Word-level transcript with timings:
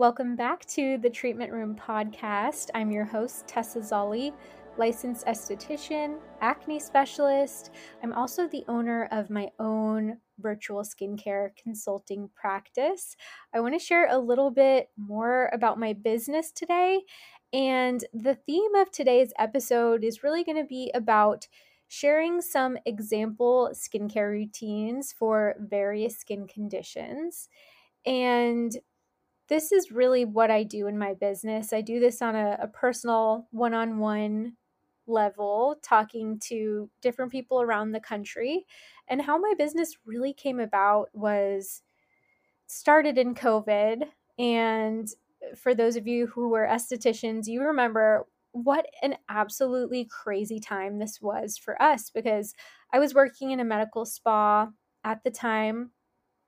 Welcome 0.00 0.34
back 0.34 0.64
to 0.68 0.96
the 0.96 1.10
Treatment 1.10 1.52
Room 1.52 1.76
podcast. 1.76 2.70
I'm 2.74 2.90
your 2.90 3.04
host, 3.04 3.46
Tessa 3.46 3.80
Zolli, 3.80 4.32
licensed 4.78 5.26
esthetician, 5.26 6.16
acne 6.40 6.80
specialist. 6.80 7.70
I'm 8.02 8.14
also 8.14 8.48
the 8.48 8.64
owner 8.66 9.10
of 9.12 9.28
my 9.28 9.50
own 9.58 10.16
virtual 10.38 10.84
skincare 10.84 11.50
consulting 11.62 12.30
practice. 12.34 13.14
I 13.54 13.60
want 13.60 13.74
to 13.74 13.78
share 13.78 14.08
a 14.08 14.16
little 14.16 14.50
bit 14.50 14.88
more 14.96 15.50
about 15.52 15.78
my 15.78 15.92
business 15.92 16.50
today. 16.50 17.02
And 17.52 18.02
the 18.14 18.36
theme 18.46 18.74
of 18.76 18.90
today's 18.90 19.34
episode 19.38 20.02
is 20.02 20.22
really 20.22 20.44
going 20.44 20.56
to 20.56 20.64
be 20.64 20.90
about 20.94 21.46
sharing 21.88 22.40
some 22.40 22.78
example 22.86 23.72
skincare 23.74 24.30
routines 24.30 25.12
for 25.12 25.56
various 25.58 26.16
skin 26.16 26.46
conditions. 26.46 27.50
And 28.06 28.74
this 29.50 29.72
is 29.72 29.90
really 29.90 30.24
what 30.24 30.50
I 30.50 30.62
do 30.62 30.86
in 30.86 30.96
my 30.96 31.12
business. 31.14 31.72
I 31.72 31.80
do 31.80 31.98
this 31.98 32.22
on 32.22 32.36
a, 32.36 32.56
a 32.62 32.68
personal 32.68 33.48
one 33.50 33.74
on 33.74 33.98
one 33.98 34.56
level, 35.08 35.76
talking 35.82 36.38
to 36.44 36.88
different 37.02 37.32
people 37.32 37.60
around 37.60 37.90
the 37.90 38.00
country. 38.00 38.64
And 39.08 39.20
how 39.20 39.38
my 39.38 39.52
business 39.58 39.96
really 40.06 40.32
came 40.32 40.60
about 40.60 41.08
was 41.12 41.82
started 42.68 43.18
in 43.18 43.34
COVID. 43.34 44.04
And 44.38 45.08
for 45.56 45.74
those 45.74 45.96
of 45.96 46.06
you 46.06 46.28
who 46.28 46.48
were 46.48 46.68
estheticians, 46.70 47.48
you 47.48 47.62
remember 47.62 48.26
what 48.52 48.86
an 49.02 49.16
absolutely 49.28 50.04
crazy 50.04 50.60
time 50.60 50.98
this 50.98 51.20
was 51.20 51.58
for 51.58 51.80
us 51.82 52.08
because 52.10 52.54
I 52.92 53.00
was 53.00 53.14
working 53.14 53.50
in 53.50 53.58
a 53.58 53.64
medical 53.64 54.04
spa 54.04 54.68
at 55.02 55.24
the 55.24 55.30
time, 55.30 55.90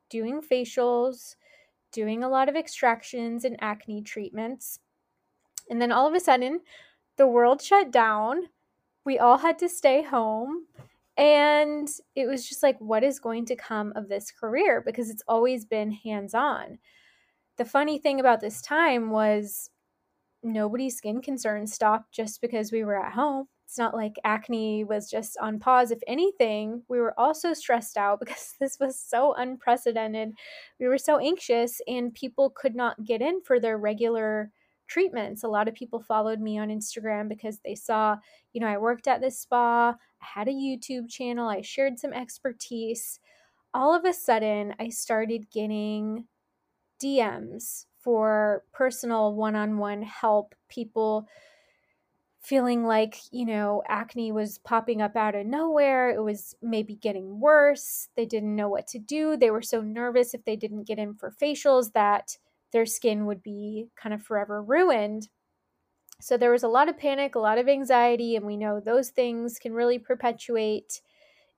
doing 0.09 0.41
facials 0.41 1.35
doing 1.93 2.25
a 2.25 2.29
lot 2.29 2.49
of 2.49 2.57
extractions 2.57 3.45
and 3.45 3.57
acne 3.61 4.03
treatments. 4.03 4.81
And 5.71 5.81
then 5.81 5.93
all 5.93 6.07
of 6.07 6.15
a 6.15 6.21
sudden, 6.21 6.61
the 7.17 7.27
world 7.27 7.63
shut 7.63 7.91
down. 7.91 8.49
We 9.05 9.19
all 9.19 9.39
had 9.39 9.59
to 9.61 9.69
stay 9.69 10.03
home. 10.03 10.67
And 11.17 11.89
it 12.17 12.27
was 12.27 12.49
just 12.49 12.63
like, 12.63 12.79
what 12.81 13.05
is 13.05 13.21
going 13.21 13.47
to 13.47 13.57
come 13.57 13.93
of 13.95 14.09
this 14.09 14.31
career? 14.31 14.81
Because 14.81 15.11
it's 15.11 15.23
always 15.29 15.65
been 15.65 15.93
hands 15.93 16.35
on. 16.35 16.79
The 17.59 17.65
funny 17.65 17.99
thing 17.99 18.19
about 18.19 18.41
this 18.41 18.63
time 18.63 19.11
was 19.11 19.69
nobody's 20.43 20.97
skin 20.97 21.21
concerns 21.21 21.73
stopped 21.73 22.13
just 22.13 22.41
because 22.41 22.73
we 22.73 22.83
were 22.83 23.01
at 23.01 23.13
home 23.13 23.47
it's 23.73 23.79
not 23.79 23.95
like 23.95 24.17
acne 24.23 24.85
was 24.85 25.11
just 25.11 25.39
on 25.39 25.59
pause. 25.59 25.91
If 25.91 26.03
anything, 26.07 26.83
we 26.89 27.01
were 27.01 27.19
also 27.19 27.55
stressed 27.55 27.97
out 27.97 28.21
because 28.21 28.53
this 28.61 28.79
was 28.79 29.01
so 29.01 29.33
unprecedented. 29.33 30.35
We 30.79 30.89
were 30.89 30.99
so 30.99 31.17
anxious, 31.17 31.81
and 31.89 32.13
people 32.13 32.51
could 32.51 32.75
not 32.75 33.03
get 33.03 33.23
in 33.23 33.41
for 33.41 33.59
their 33.59 33.79
regular 33.79 34.51
treatments. 34.89 35.43
A 35.43 35.49
lot 35.49 35.69
of 35.69 35.75
people 35.75 36.01
followed 36.01 36.39
me 36.39 36.59
on 36.59 36.69
Instagram 36.69 37.31
because 37.31 37.61
they 37.61 37.75
saw, 37.75 38.19
you 38.53 38.61
know, 38.61 38.67
I 38.67 38.77
worked 38.77 39.09
at 39.09 39.23
this 39.23 39.39
spa, 39.39 39.93
I 39.93 39.95
had 40.19 40.49
a 40.49 40.53
YouTube 40.53 41.09
channel, 41.09 41.49
I 41.49 41.63
shared 41.63 41.99
some 41.99 42.13
expertise. 42.13 43.21
All 43.73 43.95
of 43.95 44.05
a 44.05 44.13
sudden, 44.13 44.75
I 44.79 44.91
started 44.91 45.51
getting 45.51 46.27
DMs 47.03 47.87
for 47.99 48.65
personal 48.75 49.33
one 49.35 49.57
on 49.57 49.79
one 49.79 50.03
help, 50.03 50.55
people 50.69 51.27
feeling 52.43 52.85
like, 52.85 53.19
you 53.31 53.47
know, 53.47 53.83
acne 53.89 54.33
was 54.33 54.59
popping 54.59 55.01
up 55.01 55.17
out 55.17 55.35
of 55.35 55.47
nowhere. 55.47 56.11
It 56.11 56.23
was 56.23 56.57
maybe 56.61 56.97
getting 56.97 57.41
worse. 57.41 58.09
They 58.17 58.27
didn't 58.27 58.57
know 58.57 58.69
what 58.69 58.89
to 58.89 58.99
do. 58.99 59.37
They 59.37 59.51
were 59.51 59.63
so 59.63 59.81
nervous 59.81 60.35
if 60.35 60.45
they 60.45 60.57
didn't 60.57 60.85
get 60.89 60.99
in 60.99 61.15
for 61.15 61.31
facials 61.31 61.93
that 61.93 62.37
their 62.73 62.87
skin 62.87 63.27
would 63.27 63.43
be 63.43 63.89
kind 63.97 64.13
of 64.13 64.23
forever 64.23 64.63
ruined. 64.63 65.29
So 66.21 66.37
there 66.37 66.51
was 66.53 66.63
a 66.63 66.69
lot 66.69 66.89
of 66.89 66.99
panic, 66.99 67.35
a 67.35 67.41
lot 67.41 67.59
of 67.59 67.69
anxiety, 67.69 68.37
and 68.37 68.47
we 68.47 68.57
know 68.57 68.81
those 68.81 69.11
things 69.11 69.59
can 69.59 69.73
really 69.73 69.99
perpetuate 69.99 71.01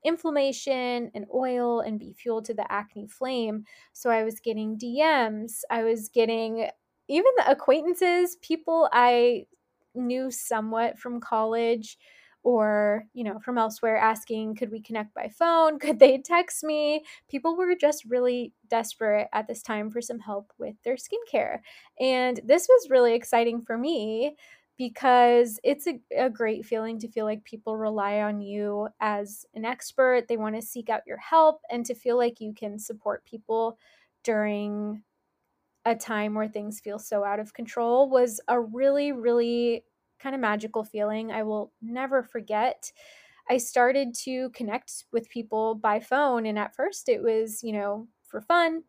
inflammation 0.05 1.11
and 1.15 1.27
oil 1.35 1.81
and 1.81 1.99
be 1.99 2.13
fuel 2.13 2.43
to 2.43 2.55
the 2.55 2.71
acne 2.71 3.07
flame. 3.07 3.65
So 3.93 4.11
I 4.11 4.23
was 4.23 4.41
getting 4.41 4.79
DMs, 4.79 5.63
I 5.71 5.83
was 5.85 6.09
getting 6.09 6.69
even 7.09 7.33
the 7.37 7.51
acquaintances, 7.51 8.37
people 8.37 8.89
I 8.93 9.47
knew 9.95 10.31
somewhat 10.31 10.99
from 10.99 11.21
college 11.21 11.99
or 12.43 13.07
you 13.15 13.25
know 13.25 13.39
from 13.41 13.57
elsewhere 13.57 13.97
asking 13.97 14.55
could 14.55 14.71
we 14.71 14.81
connect 14.81 15.15
by 15.15 15.29
phone? 15.29 15.79
Could 15.81 15.99
they 15.99 16.19
text 16.19 16.63
me? 16.63 17.05
People 17.29 17.57
were 17.57 17.75
just 17.75 18.05
really 18.05 18.53
desperate 18.69 19.29
at 19.33 19.49
this 19.49 19.63
time 19.63 19.91
for 19.91 20.01
some 20.01 20.21
help 20.21 20.53
with 20.59 20.75
their 20.85 20.97
skincare. 20.97 21.61
And 21.99 22.41
this 22.45 22.67
was 22.69 22.91
really 22.91 23.15
exciting 23.15 23.63
for 23.63 23.79
me 23.79 24.37
because 24.77 25.61
it's 25.63 25.87
a, 25.87 26.01
a 26.17 26.29
great 26.29 26.67
feeling 26.67 26.99
to 26.99 27.09
feel 27.09 27.25
like 27.25 27.45
people 27.45 27.77
rely 27.77 28.21
on 28.21 28.41
you 28.41 28.89
as 29.01 29.47
an 29.55 29.65
expert. 29.65 30.27
They 30.29 30.37
want 30.37 30.57
to 30.57 30.63
seek 30.63 30.91
out 30.91 31.07
your 31.07 31.19
help 31.19 31.61
and 31.71 31.87
to 31.87 31.95
feel 31.95 32.19
like 32.19 32.41
you 32.41 32.53
can 32.53 32.79
support 32.79 33.25
people 33.25 33.79
during 34.25 35.03
a 35.85 35.95
time 35.95 36.35
where 36.35 36.49
things 36.49 36.81
feel 36.81 36.99
so 36.99 37.25
out 37.25 37.41
of 37.41 37.55
control 37.55 38.09
was 38.09 38.41
a 38.49 38.61
really, 38.61 39.13
really 39.13 39.85
kind 40.19 40.35
of 40.35 40.41
magical 40.41 40.85
feeling 40.85 41.31
I 41.33 41.43
will 41.43 41.73
never 41.83 42.23
forget. 42.23 42.93
I 43.49 43.59
started 43.59 44.15
to 44.25 44.51
connect 44.51 45.05
with 45.13 45.29
people 45.29 45.75
by 45.75 46.01
phone, 46.01 46.47
and 46.47 46.59
at 46.59 46.75
first 46.75 47.09
it 47.09 47.23
was, 47.23 47.63
you 47.63 47.73
know, 47.73 48.09
for 48.23 48.41
fun, 48.41 48.85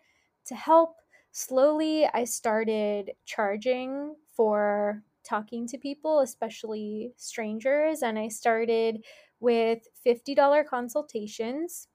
to 0.45 0.55
help. 0.55 0.97
Slowly, 1.31 2.05
I 2.07 2.23
started 2.23 3.11
charging 3.25 4.15
for 4.31 5.03
talking 5.23 5.67
to 5.67 5.77
people, 5.77 6.19
especially 6.19 7.13
strangers, 7.17 8.01
and 8.01 8.17
I 8.17 8.29
started 8.29 9.05
with 9.41 9.87
$50 9.95 10.63
consultations 10.63 11.89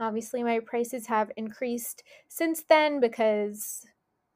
Obviously, 0.00 0.42
my 0.42 0.60
prices 0.60 1.06
have 1.06 1.30
increased 1.36 2.02
since 2.28 2.64
then 2.64 3.00
because 3.00 3.86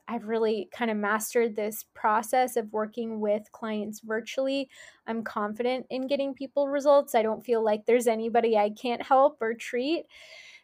I've 0.07 0.29
really 0.29 0.69
kind 0.71 0.91
of 0.91 0.99
mastered 0.99 1.57
this 1.57 1.87
process 1.95 2.57
of 2.57 2.73
working 2.73 3.21
with 3.21 3.51
clients 3.53 4.01
virtually. 4.01 4.69
I'm 5.07 5.25
confident 5.25 5.87
in 5.89 6.07
getting 6.07 6.35
people 6.35 6.69
results. 6.69 7.15
I 7.15 7.23
don't 7.23 7.45
feel 7.45 7.65
like 7.65 7.87
there's 7.87 8.07
anybody 8.07 8.57
I 8.57 8.71
can't 8.71 9.03
help 9.03 9.39
or 9.41 9.55
treat. 9.55 10.05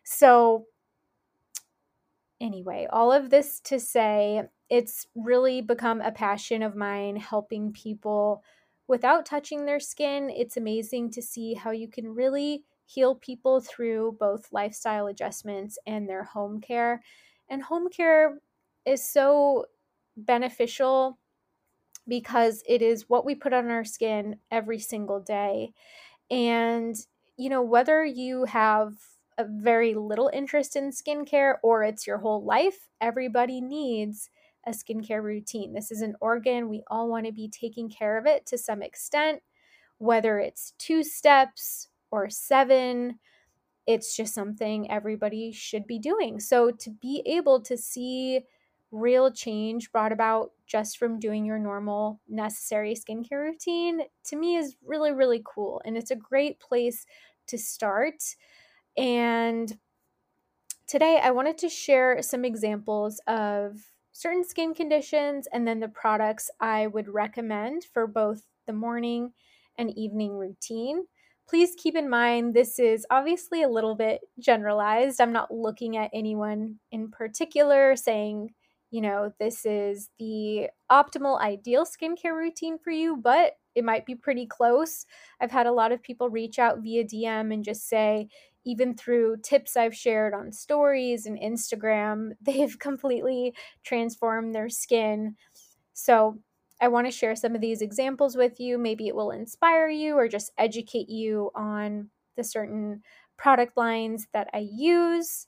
So, 0.05 0.67
anyway, 2.41 2.87
all 2.93 3.13
of 3.13 3.31
this 3.31 3.61
to 3.61 3.81
say, 3.81 4.43
it's 4.69 5.07
really 5.15 5.63
become 5.63 6.03
a 6.03 6.13
passion 6.13 6.63
of 6.63 6.77
mine 6.77 7.17
helping 7.17 7.73
people 7.73 8.43
without 8.87 9.25
touching 9.25 9.65
their 9.65 9.81
skin. 9.81 10.29
It's 10.31 10.59
amazing 10.59 11.13
to 11.13 11.23
see 11.23 11.55
how 11.55 11.71
you 11.71 11.89
can 11.89 12.15
really 12.15 12.65
heal 12.91 13.15
people 13.15 13.61
through 13.61 14.17
both 14.19 14.53
lifestyle 14.53 15.07
adjustments 15.07 15.79
and 15.87 16.09
their 16.09 16.25
home 16.25 16.61
care. 16.61 17.03
And 17.49 17.63
home 17.63 17.89
care 17.89 18.41
is 18.85 19.09
so 19.09 19.67
beneficial 20.17 21.19
because 22.09 22.65
it 22.69 22.83
is 22.83 23.09
what 23.09 23.25
we 23.25 23.35
put 23.37 23.53
on 23.53 23.71
our 23.71 23.85
skin 23.85 24.37
every 24.51 24.81
single 24.81 25.21
day. 25.21 25.73
And, 26.31 26.97
you 27.37 27.49
know, 27.49 27.63
whether 27.63 28.05
you 28.05 28.45
have 28.47 28.95
a 29.39 29.45
very 29.45 29.95
little 29.95 30.31
interest 30.33 30.75
in 30.75 30.91
skincare 30.91 31.55
or 31.63 31.85
it's 31.85 32.07
your 32.07 32.19
whole 32.19 32.43
life, 32.43 32.89
everybody 33.01 33.61
needs 33.61 34.31
a 34.67 34.71
skincare 34.71 35.23
routine. 35.23 35.73
This 35.73 35.93
is 35.93 36.03
an 36.03 36.17
organ. 36.21 36.69
We 36.69 36.83
all 36.89 37.09
want 37.09 37.27
to 37.27 37.33
be 37.33 37.49
taking 37.49 37.89
care 37.89 38.19
of 38.19 38.27
it 38.27 38.47
to 38.47 38.59
some 38.59 38.83
extent, 38.83 39.43
whether 39.99 40.41
it's 40.41 40.73
two 40.79 41.05
steps, 41.05 41.90
or 42.11 42.29
seven. 42.31 43.19
It's 43.87 44.17
just 44.17 44.35
something 44.35 44.91
everybody 44.91 45.53
should 45.53 45.87
be 45.87 45.99
doing. 45.99 46.41
So 46.41 46.71
to 46.71 46.91
be 46.91 47.23
able 47.27 47.61
to 47.63 47.77
see 47.77 48.43
real 48.93 49.31
change 49.31 49.93
brought 49.93 50.13
about 50.13 50.53
just 50.67 50.99
from 50.99 51.21
doing 51.21 51.45
your 51.45 51.59
normal 51.59 52.21
necessary 52.29 52.95
skincare 52.95 53.43
routine 53.43 54.03
to 54.25 54.35
me 54.35 54.57
is 54.57 54.77
really 54.85 55.13
really 55.13 55.41
cool 55.45 55.81
and 55.85 55.97
it's 55.97 56.11
a 56.11 56.17
great 56.17 56.59
place 56.59 57.07
to 57.47 57.57
start 57.57 58.35
and 58.97 59.79
today 60.91 61.21
I 61.23 61.31
wanted 61.31 61.57
to 61.59 61.69
share 61.69 62.21
some 62.21 62.45
examples 62.45 63.21
of 63.29 63.93
certain 64.11 64.43
skin 64.45 64.75
conditions 64.75 65.47
and 65.53 65.67
then 65.67 65.79
the 65.79 65.89
products 65.89 66.51
I 66.59 66.89
would 66.89 67.09
recommend 67.09 67.85
for 67.85 68.09
both 68.09 68.43
the 68.67 68.73
morning 68.73 69.33
and 69.79 69.97
evening 69.97 70.37
routine. 70.37 71.05
Please 71.51 71.75
keep 71.77 71.97
in 71.97 72.09
mind 72.09 72.55
this 72.55 72.79
is 72.79 73.05
obviously 73.11 73.65
a 73.65 73.69
little 73.69 73.97
bit 73.97 74.21
generalized. 74.39 75.21
I'm 75.21 75.33
not 75.33 75.53
looking 75.53 75.97
at 75.97 76.13
anyone 76.15 76.77
in 76.93 77.11
particular 77.11 77.97
saying, 77.97 78.55
you 78.93 79.01
know, 79.01 79.33
this 79.41 79.67
is 79.67 80.11
the 80.21 80.69
optimal 80.93 81.41
ideal 81.41 81.85
skincare 81.85 82.37
routine 82.37 82.79
for 82.79 82.93
you, 82.93 83.17
but 83.17 83.55
it 83.75 83.85
might 83.85 84.07
be 84.07 84.15
pretty 84.15 84.47
close. 84.47 85.07
I've 85.41 85.51
had 85.51 85.67
a 85.67 85.73
lot 85.73 85.91
of 85.91 86.01
people 86.05 86.31
reach 86.31 86.61
out 86.61 86.85
via 86.85 87.03
DM 87.03 87.53
and 87.53 87.65
just 87.65 87.89
say, 87.89 88.29
even 88.65 88.97
through 88.97 89.39
tips 89.43 89.77
I've 89.77 89.95
shared 89.95 90.35
on 90.35 90.53
stories 90.53 91.27
and 91.27 91.37
Instagram, 91.37 92.31
they've 92.41 92.79
completely 92.79 93.57
transformed 93.83 94.55
their 94.55 94.69
skin. 94.69 95.35
So, 95.95 96.39
I 96.81 96.89
want 96.89 97.07
to 97.07 97.11
share 97.11 97.37
some 97.37 97.55
of 97.55 97.61
these 97.61 97.83
examples 97.83 98.37
with 98.37 98.59
you. 98.59 98.79
Maybe 98.79 99.09
it 99.09 99.15
will 99.15 99.31
inspire 99.31 99.89
you 99.89 100.15
or 100.15 100.29
just 100.29 100.53
educate 100.59 101.09
you 101.09 101.51
on 101.55 102.11
the 102.37 102.45
certain 102.45 103.03
product 103.37 103.77
lines 103.77 104.27
that 104.33 104.49
I 104.55 104.69
use. 104.71 105.47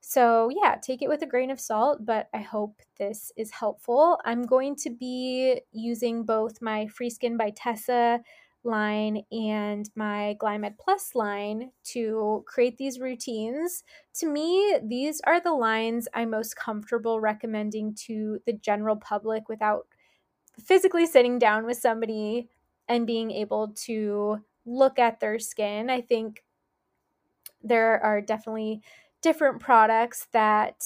So, 0.00 0.50
yeah, 0.50 0.76
take 0.82 1.00
it 1.00 1.08
with 1.08 1.22
a 1.22 1.26
grain 1.26 1.50
of 1.50 1.60
salt, 1.60 2.04
but 2.04 2.28
I 2.34 2.40
hope 2.40 2.82
this 2.98 3.30
is 3.36 3.52
helpful. 3.52 4.18
I'm 4.24 4.42
going 4.42 4.74
to 4.76 4.90
be 4.90 5.60
using 5.70 6.24
both 6.24 6.60
my 6.60 6.88
Free 6.88 7.10
Skin 7.10 7.36
by 7.36 7.50
Tessa 7.50 8.20
line 8.64 9.22
and 9.30 9.88
my 9.94 10.36
Glymed 10.40 10.76
Plus 10.78 11.14
line 11.14 11.70
to 11.84 12.44
create 12.46 12.78
these 12.78 13.00
routines. 13.00 13.84
To 14.14 14.26
me, 14.26 14.78
these 14.82 15.20
are 15.24 15.40
the 15.40 15.52
lines 15.52 16.08
I'm 16.14 16.30
most 16.30 16.56
comfortable 16.56 17.20
recommending 17.20 17.94
to 18.06 18.40
the 18.46 18.54
general 18.54 18.96
public 18.96 19.48
without 19.48 19.86
physically 20.58 21.06
sitting 21.06 21.38
down 21.38 21.66
with 21.66 21.78
somebody 21.78 22.48
and 22.88 23.06
being 23.06 23.30
able 23.30 23.68
to 23.74 24.44
look 24.64 24.98
at 24.98 25.20
their 25.20 25.38
skin. 25.38 25.90
I 25.90 26.00
think 26.00 26.44
there 27.62 28.00
are 28.02 28.20
definitely 28.20 28.82
different 29.20 29.60
products 29.60 30.26
that 30.32 30.84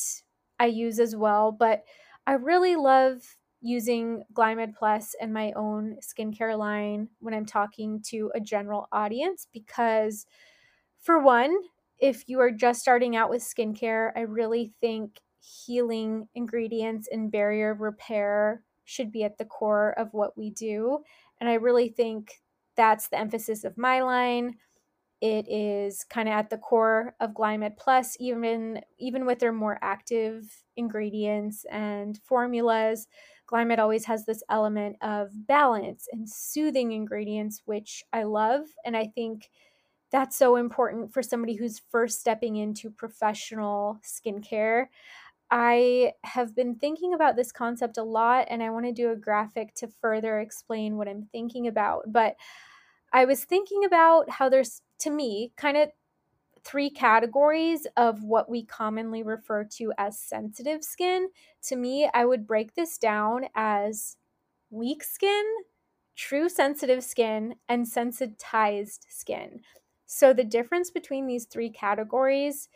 I 0.58 0.66
use 0.66 0.98
as 1.00 1.16
well, 1.16 1.52
but 1.52 1.84
I 2.26 2.32
really 2.34 2.76
love 2.76 3.36
using 3.60 4.24
Glymed 4.32 4.74
Plus 4.74 5.14
and 5.20 5.32
my 5.32 5.52
own 5.52 5.96
skincare 6.00 6.56
line 6.58 7.08
when 7.20 7.34
I'm 7.34 7.46
talking 7.46 8.02
to 8.06 8.30
a 8.34 8.40
general 8.40 8.88
audience 8.92 9.46
because, 9.52 10.26
for 10.98 11.20
one, 11.20 11.56
if 11.98 12.28
you 12.28 12.40
are 12.40 12.50
just 12.50 12.80
starting 12.80 13.16
out 13.16 13.30
with 13.30 13.42
skincare, 13.42 14.12
I 14.16 14.20
really 14.20 14.74
think 14.80 15.20
healing 15.40 16.28
ingredients 16.34 17.08
and 17.10 17.30
barrier 17.30 17.74
repair 17.74 18.64
should 18.86 19.12
be 19.12 19.24
at 19.24 19.36
the 19.36 19.44
core 19.44 19.90
of 19.98 20.14
what 20.14 20.38
we 20.38 20.50
do. 20.50 21.00
And 21.40 21.50
I 21.50 21.54
really 21.54 21.90
think 21.90 22.42
that's 22.76 23.08
the 23.08 23.18
emphasis 23.18 23.64
of 23.64 23.76
my 23.76 24.00
line. 24.00 24.56
It 25.20 25.48
is 25.48 26.04
kind 26.04 26.28
of 26.28 26.32
at 26.32 26.50
the 26.50 26.58
core 26.58 27.14
of 27.20 27.32
Glymed 27.32 27.78
Plus, 27.78 28.16
even 28.20 28.82
even 28.98 29.24
with 29.26 29.38
their 29.38 29.52
more 29.52 29.78
active 29.82 30.62
ingredients 30.76 31.64
and 31.70 32.20
formulas. 32.24 33.08
Glymed 33.50 33.78
always 33.78 34.04
has 34.06 34.26
this 34.26 34.42
element 34.50 34.96
of 35.00 35.46
balance 35.46 36.08
and 36.12 36.28
soothing 36.28 36.92
ingredients, 36.92 37.62
which 37.64 38.04
I 38.12 38.24
love. 38.24 38.66
And 38.84 38.96
I 38.96 39.06
think 39.06 39.50
that's 40.10 40.36
so 40.36 40.56
important 40.56 41.12
for 41.12 41.22
somebody 41.22 41.54
who's 41.54 41.82
first 41.90 42.20
stepping 42.20 42.56
into 42.56 42.90
professional 42.90 43.98
skincare. 44.04 44.86
I 45.50 46.12
have 46.24 46.54
been 46.54 46.74
thinking 46.76 47.14
about 47.14 47.36
this 47.36 47.52
concept 47.52 47.98
a 47.98 48.02
lot, 48.02 48.46
and 48.50 48.62
I 48.62 48.70
want 48.70 48.86
to 48.86 48.92
do 48.92 49.10
a 49.10 49.16
graphic 49.16 49.74
to 49.76 49.88
further 49.88 50.40
explain 50.40 50.96
what 50.96 51.08
I'm 51.08 51.28
thinking 51.32 51.66
about. 51.66 52.12
But 52.12 52.36
I 53.12 53.24
was 53.24 53.44
thinking 53.44 53.84
about 53.84 54.30
how 54.30 54.48
there's, 54.48 54.82
to 55.00 55.10
me, 55.10 55.52
kind 55.56 55.76
of 55.76 55.90
three 56.64 56.90
categories 56.90 57.86
of 57.96 58.24
what 58.24 58.50
we 58.50 58.64
commonly 58.64 59.22
refer 59.22 59.64
to 59.64 59.92
as 59.98 60.18
sensitive 60.18 60.82
skin. 60.82 61.28
To 61.64 61.76
me, 61.76 62.10
I 62.12 62.24
would 62.24 62.46
break 62.46 62.74
this 62.74 62.98
down 62.98 63.46
as 63.54 64.16
weak 64.70 65.04
skin, 65.04 65.44
true 66.16 66.48
sensitive 66.48 67.04
skin, 67.04 67.56
and 67.68 67.86
sensitized 67.86 69.06
skin. 69.08 69.60
So, 70.06 70.32
the 70.32 70.44
difference 70.44 70.90
between 70.90 71.26
these 71.26 71.46
three 71.46 71.70
categories 71.70 72.68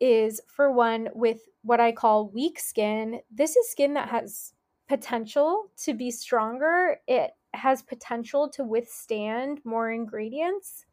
is 0.00 0.40
for 0.46 0.72
one, 0.72 1.08
with 1.14 1.40
what 1.62 1.80
I 1.80 1.92
call 1.92 2.28
weak 2.28 2.58
skin, 2.58 3.20
this 3.30 3.56
is 3.56 3.70
skin 3.70 3.94
that 3.94 4.08
has 4.08 4.52
potential 4.88 5.70
to 5.84 5.94
be 5.94 6.10
stronger. 6.10 6.98
It 7.06 7.32
has 7.54 7.82
potential 7.82 8.48
to 8.50 8.64
withstand 8.64 9.60
more 9.64 9.90
ingredients 9.90 10.86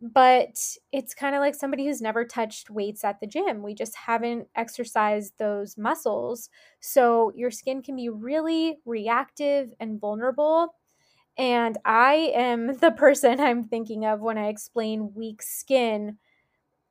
but 0.00 0.58
it's 0.92 1.14
kind 1.14 1.34
of 1.34 1.40
like 1.40 1.54
somebody 1.54 1.86
who's 1.86 2.00
never 2.00 2.24
touched 2.24 2.70
weights 2.70 3.04
at 3.04 3.20
the 3.20 3.26
gym. 3.26 3.62
We 3.62 3.74
just 3.74 3.94
haven't 3.94 4.48
exercised 4.56 5.34
those 5.38 5.76
muscles. 5.76 6.48
So 6.80 7.32
your 7.36 7.50
skin 7.50 7.82
can 7.82 7.96
be 7.96 8.08
really 8.08 8.78
reactive 8.86 9.74
and 9.78 10.00
vulnerable. 10.00 10.74
And 11.36 11.76
I 11.84 12.32
am 12.34 12.76
the 12.80 12.92
person 12.92 13.40
I'm 13.40 13.64
thinking 13.64 14.06
of 14.06 14.20
when 14.20 14.38
I 14.38 14.48
explain 14.48 15.12
weak 15.14 15.42
skin. 15.42 16.18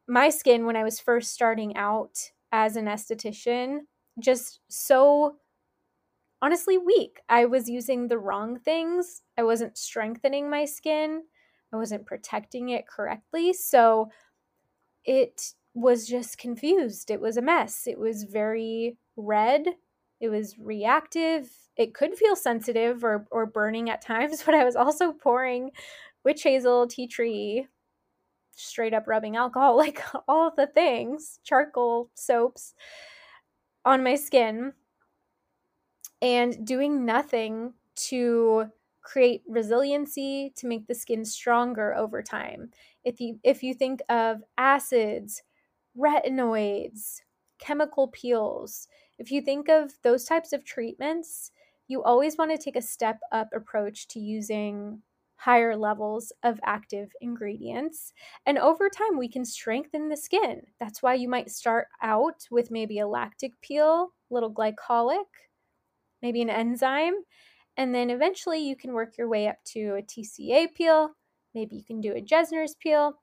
My 0.09 0.29
skin, 0.29 0.65
when 0.65 0.75
I 0.75 0.83
was 0.83 0.99
first 0.99 1.33
starting 1.33 1.77
out 1.77 2.17
as 2.51 2.75
an 2.75 2.85
esthetician, 2.85 3.81
just 4.19 4.59
so 4.67 5.35
honestly 6.41 6.77
weak. 6.77 7.19
I 7.29 7.45
was 7.45 7.69
using 7.69 8.07
the 8.07 8.17
wrong 8.17 8.57
things, 8.57 9.21
I 9.37 9.43
wasn't 9.43 9.77
strengthening 9.77 10.49
my 10.49 10.65
skin. 10.65 11.23
I 11.71 11.77
wasn't 11.77 12.07
protecting 12.07 12.69
it 12.69 12.87
correctly. 12.87 13.53
So 13.53 14.09
it 15.05 15.53
was 15.75 16.07
just 16.07 16.39
confused. 16.39 17.11
It 17.11 17.21
was 17.21 17.37
a 17.37 17.41
mess. 17.43 17.85
It 17.85 17.99
was 17.99 18.23
very 18.23 18.97
red. 19.15 19.67
It 20.19 20.29
was 20.29 20.57
reactive. 20.57 21.49
It 21.77 21.93
could 21.93 22.15
feel 22.15 22.35
sensitive 22.35 23.03
or, 23.03 23.27
or 23.31 23.45
burning 23.45 23.89
at 23.89 24.01
times, 24.01 24.41
but 24.45 24.55
I 24.55 24.65
was 24.65 24.75
also 24.75 25.11
pouring 25.11 25.71
witch 26.25 26.41
hazel, 26.43 26.87
tea 26.87 27.07
tree, 27.07 27.67
straight 28.59 28.93
up 28.93 29.07
rubbing 29.07 29.35
alcohol, 29.35 29.77
like 29.85 30.01
all 30.27 30.51
the 30.55 30.67
things, 30.67 31.39
charcoal, 31.43 32.09
soaps 32.15 32.73
on 33.85 34.03
my 34.03 34.15
skin, 34.15 34.73
and 36.21 36.65
doing 36.65 37.05
nothing 37.05 37.73
to 37.95 38.67
create 39.01 39.41
resiliency 39.47 40.51
to 40.55 40.67
make 40.67 40.87
the 40.87 40.95
skin 40.95 41.25
stronger 41.25 41.95
over 41.95 42.21
time. 42.21 42.71
If 43.03 43.19
you 43.19 43.39
if 43.43 43.63
you 43.63 43.73
think 43.73 44.01
of 44.09 44.43
acids, 44.57 45.43
retinoids, 45.97 47.21
chemical 47.59 48.09
peels, 48.09 48.87
if 49.17 49.31
you 49.31 49.41
think 49.41 49.69
of 49.69 49.93
those 50.03 50.25
types 50.25 50.53
of 50.53 50.63
treatments, 50.65 51.51
you 51.87 52.03
always 52.03 52.37
want 52.37 52.51
to 52.51 52.57
take 52.57 52.75
a 52.75 52.81
step 52.81 53.19
up 53.31 53.49
approach 53.53 54.07
to 54.09 54.19
using 54.19 55.01
higher 55.39 55.75
levels 55.77 56.33
of 56.43 56.59
active 56.63 57.11
ingredients. 57.21 58.13
And 58.45 58.57
over 58.57 58.89
time, 58.89 59.17
we 59.17 59.29
can 59.29 59.45
strengthen 59.45 60.09
the 60.09 60.17
skin. 60.17 60.63
That's 60.79 61.01
why 61.01 61.13
you 61.15 61.29
might 61.29 61.49
start 61.49 61.87
out 62.01 62.45
with 62.51 62.71
maybe 62.71 62.99
a 62.99 63.07
lactic 63.07 63.59
peel, 63.61 64.13
a 64.29 64.33
little 64.33 64.53
glycolic, 64.53 65.25
maybe 66.21 66.41
an 66.41 66.49
enzyme, 66.49 67.15
and 67.77 67.95
then 67.95 68.09
eventually 68.09 68.59
you 68.59 68.75
can 68.75 68.93
work 68.93 69.17
your 69.17 69.29
way 69.29 69.47
up 69.47 69.57
to 69.65 69.95
a 69.95 70.01
TCA 70.01 70.67
peel. 70.67 71.11
Maybe 71.53 71.77
you 71.77 71.83
can 71.83 72.01
do 72.01 72.13
a 72.13 72.21
Jessner's 72.21 72.75
peel. 72.75 73.21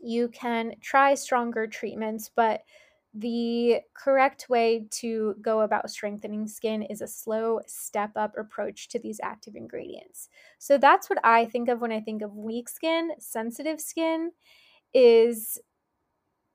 You 0.00 0.28
can 0.28 0.76
try 0.80 1.14
stronger 1.14 1.66
treatments, 1.66 2.30
but 2.34 2.62
the 3.14 3.80
correct 3.94 4.48
way 4.48 4.86
to 4.90 5.36
go 5.40 5.60
about 5.60 5.88
strengthening 5.90 6.48
skin 6.48 6.82
is 6.82 7.00
a 7.00 7.06
slow 7.06 7.60
step 7.66 8.10
up 8.16 8.36
approach 8.36 8.88
to 8.88 8.98
these 8.98 9.20
active 9.22 9.54
ingredients. 9.54 10.28
So 10.58 10.78
that's 10.78 11.08
what 11.08 11.20
I 11.24 11.44
think 11.44 11.68
of 11.68 11.80
when 11.80 11.92
I 11.92 12.00
think 12.00 12.22
of 12.22 12.34
weak 12.36 12.68
skin. 12.68 13.12
Sensitive 13.20 13.80
skin 13.80 14.32
is 14.94 15.60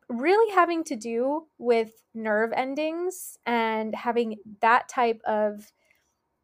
really 0.08 0.54
having 0.54 0.84
to 0.86 0.96
do 0.96 1.48
with 1.58 1.92
nerve 2.14 2.52
endings 2.54 3.38
and 3.46 3.94
having 3.96 4.38
that 4.62 4.90
type 4.90 5.22
of 5.26 5.72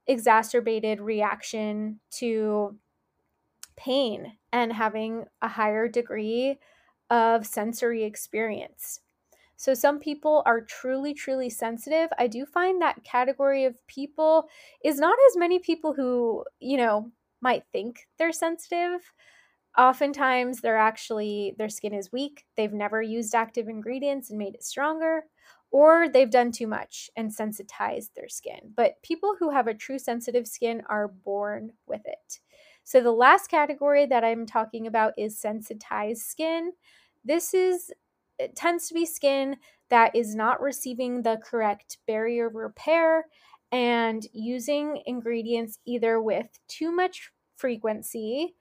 exacerbated 0.07 1.01
reaction 1.01 1.99
to 2.11 2.77
pain 3.75 4.37
and 4.51 4.71
having 4.73 5.25
a 5.41 5.47
higher 5.47 5.87
degree 5.87 6.57
of 7.09 7.45
sensory 7.45 8.03
experience. 8.03 9.01
So, 9.57 9.73
some 9.73 9.99
people 9.99 10.43
are 10.45 10.61
truly, 10.61 11.13
truly 11.13 11.49
sensitive. 11.49 12.09
I 12.19 12.27
do 12.27 12.45
find 12.45 12.81
that 12.81 13.03
category 13.03 13.65
of 13.65 13.85
people 13.87 14.49
is 14.83 14.99
not 14.99 15.17
as 15.29 15.37
many 15.37 15.59
people 15.59 15.93
who, 15.93 16.43
you 16.59 16.77
know, 16.77 17.11
might 17.41 17.63
think 17.71 18.07
they're 18.17 18.31
sensitive. 18.31 19.01
Oftentimes, 19.77 20.61
they're 20.61 20.77
actually, 20.77 21.53
their 21.57 21.69
skin 21.69 21.93
is 21.93 22.11
weak. 22.11 22.45
They've 22.55 22.71
never 22.73 23.01
used 23.01 23.35
active 23.35 23.67
ingredients 23.67 24.29
and 24.29 24.39
made 24.39 24.55
it 24.55 24.63
stronger 24.63 25.25
or 25.71 26.07
they've 26.07 26.31
done 26.31 26.53
too 26.53 26.67
much 26.67 27.09
and 27.17 27.33
sensitized 27.33 28.11
their 28.15 28.29
skin. 28.29 28.59
But 28.77 29.01
people 29.03 29.35
who 29.37 29.49
have 29.49 29.67
a 29.67 29.73
true 29.73 29.99
sensitive 29.99 30.47
skin 30.47 30.81
are 30.87 31.09
born 31.09 31.73
with 31.85 31.99
it. 32.05 32.39
So 32.85 33.01
the 33.01 33.11
last 33.11 33.49
category 33.49 34.05
that 34.05 34.23
I'm 34.23 34.45
talking 34.45 34.87
about 34.87 35.13
is 35.17 35.37
sensitized 35.37 36.21
skin. 36.21 36.71
This 37.25 37.53
is 37.53 37.91
it 38.39 38.55
tends 38.55 38.87
to 38.87 38.93
be 38.93 39.05
skin 39.05 39.57
that 39.89 40.15
is 40.15 40.35
not 40.35 40.61
receiving 40.61 41.21
the 41.21 41.39
correct 41.43 41.97
barrier 42.07 42.49
repair 42.49 43.25
and 43.71 44.25
using 44.33 45.01
ingredients 45.05 45.79
either 45.85 46.21
with 46.21 46.47
too 46.67 46.91
much 46.91 47.31
frequency, 47.55 48.55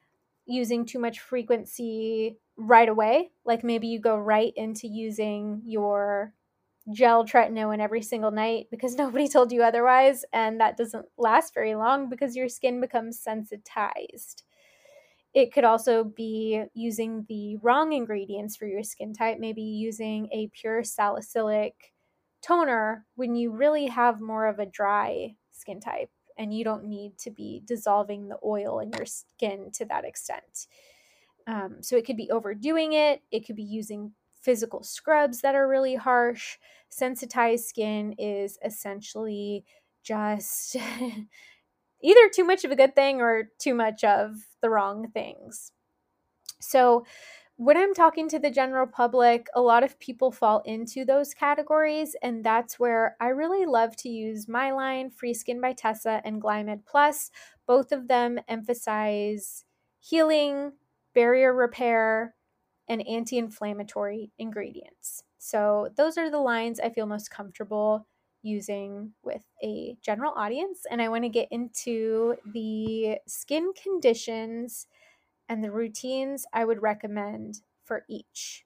using 0.46 0.84
too 0.84 0.98
much 0.98 1.20
frequency 1.20 2.36
right 2.56 2.88
away, 2.88 3.30
like 3.44 3.64
maybe 3.64 3.88
you 3.88 3.98
go 3.98 4.16
right 4.16 4.52
into 4.56 4.86
using 4.86 5.62
your 5.64 6.32
gel 6.92 7.24
tretinoin 7.24 7.80
every 7.80 8.02
single 8.02 8.30
night 8.30 8.66
because 8.70 8.94
nobody 8.98 9.28
told 9.28 9.52
you 9.52 9.62
otherwise, 9.62 10.24
and 10.32 10.60
that 10.60 10.76
doesn't 10.76 11.06
last 11.16 11.54
very 11.54 11.74
long 11.74 12.08
because 12.08 12.36
your 12.36 12.48
skin 12.48 12.80
becomes 12.80 13.18
sensitized. 13.18 14.42
It 15.34 15.52
could 15.52 15.64
also 15.64 16.04
be 16.04 16.64
using 16.74 17.26
the 17.28 17.56
wrong 17.56 17.92
ingredients 17.92 18.56
for 18.56 18.66
your 18.66 18.84
skin 18.84 19.12
type, 19.12 19.38
maybe 19.38 19.62
using 19.62 20.28
a 20.32 20.48
pure 20.48 20.84
salicylic 20.84 21.92
toner 22.40 23.06
when 23.16 23.34
you 23.34 23.50
really 23.50 23.86
have 23.86 24.20
more 24.20 24.46
of 24.46 24.58
a 24.58 24.66
dry 24.66 25.36
skin 25.50 25.80
type 25.80 26.10
and 26.38 26.52
you 26.56 26.62
don't 26.64 26.84
need 26.84 27.18
to 27.18 27.30
be 27.30 27.62
dissolving 27.64 28.28
the 28.28 28.38
oil 28.44 28.78
in 28.80 28.92
your 28.92 29.06
skin 29.06 29.70
to 29.72 29.84
that 29.86 30.04
extent. 30.04 30.66
Um, 31.46 31.82
so 31.82 31.96
it 31.96 32.06
could 32.06 32.16
be 32.16 32.30
overdoing 32.30 32.92
it, 32.92 33.22
it 33.30 33.46
could 33.46 33.56
be 33.56 33.62
using 33.62 34.14
physical 34.40 34.82
scrubs 34.82 35.40
that 35.40 35.54
are 35.54 35.68
really 35.68 35.94
harsh. 35.94 36.58
Sensitized 36.90 37.66
skin 37.66 38.14
is 38.18 38.58
essentially 38.64 39.64
just 40.02 40.76
either 42.02 42.28
too 42.28 42.44
much 42.44 42.64
of 42.64 42.70
a 42.70 42.76
good 42.76 42.94
thing 42.94 43.20
or 43.20 43.50
too 43.58 43.74
much 43.74 44.04
of 44.04 44.36
the 44.64 44.70
wrong 44.70 45.10
things. 45.12 45.72
So, 46.60 47.04
when 47.56 47.76
I'm 47.76 47.94
talking 47.94 48.28
to 48.30 48.38
the 48.40 48.50
general 48.50 48.86
public, 48.86 49.48
a 49.54 49.60
lot 49.60 49.84
of 49.84 49.98
people 50.00 50.32
fall 50.32 50.60
into 50.64 51.04
those 51.04 51.34
categories, 51.34 52.16
and 52.22 52.42
that's 52.44 52.80
where 52.80 53.16
I 53.20 53.28
really 53.28 53.66
love 53.66 53.94
to 53.98 54.08
use 54.08 54.48
my 54.48 54.72
line, 54.72 55.10
Free 55.10 55.34
Skin 55.34 55.60
by 55.60 55.74
Tessa 55.74 56.22
and 56.24 56.42
Glymed 56.42 56.84
Plus. 56.86 57.30
Both 57.66 57.92
of 57.92 58.08
them 58.08 58.40
emphasize 58.48 59.64
healing, 60.00 60.72
barrier 61.14 61.54
repair, 61.54 62.34
and 62.88 63.06
anti 63.06 63.38
inflammatory 63.38 64.32
ingredients. 64.38 65.24
So, 65.38 65.90
those 65.96 66.18
are 66.18 66.30
the 66.30 66.40
lines 66.40 66.80
I 66.80 66.90
feel 66.90 67.06
most 67.06 67.30
comfortable 67.30 68.06
using 68.44 69.12
with 69.24 69.44
a 69.62 69.96
general 70.02 70.32
audience. 70.36 70.86
And 70.90 71.02
I 71.02 71.08
want 71.08 71.24
to 71.24 71.28
get 71.28 71.48
into 71.50 72.36
the 72.52 73.18
skin 73.26 73.72
conditions 73.72 74.86
and 75.48 75.64
the 75.64 75.72
routines 75.72 76.46
I 76.52 76.64
would 76.64 76.82
recommend 76.82 77.62
for 77.84 78.04
each. 78.08 78.64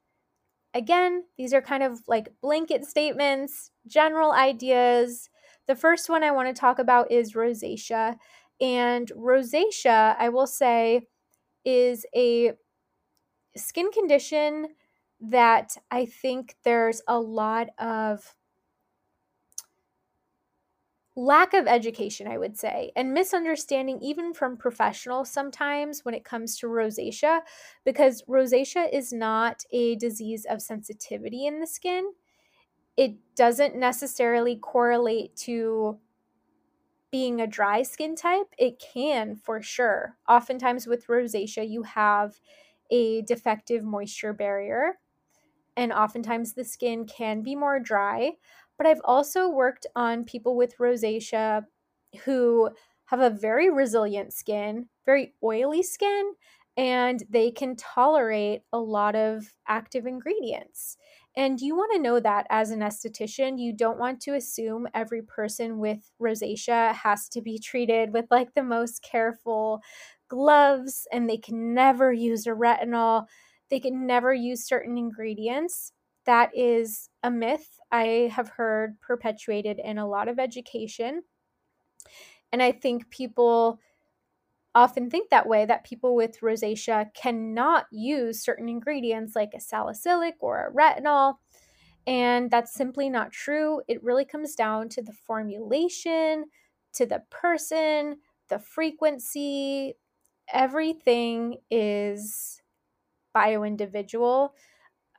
Again, 0.75 1.25
these 1.37 1.55
are 1.55 1.63
kind 1.63 1.83
of 1.83 2.01
like 2.07 2.29
blanket 2.43 2.85
statements, 2.85 3.71
general 3.87 4.33
ideas. 4.33 5.31
The 5.67 5.77
first 5.77 6.09
one 6.09 6.23
I 6.23 6.31
want 6.31 6.55
to 6.55 6.61
talk 6.61 6.79
about 6.79 7.11
is 7.11 7.33
rosacea. 7.33 8.17
And 8.61 9.11
rosacea, 9.17 10.17
I 10.19 10.29
will 10.29 10.47
say, 10.47 11.07
is 11.65 12.05
a 12.15 12.53
skin 13.57 13.91
condition 13.91 14.69
that 15.21 15.77
I 15.91 16.07
think 16.07 16.57
there's 16.65 17.03
a 17.09 17.19
lot 17.19 17.69
of 17.79 18.35
lack 21.19 21.53
of 21.53 21.67
education, 21.67 22.29
I 22.29 22.39
would 22.39 22.57
say, 22.57 22.93
and 22.95 23.13
misunderstanding 23.13 24.01
even 24.01 24.33
from 24.33 24.57
professionals 24.57 25.31
sometimes 25.31 26.05
when 26.05 26.15
it 26.15 26.25
comes 26.25 26.57
to 26.59 26.69
rosacea, 26.69 27.41
because 27.85 28.23
rosacea 28.29 28.89
is 28.93 29.13
not 29.13 29.65
a 29.73 29.97
disease 29.97 30.47
of 30.49 30.63
sensitivity 30.63 31.45
in 31.45 31.59
the 31.59 31.67
skin. 31.67 32.13
It 32.97 33.17
doesn't 33.35 33.77
necessarily 33.77 34.57
correlate 34.57 35.37
to 35.39 35.99
being 37.11 37.41
a 37.41 37.47
dry 37.47 37.83
skin 37.83 38.15
type. 38.15 38.55
It 38.59 38.81
can 38.81 39.35
for 39.35 39.61
sure. 39.61 40.19
Oftentimes 40.29 40.87
with 40.87 41.07
rosacea, 41.09 41.69
you 41.69 41.83
have 41.83 42.41
a 42.91 43.23
defective 43.23 43.83
moisture 43.83 44.33
barrier, 44.33 44.99
and 45.77 45.93
oftentimes 45.93 46.55
the 46.55 46.65
skin 46.65 47.07
can 47.07 47.43
be 47.43 47.57
more 47.57 47.81
dry. 47.81 48.33
But 48.79 48.87
I've 48.87 49.01
also 49.05 49.49
worked 49.49 49.87
on 49.97 50.25
people 50.25 50.57
with 50.57 50.79
rosacea 50.79 51.67
who 52.25 52.71
have 53.07 53.21
a 53.21 53.31
very 53.31 53.71
resilient 53.71 54.33
skin, 54.33 54.89
very 55.05 55.35
oily 55.43 55.83
skin, 55.83 56.35
and 56.77 57.25
they 57.29 57.51
can 57.51 57.75
tolerate 57.75 58.63
a 58.73 58.79
lot 58.79 59.17
of 59.17 59.53
active 59.67 60.07
ingredients. 60.07 60.97
And 61.37 61.61
you 61.61 61.75
want 61.77 61.93
to 61.93 61.99
know 61.99 62.21
that 62.21 62.47
as 62.51 62.71
an 62.71 62.81
esthetician, 62.81 63.59
you 63.59 63.73
don't 63.73 63.99
want 63.99 64.21
to 64.23 64.35
assume 64.35 64.87
every 64.95 65.23
person 65.23 65.79
with 65.79 66.11
rosacea 66.21 66.95
has 66.95 67.29
to 67.31 67.43
be 67.43 67.59
treated 67.59 68.13
with 68.13 68.27
like 68.31 68.55
the 68.55 68.63
most 68.63 69.03
careful 69.03 69.81
gloves 70.29 71.07
and 71.13 71.29
they 71.29 71.37
can 71.39 71.75
never 71.75 72.13
use 72.13 72.47
a 72.47 72.51
retinol. 72.51 73.27
They 73.71 73.81
can 73.81 74.07
never 74.07 74.33
use 74.33 74.67
certain 74.67 74.97
ingredients 74.99 75.93
that 76.27 76.51
is 76.55 77.08
a 77.23 77.31
myth 77.31 77.81
I 77.91 78.31
have 78.35 78.49
heard 78.51 79.01
perpetuated 79.01 79.79
in 79.79 79.99
a 79.99 80.09
lot 80.09 80.29
of 80.29 80.39
education. 80.39 81.25
And 82.53 82.63
I 82.63 82.73
think 82.73 83.11
people 83.11 83.81
often 84.75 85.11
think 85.11 85.31
that 85.31 85.49
way 85.49 85.67
that 85.67 85.85
people 85.85 86.15
with 86.15 86.41
rosacea 86.41 87.13
cannot 87.15 87.87
use 87.93 88.43
certain 88.43 88.69
ingredients 88.69 89.37
like 89.37 89.53
a 89.55 89.61
salicylic 89.61 90.37
or 90.41 90.67
a 90.67 90.73
retinol. 90.73 91.37
And 92.07 92.51
that's 92.51 92.75
simply 92.75 93.11
not 93.11 93.33
true. 93.33 93.83
It 93.89 94.03
really 94.05 94.25
comes 94.25 94.55
down 94.57 94.89
to 94.91 95.03
the 95.03 95.13
formulation, 95.13 96.47
to 96.95 97.07
the 97.07 97.25
person, 97.31 98.21
the 98.49 98.59
frequency. 98.59 99.95
Everything 100.53 101.59
is 101.71 102.63
bio 103.35 103.65
individual. 103.65 104.55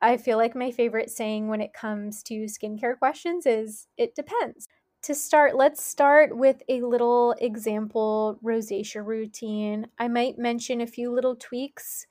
I 0.01 0.17
feel 0.17 0.37
like 0.37 0.55
my 0.55 0.71
favorite 0.71 1.09
saying 1.09 1.47
when 1.47 1.61
it 1.61 1.73
comes 1.73 2.23
to 2.23 2.45
skincare 2.45 2.97
questions 2.97 3.45
is 3.45 3.87
it 3.97 4.15
depends. 4.15 4.67
To 5.03 5.15
start, 5.15 5.55
let's 5.55 5.83
start 5.83 6.35
with 6.37 6.61
a 6.69 6.81
little 6.81 7.33
example 7.39 8.39
rosacea 8.43 9.05
routine. 9.05 9.87
I 9.97 10.07
might 10.07 10.37
mention 10.37 10.81
a 10.81 10.87
few 10.87 11.11
little 11.11 11.35
tweaks 11.35 12.05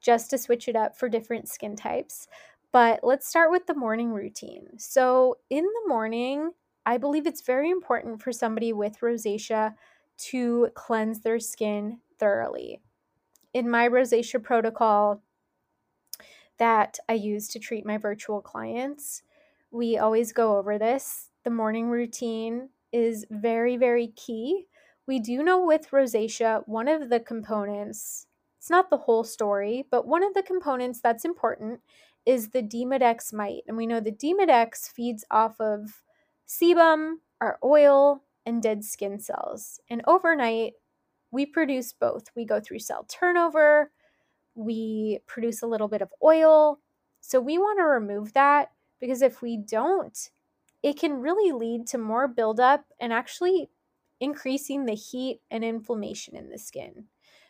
just 0.00 0.30
to 0.30 0.38
switch 0.38 0.68
it 0.68 0.76
up 0.76 0.96
for 0.96 1.08
different 1.08 1.48
skin 1.48 1.76
types. 1.76 2.26
But 2.72 3.00
let's 3.02 3.28
start 3.28 3.50
with 3.50 3.66
the 3.66 3.74
morning 3.74 4.10
routine. 4.12 4.78
So, 4.78 5.38
in 5.48 5.64
the 5.64 5.88
morning, 5.88 6.52
I 6.84 6.98
believe 6.98 7.26
it's 7.26 7.42
very 7.42 7.70
important 7.70 8.20
for 8.20 8.32
somebody 8.32 8.72
with 8.72 8.98
rosacea 9.00 9.74
to 10.16 10.70
cleanse 10.74 11.20
their 11.20 11.38
skin 11.38 12.00
thoroughly. 12.18 12.80
In 13.54 13.70
my 13.70 13.88
rosacea 13.88 14.42
protocol, 14.42 15.22
that 16.58 16.98
I 17.08 17.14
use 17.14 17.48
to 17.48 17.58
treat 17.58 17.86
my 17.86 17.98
virtual 17.98 18.40
clients. 18.40 19.22
We 19.70 19.98
always 19.98 20.32
go 20.32 20.56
over 20.56 20.78
this. 20.78 21.30
The 21.44 21.50
morning 21.50 21.88
routine 21.88 22.70
is 22.92 23.26
very, 23.30 23.76
very 23.76 24.08
key. 24.08 24.66
We 25.06 25.18
do 25.18 25.42
know 25.42 25.64
with 25.64 25.90
rosacea, 25.90 26.66
one 26.66 26.88
of 26.88 27.10
the 27.10 27.20
components, 27.20 28.26
it's 28.58 28.70
not 28.70 28.88
the 28.88 28.96
whole 28.96 29.24
story, 29.24 29.84
but 29.90 30.06
one 30.06 30.22
of 30.22 30.32
the 30.32 30.42
components 30.42 31.00
that's 31.00 31.24
important 31.26 31.80
is 32.24 32.48
the 32.48 32.62
Demodex 32.62 33.32
mite. 33.32 33.64
And 33.68 33.76
we 33.76 33.86
know 33.86 34.00
the 34.00 34.10
Demodex 34.10 34.90
feeds 34.90 35.24
off 35.30 35.60
of 35.60 36.02
sebum, 36.48 37.16
our 37.40 37.58
oil, 37.62 38.22
and 38.46 38.62
dead 38.62 38.84
skin 38.84 39.18
cells. 39.18 39.80
And 39.90 40.02
overnight, 40.06 40.74
we 41.30 41.44
produce 41.44 41.92
both. 41.92 42.30
We 42.34 42.44
go 42.46 42.60
through 42.60 42.78
cell 42.78 43.04
turnover, 43.08 43.90
we 44.54 45.20
produce 45.26 45.62
a 45.62 45.66
little 45.66 45.88
bit 45.88 46.02
of 46.02 46.12
oil. 46.22 46.80
So 47.20 47.40
we 47.40 47.58
want 47.58 47.78
to 47.78 47.84
remove 47.84 48.32
that 48.34 48.72
because 49.00 49.22
if 49.22 49.42
we 49.42 49.56
don't, 49.56 50.30
it 50.82 50.98
can 50.98 51.14
really 51.14 51.52
lead 51.52 51.86
to 51.88 51.98
more 51.98 52.28
buildup 52.28 52.84
and 53.00 53.12
actually 53.12 53.70
increasing 54.20 54.84
the 54.84 54.94
heat 54.94 55.40
and 55.50 55.64
inflammation 55.64 56.36
in 56.36 56.50
the 56.50 56.58
skin. 56.58 57.06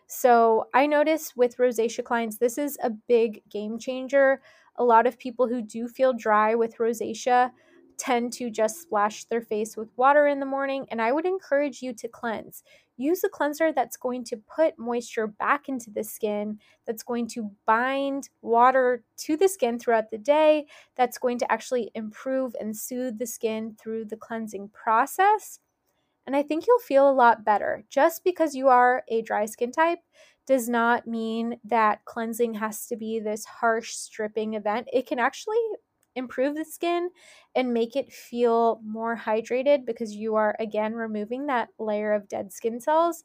So 0.06 0.68
I 0.75 0.87
notice 0.87 1.34
with 1.37 1.56
rosacea 1.56 2.04
clients, 2.04 2.38
this 2.38 2.58
is 2.58 2.78
a 2.82 2.90
big 2.90 3.42
game 3.49 3.78
changer. 3.78 4.40
A 4.76 4.84
lot 4.84 5.06
of 5.06 5.18
people 5.18 5.49
who 5.49 5.62
do 5.62 5.88
feel 5.88 6.12
dry 6.12 6.54
with 6.54 6.78
rosacea 6.78 7.50
tend 7.96 8.32
to 8.34 8.50
just 8.50 8.82
splash 8.82 9.25
their 9.25 9.40
face 9.40 9.76
with 9.76 9.88
water 9.96 10.26
in 10.26 10.40
the 10.40 10.46
morning, 10.46 10.87
and 10.90 11.00
I 11.00 11.12
would 11.12 11.26
encourage 11.26 11.80
you 11.80 11.92
to 11.94 12.08
cleanse. 12.08 12.64
Use 12.96 13.24
a 13.24 13.28
cleanser 13.28 13.72
that's 13.72 13.96
going 13.96 14.24
to 14.24 14.36
put 14.36 14.78
moisture 14.78 15.26
back 15.26 15.68
into 15.68 15.90
the 15.90 16.04
skin, 16.04 16.58
that's 16.86 17.02
going 17.02 17.28
to 17.28 17.50
bind 17.66 18.28
water 18.42 19.02
to 19.18 19.36
the 19.36 19.48
skin 19.48 19.78
throughout 19.78 20.10
the 20.10 20.18
day, 20.18 20.66
that's 20.96 21.18
going 21.18 21.38
to 21.38 21.52
actually 21.52 21.90
improve 21.94 22.54
and 22.60 22.76
soothe 22.76 23.18
the 23.18 23.26
skin 23.26 23.76
through 23.80 24.04
the 24.04 24.16
cleansing 24.16 24.70
process. 24.72 25.58
And 26.26 26.34
I 26.34 26.42
think 26.42 26.66
you'll 26.66 26.78
feel 26.78 27.10
a 27.10 27.12
lot 27.12 27.44
better. 27.44 27.84
Just 27.90 28.24
because 28.24 28.54
you 28.54 28.68
are 28.68 29.04
a 29.08 29.22
dry 29.22 29.46
skin 29.46 29.72
type 29.72 29.98
does 30.46 30.68
not 30.68 31.06
mean 31.06 31.58
that 31.64 32.04
cleansing 32.04 32.54
has 32.54 32.86
to 32.86 32.96
be 32.96 33.18
this 33.18 33.44
harsh 33.44 33.92
stripping 33.92 34.54
event. 34.54 34.88
It 34.92 35.06
can 35.06 35.18
actually 35.18 35.56
improve 36.16 36.54
the 36.54 36.64
skin 36.64 37.11
and 37.54 37.75
make 37.75 37.97
it 37.97 38.12
feel 38.12 38.80
more 38.85 39.16
hydrated 39.16 39.85
because 39.85 40.14
you 40.14 40.35
are 40.35 40.56
again 40.59 40.94
removing 40.94 41.47
that 41.47 41.68
layer 41.78 42.12
of 42.12 42.28
dead 42.28 42.52
skin 42.52 42.80
cells 42.80 43.25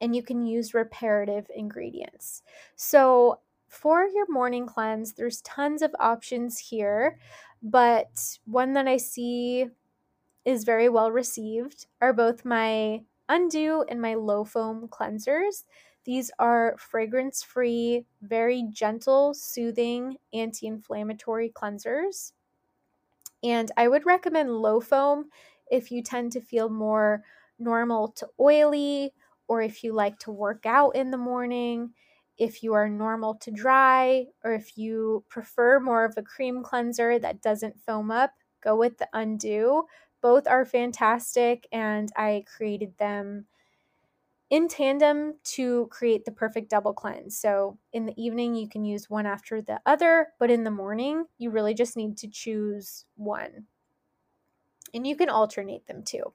and 0.00 0.14
you 0.14 0.22
can 0.22 0.46
use 0.46 0.74
reparative 0.74 1.46
ingredients. 1.54 2.42
So, 2.76 3.40
for 3.68 4.06
your 4.06 4.30
morning 4.30 4.66
cleanse, 4.66 5.12
there's 5.12 5.42
tons 5.42 5.82
of 5.82 5.94
options 5.98 6.58
here, 6.58 7.18
but 7.62 8.38
one 8.46 8.72
that 8.74 8.88
I 8.88 8.96
see 8.96 9.66
is 10.46 10.64
very 10.64 10.88
well 10.88 11.12
received 11.12 11.86
are 12.00 12.14
both 12.14 12.46
my 12.46 13.02
Un-Dew 13.28 13.84
and 13.90 14.00
my 14.00 14.14
Lo-Foam 14.14 14.88
cleansers. 14.88 15.64
These 16.08 16.30
are 16.38 16.74
fragrance 16.78 17.42
free, 17.42 18.06
very 18.22 18.62
gentle, 18.70 19.34
soothing, 19.34 20.16
anti 20.32 20.66
inflammatory 20.66 21.50
cleansers. 21.50 22.32
And 23.42 23.70
I 23.76 23.88
would 23.88 24.06
recommend 24.06 24.50
Lo-Foam 24.50 25.28
if 25.70 25.90
you 25.92 26.02
tend 26.02 26.32
to 26.32 26.40
feel 26.40 26.70
more 26.70 27.24
normal 27.58 28.08
to 28.12 28.28
oily, 28.40 29.12
or 29.48 29.60
if 29.60 29.84
you 29.84 29.92
like 29.92 30.18
to 30.20 30.32
work 30.32 30.64
out 30.64 30.96
in 30.96 31.10
the 31.10 31.18
morning, 31.18 31.92
if 32.38 32.62
you 32.62 32.72
are 32.72 32.88
normal 32.88 33.34
to 33.34 33.50
dry, 33.50 34.28
or 34.42 34.54
if 34.54 34.78
you 34.78 35.26
prefer 35.28 35.78
more 35.78 36.06
of 36.06 36.14
a 36.16 36.22
cream 36.22 36.62
cleanser 36.62 37.18
that 37.18 37.42
doesn't 37.42 37.82
foam 37.82 38.10
up, 38.10 38.32
go 38.62 38.74
with 38.74 38.96
the 38.96 39.10
Un-Dew. 39.12 39.84
Both 40.22 40.46
are 40.46 40.64
fantastic, 40.64 41.68
and 41.70 42.10
I 42.16 42.44
created 42.46 42.96
them 42.96 43.44
in 44.50 44.68
tandem 44.68 45.34
to 45.44 45.86
create 45.90 46.24
the 46.24 46.32
perfect 46.32 46.70
double 46.70 46.94
cleanse. 46.94 47.38
So 47.38 47.78
in 47.92 48.06
the 48.06 48.14
evening, 48.22 48.54
you 48.54 48.68
can 48.68 48.84
use 48.84 49.10
one 49.10 49.26
after 49.26 49.60
the 49.60 49.80
other, 49.84 50.28
but 50.38 50.50
in 50.50 50.64
the 50.64 50.70
morning, 50.70 51.26
you 51.36 51.50
really 51.50 51.74
just 51.74 51.96
need 51.96 52.16
to 52.18 52.28
choose 52.28 53.04
one. 53.16 53.66
And 54.94 55.06
you 55.06 55.16
can 55.16 55.28
alternate 55.28 55.86
them 55.86 56.02
too. 56.02 56.32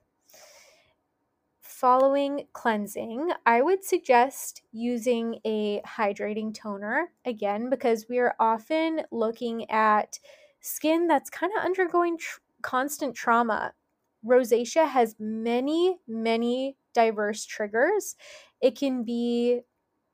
Following 1.59 2.47
cleansing, 2.53 3.31
I 3.45 3.61
would 3.61 3.83
suggest 3.83 4.61
using 4.71 5.39
a 5.43 5.81
hydrating 5.81 6.53
toner 6.53 7.09
again 7.25 7.69
because 7.69 8.05
we 8.07 8.19
are 8.19 8.35
often 8.39 9.01
looking 9.11 9.69
at 9.71 10.19
skin 10.61 11.07
that's 11.07 11.29
kind 11.29 11.51
of 11.57 11.65
undergoing 11.65 12.17
tr- 12.17 12.39
constant 12.61 13.15
trauma. 13.15 13.73
Rosacea 14.25 14.87
has 14.87 15.15
many, 15.19 15.97
many 16.07 16.77
diverse 16.93 17.45
triggers. 17.45 18.15
It 18.61 18.77
can 18.77 19.03
be 19.03 19.61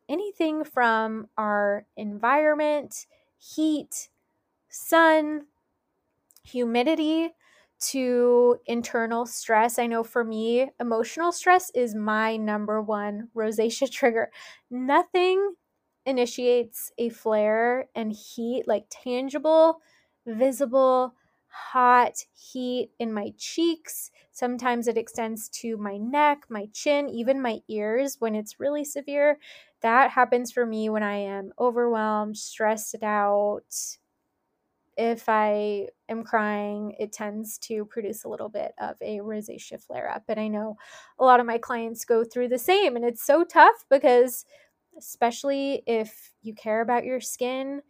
anything 0.09 0.63
from 0.63 1.29
our 1.37 1.87
environment, 1.97 3.07
heat, 3.37 4.09
sun, 4.69 5.47
humidity, 6.43 7.31
to 7.79 8.57
internal 8.65 9.25
stress. 9.25 9.79
I 9.79 9.87
know 9.87 10.03
for 10.03 10.23
me, 10.25 10.69
emotional 10.81 11.31
stress 11.31 11.69
is 11.73 11.95
my 11.95 12.35
number 12.35 12.81
one 12.81 13.29
rosacea 13.33 13.89
trigger. 13.91 14.29
Nothing 14.69 15.55
initiates 16.05 16.91
a 16.97 17.09
flare 17.09 17.87
and 17.95 18.11
heat 18.11 18.67
like 18.67 18.85
tangible, 18.89 19.81
visible, 20.25 21.15
hot 21.49 22.15
heat 22.33 22.91
in 22.99 23.13
my 23.13 23.33
cheeks. 23.37 24.11
Sometimes 24.31 24.87
it 24.87 24.97
extends 24.97 25.49
to 25.49 25.77
my 25.77 25.97
neck, 25.97 26.45
my 26.49 26.67
chin, 26.73 27.09
even 27.09 27.41
my 27.41 27.59
ears 27.67 28.17
when 28.19 28.35
it's 28.35 28.59
really 28.59 28.85
severe. 28.85 29.39
That 29.81 30.11
happens 30.11 30.51
for 30.51 30.65
me 30.65 30.89
when 30.89 31.03
I 31.03 31.17
am 31.17 31.51
overwhelmed, 31.59 32.37
stressed 32.37 33.03
out. 33.03 33.97
If 34.97 35.29
I 35.29 35.87
am 36.09 36.23
crying, 36.23 36.93
it 36.99 37.13
tends 37.13 37.57
to 37.59 37.85
produce 37.85 38.25
a 38.25 38.29
little 38.29 38.49
bit 38.49 38.73
of 38.79 38.97
a 39.01 39.19
rosacea 39.19 39.81
flare 39.81 40.09
up. 40.09 40.23
And 40.27 40.39
I 40.39 40.49
know 40.49 40.75
a 41.17 41.23
lot 41.23 41.39
of 41.39 41.45
my 41.45 41.57
clients 41.57 42.03
go 42.03 42.25
through 42.25 42.49
the 42.49 42.57
same, 42.57 42.97
and 42.97 43.05
it's 43.05 43.23
so 43.23 43.45
tough 43.45 43.85
because, 43.89 44.45
especially 44.97 45.83
if 45.87 46.33
you 46.41 46.53
care 46.53 46.81
about 46.81 47.05
your 47.05 47.21
skin 47.21 47.81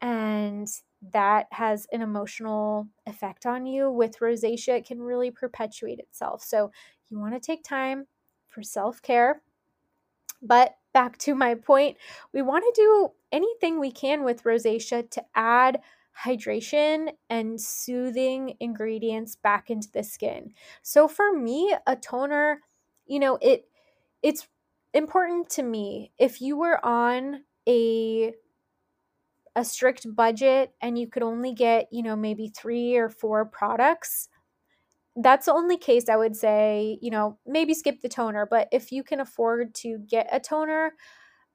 and 0.00 0.68
that 1.10 1.46
has 1.50 1.86
an 1.92 2.00
emotional 2.00 2.86
effect 3.06 3.44
on 3.44 3.66
you 3.66 3.90
with 3.90 4.20
rosacea 4.20 4.78
it 4.78 4.86
can 4.86 5.02
really 5.02 5.30
perpetuate 5.30 5.98
itself. 5.98 6.42
So 6.42 6.70
you 7.10 7.18
want 7.18 7.34
to 7.34 7.40
take 7.40 7.64
time 7.64 8.06
for 8.48 8.62
self-care. 8.62 9.42
But 10.40 10.76
back 10.92 11.18
to 11.18 11.34
my 11.34 11.54
point 11.54 11.96
we 12.32 12.42
want 12.42 12.64
to 12.64 12.80
do 12.80 13.08
anything 13.32 13.80
we 13.80 13.90
can 13.90 14.24
with 14.24 14.44
rosacea 14.44 15.10
to 15.10 15.24
add 15.34 15.80
hydration 16.24 17.08
and 17.30 17.58
soothing 17.60 18.54
ingredients 18.60 19.36
back 19.36 19.70
into 19.70 19.90
the 19.90 20.04
skin. 20.04 20.52
So 20.82 21.08
for 21.08 21.32
me 21.32 21.74
a 21.86 21.96
toner 21.96 22.60
you 23.06 23.18
know 23.18 23.38
it 23.40 23.66
it's 24.22 24.46
important 24.94 25.48
to 25.50 25.62
me 25.62 26.12
if 26.18 26.40
you 26.40 26.56
were 26.56 26.84
on 26.84 27.44
a 27.68 28.34
a 29.54 29.64
strict 29.64 30.06
budget 30.14 30.74
and 30.80 30.98
you 30.98 31.06
could 31.06 31.22
only 31.22 31.52
get, 31.52 31.88
you 31.92 32.02
know, 32.02 32.16
maybe 32.16 32.48
three 32.48 32.96
or 32.96 33.08
four 33.08 33.44
products, 33.44 34.28
that's 35.16 35.46
the 35.46 35.52
only 35.52 35.76
case 35.76 36.08
I 36.08 36.16
would 36.16 36.36
say, 36.36 36.98
you 37.02 37.10
know, 37.10 37.38
maybe 37.46 37.74
skip 37.74 38.00
the 38.00 38.08
toner. 38.08 38.46
But 38.46 38.68
if 38.72 38.92
you 38.92 39.02
can 39.04 39.20
afford 39.20 39.74
to 39.76 39.98
get 39.98 40.28
a 40.32 40.40
toner, 40.40 40.94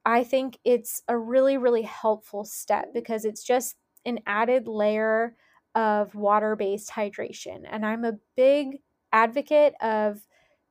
I 0.06 0.24
think 0.24 0.60
it's 0.64 1.02
a 1.08 1.18
really, 1.18 1.58
really 1.58 1.82
helpful 1.82 2.46
step 2.46 2.94
because 2.94 3.26
it's 3.26 3.44
just 3.44 3.76
an 4.06 4.20
added 4.26 4.68
layer 4.68 5.36
of 5.76 6.16
water 6.16 6.56
based 6.56 6.92
hydration. 6.92 7.64
And 7.70 7.86
I'm 7.86 8.06
a 8.06 8.20
big 8.36 8.80
advocate 9.12 9.74
of 9.82 10.28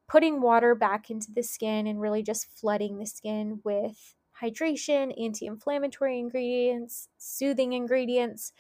putting 0.09 0.41
water 0.41 0.75
back 0.75 1.11
into 1.11 1.33
the 1.33 1.43
skin 1.43 1.87
and 1.87 2.01
really 2.01 2.23
just 2.23 2.47
flooding 2.59 2.99
the 2.99 3.07
skin 3.07 3.61
with 3.65 4.15
hydration, 4.43 5.13
anti 5.23 5.47
inflammatory 5.47 6.19
ingredients, 6.19 7.09
soothing 7.19 7.73
ingredients. 7.73 8.53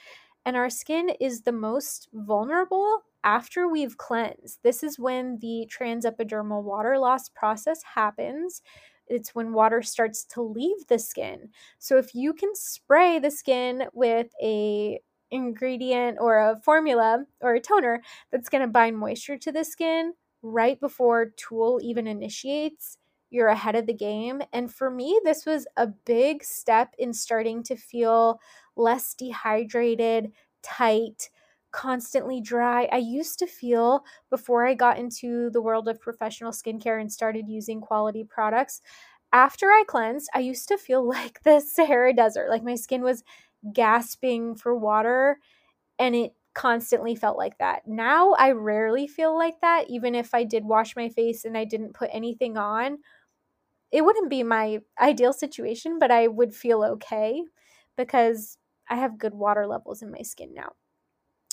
And 0.44 0.56
our 0.56 0.70
skin 0.70 1.10
is 1.20 1.42
the 1.42 1.52
most 1.52 2.08
vulnerable 2.12 3.02
after 3.24 3.66
we've 3.66 3.98
cleansed. 3.98 4.60
This 4.62 4.84
is 4.84 4.98
when 4.98 5.38
the 5.40 5.68
transepidermal 5.76 6.62
water 6.62 6.98
loss 6.98 7.28
process 7.28 7.82
happens. 7.82 8.62
It's 9.08 9.34
when 9.34 9.52
water 9.52 9.82
starts 9.82 10.24
to 10.26 10.42
leave 10.42 10.86
the 10.88 10.98
skin. 10.98 11.50
So 11.78 11.98
if 11.98 12.14
you 12.14 12.32
can 12.32 12.54
spray 12.54 13.18
the 13.18 13.30
skin 13.30 13.84
with 13.92 14.28
a 14.42 15.00
ingredient 15.32 16.18
or 16.20 16.38
a 16.38 16.60
formula 16.62 17.24
or 17.40 17.54
a 17.54 17.60
toner 17.60 18.02
that's 18.30 18.48
going 18.48 18.62
to 18.62 18.68
bind 18.68 18.96
moisture 18.96 19.36
to 19.38 19.52
the 19.52 19.64
skin 19.64 20.12
right 20.42 20.80
before 20.80 21.32
TEWL 21.36 21.80
even 21.82 22.06
initiates, 22.06 22.98
you're 23.30 23.48
ahead 23.48 23.74
of 23.76 23.86
the 23.86 23.94
game. 23.94 24.42
And 24.52 24.72
for 24.72 24.90
me, 24.90 25.20
this 25.24 25.44
was 25.46 25.66
a 25.76 25.86
big 25.86 26.44
step 26.44 26.94
in 26.98 27.12
starting 27.12 27.62
to 27.64 27.76
feel 27.76 28.40
less 28.76 29.14
dehydrated, 29.14 30.32
tight, 30.62 31.30
constantly 31.72 32.40
dry. 32.40 32.88
I 32.92 32.98
used 32.98 33.38
to 33.40 33.46
feel 33.46 34.04
before 34.30 34.66
I 34.66 34.74
got 34.74 34.98
into 34.98 35.50
the 35.50 35.60
world 35.60 35.88
of 35.88 36.00
professional 36.00 36.52
skincare 36.52 37.00
and 37.00 37.12
started 37.12 37.48
using 37.48 37.80
quality 37.80 38.24
products. 38.24 38.80
After 39.32 39.66
I 39.66 39.84
cleansed, 39.86 40.28
I 40.34 40.40
used 40.40 40.68
to 40.68 40.78
feel 40.78 41.06
like 41.08 41.42
the 41.42 41.60
Sahara 41.60 42.12
Desert, 42.12 42.48
like 42.50 42.62
my 42.62 42.76
skin 42.76 43.02
was 43.02 43.24
gasping 43.72 44.54
for 44.54 44.74
water 44.76 45.38
and 45.98 46.14
it 46.14 46.34
constantly 46.54 47.14
felt 47.14 47.36
like 47.36 47.58
that. 47.58 47.86
Now 47.86 48.32
I 48.32 48.52
rarely 48.52 49.06
feel 49.06 49.36
like 49.36 49.60
that, 49.60 49.90
even 49.90 50.14
if 50.14 50.34
I 50.34 50.44
did 50.44 50.64
wash 50.64 50.96
my 50.96 51.08
face 51.08 51.44
and 51.44 51.56
I 51.56 51.64
didn't 51.64 51.94
put 51.94 52.10
anything 52.12 52.56
on 52.56 52.98
it 53.92 54.04
wouldn't 54.04 54.30
be 54.30 54.42
my 54.42 54.80
ideal 55.00 55.32
situation, 55.32 55.98
but 55.98 56.10
I 56.10 56.28
would 56.28 56.54
feel 56.54 56.82
okay 56.84 57.42
because 57.96 58.58
I 58.88 58.96
have 58.96 59.18
good 59.18 59.34
water 59.34 59.66
levels 59.66 60.02
in 60.02 60.10
my 60.10 60.22
skin 60.22 60.54
now. 60.54 60.72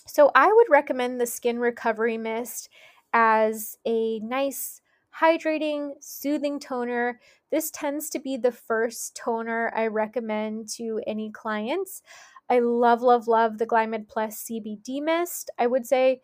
So 0.06 0.32
I 0.36 0.52
would 0.52 0.68
recommend 0.70 1.20
the 1.20 1.26
Skin 1.26 1.60
Recovery 1.60 2.18
Mist 2.18 2.70
as 3.14 3.78
a 3.86 4.20
nice 4.20 4.82
hydrating, 5.18 5.94
soothing 6.02 6.60
toner. 6.60 7.20
This 7.52 7.72
tends 7.72 8.10
to 8.10 8.20
be 8.20 8.36
the 8.36 8.52
first 8.52 9.16
toner 9.16 9.72
I 9.76 9.88
recommend 9.88 10.70
to 10.76 11.02
any 11.08 11.32
clients. 11.32 12.02
I 12.50 12.60
love, 12.60 13.02
love, 13.02 13.28
love 13.28 13.58
the 13.58 13.68
Glymed 13.68 14.08
Plus 14.10 14.44
CBD 14.44 15.02
mist. 15.02 15.50
I 15.58 15.68
would 15.68 15.86
say 15.86 16.22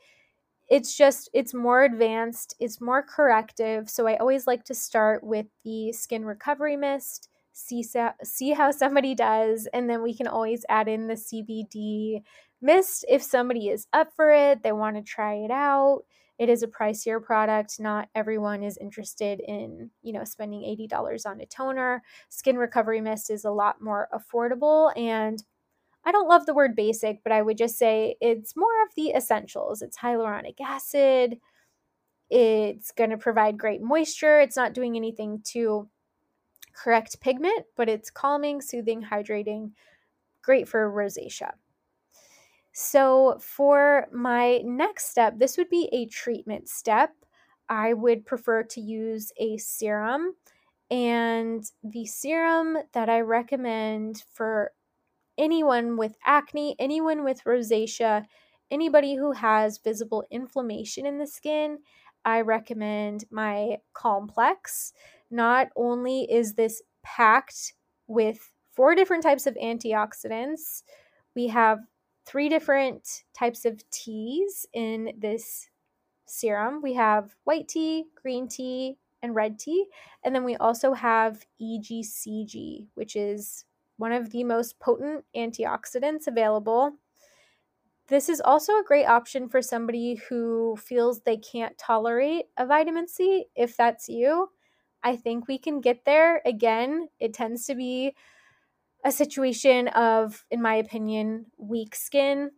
it's 0.69 0.95
just 0.95 1.29
it's 1.33 1.53
more 1.53 1.83
advanced 1.83 2.55
it's 2.59 2.79
more 2.81 3.03
corrective. 3.03 3.89
So 3.89 4.07
i 4.07 4.15
always 4.17 4.47
like 4.47 4.63
to 4.65 4.75
start 4.75 5.23
with 5.23 5.47
the 5.63 5.91
skin 5.93 6.25
recovery 6.25 6.77
mist 6.77 7.29
see 7.53 7.83
see 8.23 8.51
how 8.51 8.71
somebody 8.71 9.15
does 9.15 9.67
and 9.73 9.89
then 9.89 10.01
we 10.01 10.13
can 10.13 10.27
always 10.27 10.63
add 10.69 10.87
in 10.87 11.07
the 11.07 11.15
cbd 11.15 12.21
mist 12.61 13.03
if 13.09 13.21
somebody 13.21 13.67
is 13.67 13.85
up 13.91 14.09
for 14.15 14.31
it 14.31 14.63
they 14.63 14.71
want 14.71 14.95
to 14.95 15.01
try 15.01 15.33
it 15.35 15.51
out. 15.51 16.03
It 16.37 16.47
is 16.47 16.63
a 16.63 16.67
pricier 16.67 17.21
product. 17.21 17.81
Not 17.81 18.07
everyone 18.15 18.63
is 18.63 18.77
interested 18.77 19.41
in 19.41 19.91
you 20.01 20.13
know 20.13 20.23
spending 20.23 20.61
$80 20.61 21.25
on 21.25 21.41
a 21.41 21.45
toner. 21.45 22.01
Skin 22.29 22.57
recovery 22.57 23.01
mist 23.01 23.29
is 23.29 23.43
a 23.43 23.51
lot 23.51 23.81
more 23.81 24.07
affordable 24.13 24.97
and 24.97 25.43
I 26.09 26.11
don't 26.11 26.27
love 26.27 26.47
the 26.47 26.55
word 26.55 26.75
basic, 26.75 27.21
but 27.23 27.31
I 27.31 27.43
would 27.43 27.55
just 27.55 27.77
say 27.77 28.15
it's 28.19 28.57
more 28.57 28.81
of 28.83 28.89
the 28.95 29.11
essentials. 29.11 29.83
It's 29.83 29.99
hyaluronic 29.99 30.59
acid. 30.59 31.37
It's 32.31 32.91
going 32.91 33.11
to 33.11 33.17
provide 33.17 33.59
great 33.59 33.79
moisture. 33.79 34.39
It's 34.39 34.55
not 34.55 34.73
doing 34.73 34.95
anything 34.95 35.43
to 35.49 35.87
correct 36.73 37.21
pigment, 37.21 37.63
but 37.77 37.89
it's 37.89 38.09
calming, 38.09 38.59
soothing, 38.59 39.03
hydrating, 39.03 39.73
great 40.41 40.67
for 40.67 40.91
rosacea. 40.91 41.51
So, 42.71 43.37
for 43.39 44.07
my 44.11 44.61
next 44.63 45.11
step, 45.11 45.37
this 45.37 45.57
would 45.57 45.69
be 45.69 45.89
a 45.91 46.07
treatment 46.07 46.69
step. 46.69 47.11
I 47.69 47.93
would 47.93 48.25
prefer 48.25 48.63
to 48.63 48.81
use 48.81 49.31
a 49.37 49.57
serum. 49.57 50.33
And 50.89 51.63
the 51.83 52.07
serum 52.07 52.79
that 52.93 53.09
I 53.09 53.21
recommend 53.21 54.23
for 54.33 54.71
anyone 55.39 55.97
with 55.97 56.15
acne, 56.25 56.75
anyone 56.77 57.23
with 57.23 57.43
rosacea, 57.45 58.25
anybody 58.69 59.15
who 59.15 59.31
has 59.31 59.79
visible 59.79 60.23
inflammation 60.29 61.07
in 61.07 61.17
the 61.17 61.25
skin, 61.25 61.79
I 62.25 62.41
recommend 62.41 63.25
my 63.31 63.77
Calm-Plex. 63.93 64.91
Not 65.31 65.69
only 65.75 66.31
is 66.31 66.53
this 66.53 66.81
packed 67.01 67.73
with 68.07 68.51
four 68.75 68.93
different 68.93 69.23
types 69.23 69.47
of 69.47 69.55
antioxidants, 69.55 70.83
we 71.35 71.47
have 71.47 71.79
three 72.25 72.49
different 72.49 73.23
types 73.33 73.65
of 73.65 73.81
teas 73.89 74.65
in 74.73 75.13
this 75.17 75.69
serum. 76.27 76.81
We 76.83 76.93
have 76.93 77.33
white 77.45 77.67
tea, 77.67 78.05
green 78.21 78.47
tea, 78.47 78.97
and 79.21 79.35
red 79.35 79.57
tea. 79.59 79.85
And 80.23 80.35
then 80.35 80.43
we 80.43 80.55
also 80.57 80.93
have 80.93 81.45
EGCG, 81.61 82.87
which 82.93 83.15
is 83.15 83.65
one 83.99 84.13
of 84.13 84.31
the 84.31 84.45
most 84.45 84.79
potent 84.79 85.25
antioxidants 85.35 86.25
available. 86.25 86.93
This 88.07 88.29
is 88.29 88.41
also 88.41 88.73
a 88.73 88.83
great 88.83 89.05
option 89.05 89.49
for 89.49 89.61
somebody 89.61 90.15
who 90.15 90.77
feels 90.77 91.21
they 91.21 91.35
can't 91.35 91.77
tolerate 91.77 92.45
a 92.57 92.65
vitamin 92.65 93.09
C. 93.09 93.45
If 93.55 93.75
that's 93.75 94.07
you, 94.07 94.49
I 95.03 95.17
think 95.17 95.47
we 95.47 95.57
can 95.57 95.81
get 95.81 96.05
there. 96.05 96.41
Again, 96.45 97.09
it 97.19 97.33
tends 97.33 97.65
to 97.65 97.75
be 97.75 98.15
a 99.03 99.11
situation 99.11 99.89
of, 99.89 100.45
in 100.49 100.61
my 100.61 100.75
opinion, 100.75 101.47
weak 101.57 101.93
skin. 101.93 102.51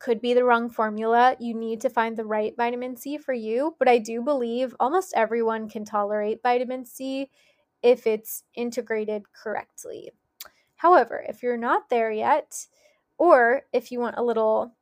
Could 0.00 0.20
be 0.20 0.34
the 0.34 0.44
wrong 0.44 0.68
formula. 0.68 1.36
You 1.38 1.54
need 1.54 1.80
to 1.82 1.90
find 1.90 2.16
the 2.16 2.24
right 2.24 2.54
vitamin 2.56 2.96
C 2.96 3.18
for 3.18 3.34
you. 3.34 3.76
But 3.78 3.88
I 3.88 3.98
do 3.98 4.20
believe 4.20 4.74
almost 4.80 5.14
everyone 5.14 5.68
can 5.68 5.84
tolerate 5.84 6.42
vitamin 6.42 6.86
C 6.86 7.30
if 7.82 8.06
it's 8.06 8.42
integrated 8.54 9.22
correctly. 9.32 10.10
However, 10.80 11.22
if 11.28 11.42
you're 11.42 11.58
not 11.58 11.90
there 11.90 12.10
yet, 12.10 12.66
or 13.18 13.64
if 13.70 13.92
you 13.92 14.00
want 14.00 14.16
a 14.16 14.22
little 14.22 14.72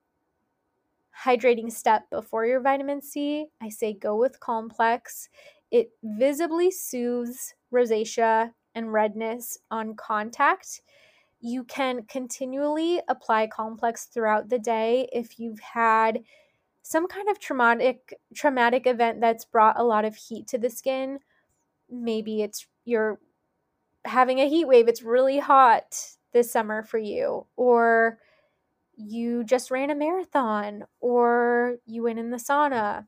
hydrating 1.24 1.72
step 1.72 2.08
before 2.08 2.46
your 2.46 2.60
vitamin 2.60 3.02
C, 3.02 3.46
I 3.60 3.68
say 3.68 3.94
go 3.94 4.14
with 4.14 4.38
Calm-Plex. 4.38 5.28
It 5.72 5.90
visibly 6.04 6.70
soothes 6.70 7.52
rosacea 7.74 8.52
and 8.76 8.92
redness 8.92 9.58
on 9.72 9.96
contact. 9.96 10.82
You 11.40 11.64
can 11.64 12.04
continually 12.04 13.02
apply 13.08 13.48
Calm-Plex 13.48 14.12
throughout 14.14 14.50
the 14.50 14.60
day 14.60 15.08
if 15.12 15.40
you've 15.40 15.58
had 15.58 16.22
some 16.82 17.08
kind 17.08 17.28
of 17.28 17.40
traumatic 17.40 18.14
traumatic 18.36 18.86
event 18.86 19.20
that's 19.20 19.44
brought 19.44 19.80
a 19.80 19.82
lot 19.82 20.04
of 20.04 20.14
heat 20.14 20.46
to 20.46 20.58
the 20.58 20.70
skin. 20.70 21.18
Maybe 21.90 22.42
it's 22.42 22.68
your 22.84 23.18
having 24.04 24.40
a 24.40 24.48
heat 24.48 24.66
wave, 24.66 24.88
it's 24.88 25.02
really 25.02 25.38
hot 25.38 25.96
this 26.32 26.52
summer 26.52 26.82
for 26.82 26.98
you, 26.98 27.46
or 27.56 28.18
you 28.96 29.44
just 29.44 29.70
ran 29.70 29.90
a 29.90 29.94
marathon, 29.94 30.84
or 31.00 31.76
you 31.86 32.02
went 32.02 32.18
in 32.18 32.30
the 32.30 32.36
sauna, 32.36 33.06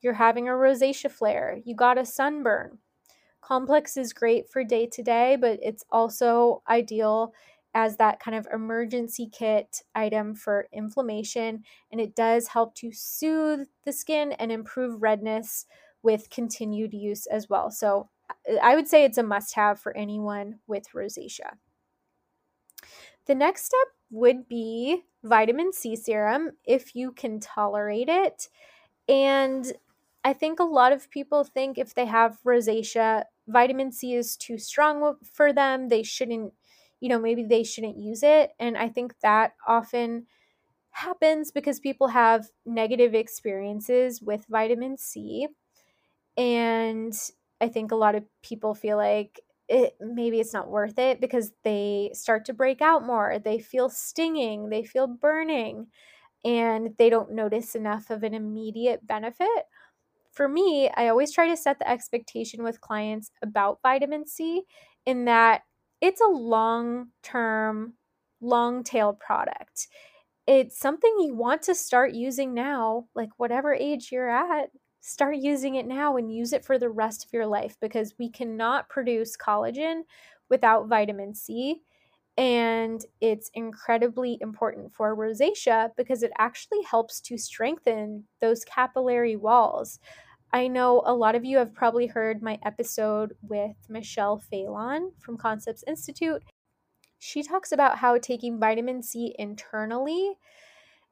you're 0.00 0.14
having 0.14 0.48
a 0.48 0.52
rosacea 0.52 1.10
flare, 1.10 1.58
you 1.64 1.74
got 1.74 1.98
a 1.98 2.04
sunburn. 2.04 2.78
Calm-Plex 3.40 3.96
is 3.96 4.12
great 4.12 4.48
for 4.48 4.64
day 4.64 4.86
to 4.86 5.02
day, 5.02 5.36
but 5.36 5.58
it's 5.62 5.84
also 5.90 6.62
ideal 6.68 7.34
as 7.74 7.96
that 7.96 8.20
kind 8.20 8.36
of 8.36 8.46
emergency 8.52 9.28
kit 9.32 9.82
item 9.94 10.34
for 10.34 10.68
inflammation. 10.72 11.64
And 11.90 12.00
it 12.00 12.14
does 12.14 12.48
help 12.48 12.74
to 12.76 12.92
soothe 12.92 13.66
the 13.84 13.92
skin 13.92 14.32
and 14.32 14.52
improve 14.52 15.02
redness 15.02 15.66
with 16.02 16.30
continued 16.30 16.92
use 16.92 17.26
as 17.26 17.48
well. 17.48 17.70
So 17.70 18.08
I 18.62 18.74
would 18.76 18.88
say 18.88 19.04
it's 19.04 19.18
a 19.18 19.22
must 19.22 19.54
have 19.54 19.80
for 19.80 19.96
anyone 19.96 20.60
with 20.66 20.90
rosacea. 20.94 21.58
The 23.26 23.34
next 23.34 23.64
step 23.66 23.88
would 24.10 24.48
be 24.48 25.04
vitamin 25.22 25.72
C 25.72 25.96
serum 25.96 26.52
if 26.64 26.94
you 26.94 27.12
can 27.12 27.40
tolerate 27.40 28.08
it. 28.08 28.48
And 29.08 29.72
I 30.24 30.32
think 30.32 30.60
a 30.60 30.64
lot 30.64 30.92
of 30.92 31.10
people 31.10 31.44
think 31.44 31.78
if 31.78 31.94
they 31.94 32.06
have 32.06 32.40
rosacea, 32.44 33.24
vitamin 33.48 33.92
C 33.92 34.14
is 34.14 34.36
too 34.36 34.58
strong 34.58 35.16
for 35.24 35.52
them. 35.52 35.88
They 35.88 36.02
shouldn't, 36.02 36.54
you 37.00 37.08
know, 37.08 37.20
maybe 37.20 37.44
they 37.44 37.64
shouldn't 37.64 37.98
use 37.98 38.22
it. 38.22 38.52
And 38.60 38.78
I 38.78 38.88
think 38.88 39.20
that 39.20 39.54
often 39.66 40.26
happens 40.90 41.52
because 41.52 41.80
people 41.80 42.08
have 42.08 42.50
negative 42.66 43.14
experiences 43.14 44.22
with 44.22 44.46
vitamin 44.48 44.98
C. 44.98 45.48
And 46.36 47.14
I 47.62 47.68
think 47.68 47.92
a 47.92 47.96
lot 47.96 48.16
of 48.16 48.24
people 48.42 48.74
feel 48.74 48.98
like 48.98 49.40
it 49.68 49.96
maybe 50.00 50.40
it's 50.40 50.54
not 50.54 50.70
worth 50.70 50.98
it 50.98 51.20
because 51.22 51.52
they 51.64 52.10
start 52.14 52.46
to 52.46 52.54
break 52.54 52.82
out 52.82 53.06
more. 53.06 53.38
They 53.38 53.60
feel 53.60 53.90
stinging, 53.90 54.70
they 54.70 54.84
feel 54.84 55.08
burning, 55.08 55.88
and 56.44 56.96
they 56.98 57.10
don't 57.10 57.32
notice 57.32 57.74
enough 57.76 58.10
of 58.10 58.22
an 58.24 58.34
immediate 58.34 59.06
benefit. 59.06 59.66
For 60.32 60.48
me, 60.48 60.90
I 60.90 61.08
always 61.08 61.32
try 61.32 61.48
to 61.48 61.56
set 61.56 61.78
the 61.78 61.88
expectation 61.90 62.62
with 62.62 62.80
clients 62.80 63.30
about 63.42 63.80
vitamin 63.82 64.26
C 64.26 64.64
in 65.04 65.26
that 65.26 65.62
it's 66.00 66.20
a 66.20 66.26
long 66.28 67.08
term, 67.22 67.94
long 68.40 68.82
tail 68.82 69.12
product. 69.12 69.88
It's 70.46 70.78
something 70.78 71.14
you 71.20 71.34
want 71.34 71.62
to 71.62 71.74
start 71.74 72.12
using 72.14 72.54
now, 72.54 73.06
like 73.14 73.30
whatever 73.38 73.74
age 73.74 74.10
you're 74.12 74.30
at 74.30 74.70
start 75.02 75.36
using 75.36 75.74
it 75.74 75.86
now 75.86 76.16
and 76.16 76.32
use 76.32 76.52
it 76.52 76.64
for 76.64 76.78
the 76.78 76.88
rest 76.88 77.24
of 77.24 77.32
your 77.32 77.46
life 77.46 77.76
because 77.80 78.14
we 78.18 78.30
cannot 78.30 78.88
produce 78.88 79.36
collagen 79.36 80.02
without 80.48 80.88
vitamin 80.88 81.34
C. 81.34 81.82
And 82.38 83.04
it's 83.20 83.50
incredibly 83.54 84.38
important 84.40 84.92
for 84.92 85.14
rosacea 85.14 85.90
because 85.96 86.22
it 86.22 86.30
actually 86.38 86.82
helps 86.82 87.20
to 87.22 87.36
strengthen 87.36 88.24
those 88.40 88.64
capillary 88.64 89.36
walls. 89.36 89.98
I 90.52 90.68
know 90.68 91.02
a 91.04 91.14
lot 91.14 91.34
of 91.34 91.44
you 91.44 91.58
have 91.58 91.74
probably 91.74 92.06
heard 92.06 92.40
my 92.40 92.58
episode 92.64 93.34
with 93.42 93.76
Michelle 93.88 94.38
Phelan 94.38 95.12
from 95.18 95.36
Concepts 95.36 95.82
Institute. 95.86 96.42
She 97.18 97.42
talks 97.42 97.72
about 97.72 97.98
how 97.98 98.18
taking 98.18 98.60
vitamin 98.60 99.02
C 99.02 99.34
internally 99.38 100.38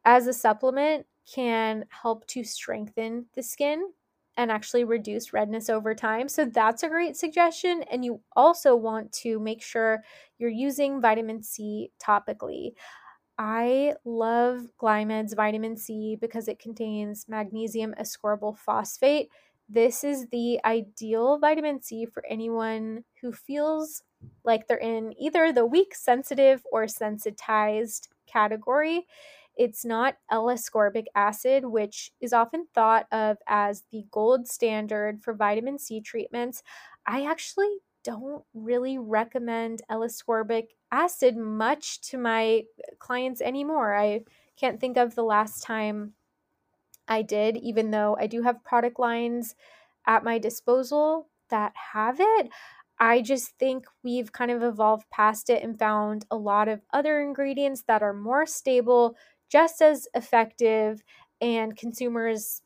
as 0.04 0.26
a 0.26 0.32
supplement 0.32 1.06
can 1.32 1.84
help 1.88 2.26
to 2.28 2.44
strengthen 2.44 3.26
the 3.34 3.42
skin 3.42 3.92
and 4.36 4.50
actually 4.50 4.84
reduce 4.84 5.32
redness 5.32 5.68
over 5.68 5.94
time. 5.94 6.28
So 6.28 6.44
that's 6.44 6.82
a 6.82 6.88
great 6.88 7.16
suggestion. 7.16 7.82
And 7.90 8.04
you 8.04 8.20
also 8.36 8.74
want 8.76 9.12
to 9.14 9.38
make 9.38 9.62
sure 9.62 10.02
you're 10.38 10.50
using 10.50 11.00
vitamin 11.00 11.42
C 11.42 11.90
topically. 12.02 12.72
I 13.38 13.94
love 14.04 14.66
Glymed's 14.78 15.34
vitamin 15.34 15.76
C 15.76 16.16
because 16.20 16.48
it 16.48 16.58
contains 16.58 17.26
magnesium 17.28 17.94
ascorbyl 17.98 18.58
phosphate. 18.58 19.30
This 19.68 20.04
is 20.04 20.26
the 20.28 20.60
ideal 20.64 21.38
vitamin 21.38 21.80
C 21.80 22.04
for 22.04 22.24
anyone 22.26 23.04
who 23.20 23.32
feels 23.32 24.02
like 24.44 24.66
they're 24.66 24.76
in 24.76 25.14
either 25.18 25.52
the 25.52 25.64
weak, 25.64 25.94
sensitive, 25.94 26.62
or 26.70 26.86
sensitized 26.86 28.08
category. 28.26 29.06
It's 29.60 29.84
not 29.84 30.16
L-ascorbic 30.30 31.04
acid, 31.14 31.66
which 31.66 32.12
is 32.18 32.32
often 32.32 32.66
thought 32.74 33.06
of 33.12 33.36
as 33.46 33.84
the 33.92 34.06
gold 34.10 34.48
standard 34.48 35.22
for 35.22 35.34
vitamin 35.34 35.78
C 35.78 36.00
treatments. 36.00 36.62
I 37.06 37.26
actually 37.26 37.68
don't 38.02 38.42
really 38.54 38.96
recommend 38.96 39.82
L-ascorbic 39.90 40.68
acid 40.90 41.36
much 41.36 42.00
to 42.08 42.16
my 42.16 42.62
clients 42.98 43.42
anymore. 43.42 43.94
I 43.94 44.24
can't 44.56 44.80
think 44.80 44.96
of 44.96 45.14
the 45.14 45.24
last 45.24 45.62
time 45.62 46.14
I 47.06 47.20
did, 47.20 47.58
even 47.58 47.90
though 47.90 48.16
I 48.18 48.28
do 48.28 48.40
have 48.40 48.64
product 48.64 48.98
lines 48.98 49.54
at 50.06 50.24
my 50.24 50.38
disposal 50.38 51.28
that 51.50 51.74
have 51.92 52.16
it. 52.18 52.48
I 52.98 53.20
just 53.20 53.58
think 53.58 53.84
we've 54.02 54.32
kind 54.32 54.50
of 54.50 54.62
evolved 54.62 55.04
past 55.10 55.50
it 55.50 55.62
and 55.62 55.78
found 55.78 56.24
a 56.30 56.36
lot 56.36 56.68
of 56.68 56.80
other 56.94 57.20
ingredients 57.20 57.82
that 57.88 58.02
are 58.02 58.14
more 58.14 58.46
stable, 58.46 59.16
just 59.50 59.82
as 59.82 60.08
effective, 60.14 61.02
and 61.42 61.76
consumers 61.76 62.62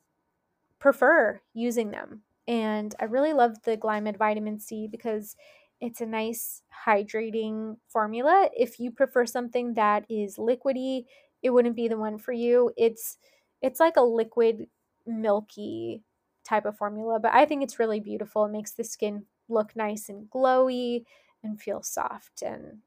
prefer 0.78 1.40
using 1.54 1.90
them. 1.90 2.22
And 2.46 2.94
I 3.00 3.04
really 3.04 3.32
love 3.32 3.62
the 3.62 3.76
Glymed 3.76 4.18
Vitamin 4.18 4.58
C 4.58 4.86
because 4.90 5.36
it's 5.80 6.00
a 6.00 6.06
nice 6.06 6.62
hydrating 6.86 7.76
formula. 7.88 8.48
If 8.56 8.78
you 8.78 8.90
prefer 8.90 9.26
something 9.26 9.74
that 9.74 10.04
is 10.08 10.36
liquidy, 10.36 11.06
it 11.42 11.50
wouldn't 11.50 11.76
be 11.76 11.88
the 11.88 11.96
one 11.98 12.18
for 12.18 12.32
you. 12.32 12.70
It's 12.76 13.18
it's 13.62 13.80
like 13.80 13.96
a 13.96 14.02
liquid 14.02 14.66
milky 15.06 16.02
type 16.44 16.66
of 16.66 16.76
formula, 16.76 17.18
but 17.18 17.32
I 17.32 17.46
think 17.46 17.62
it's 17.62 17.78
really 17.78 18.00
beautiful. 18.00 18.44
It 18.44 18.52
makes 18.52 18.72
the 18.72 18.84
skin 18.84 19.24
look 19.48 19.74
nice 19.76 20.08
and 20.08 20.28
glowy 20.30 21.04
and 21.42 21.60
feel 21.60 21.82
soft 21.82 22.42
and 22.42 22.78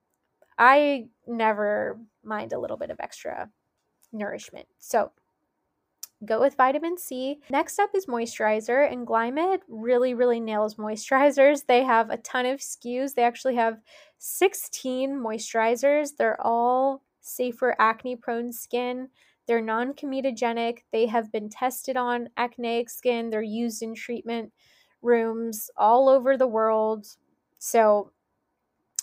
I 0.57 1.09
never 1.27 1.99
mind 2.23 2.53
a 2.53 2.59
little 2.59 2.77
bit 2.77 2.89
of 2.89 2.99
extra 2.99 3.49
nourishment. 4.11 4.67
So, 4.79 5.11
go 6.25 6.39
with 6.39 6.55
vitamin 6.55 6.97
C. 6.97 7.39
Next 7.49 7.79
up 7.79 7.91
is 7.93 8.07
moisturizer, 8.07 8.91
and 8.91 9.05
Glymed 9.05 9.59
really, 9.67 10.13
really 10.13 10.39
nails 10.39 10.75
moisturizers. 10.75 11.65
They 11.67 11.83
have 11.83 12.09
a 12.09 12.17
ton 12.17 12.45
of 12.45 12.59
SKUs. 12.59 13.13
They 13.13 13.23
actually 13.23 13.55
have 13.55 13.81
16 14.17 15.15
moisturizers. 15.17 16.11
They're 16.17 16.41
all 16.41 17.03
safe 17.21 17.55
for 17.55 17.79
acne 17.79 18.15
prone 18.15 18.51
skin. 18.51 19.09
They're 19.47 19.61
non 19.61 19.93
comedogenic. 19.93 20.79
They 20.91 21.05
have 21.05 21.31
been 21.31 21.49
tested 21.49 21.97
on 21.97 22.29
acneic 22.37 22.89
skin. 22.89 23.29
They're 23.29 23.41
used 23.41 23.81
in 23.81 23.95
treatment 23.95 24.51
rooms 25.01 25.69
all 25.77 26.09
over 26.09 26.37
the 26.37 26.47
world. 26.47 27.07
So 27.59 28.11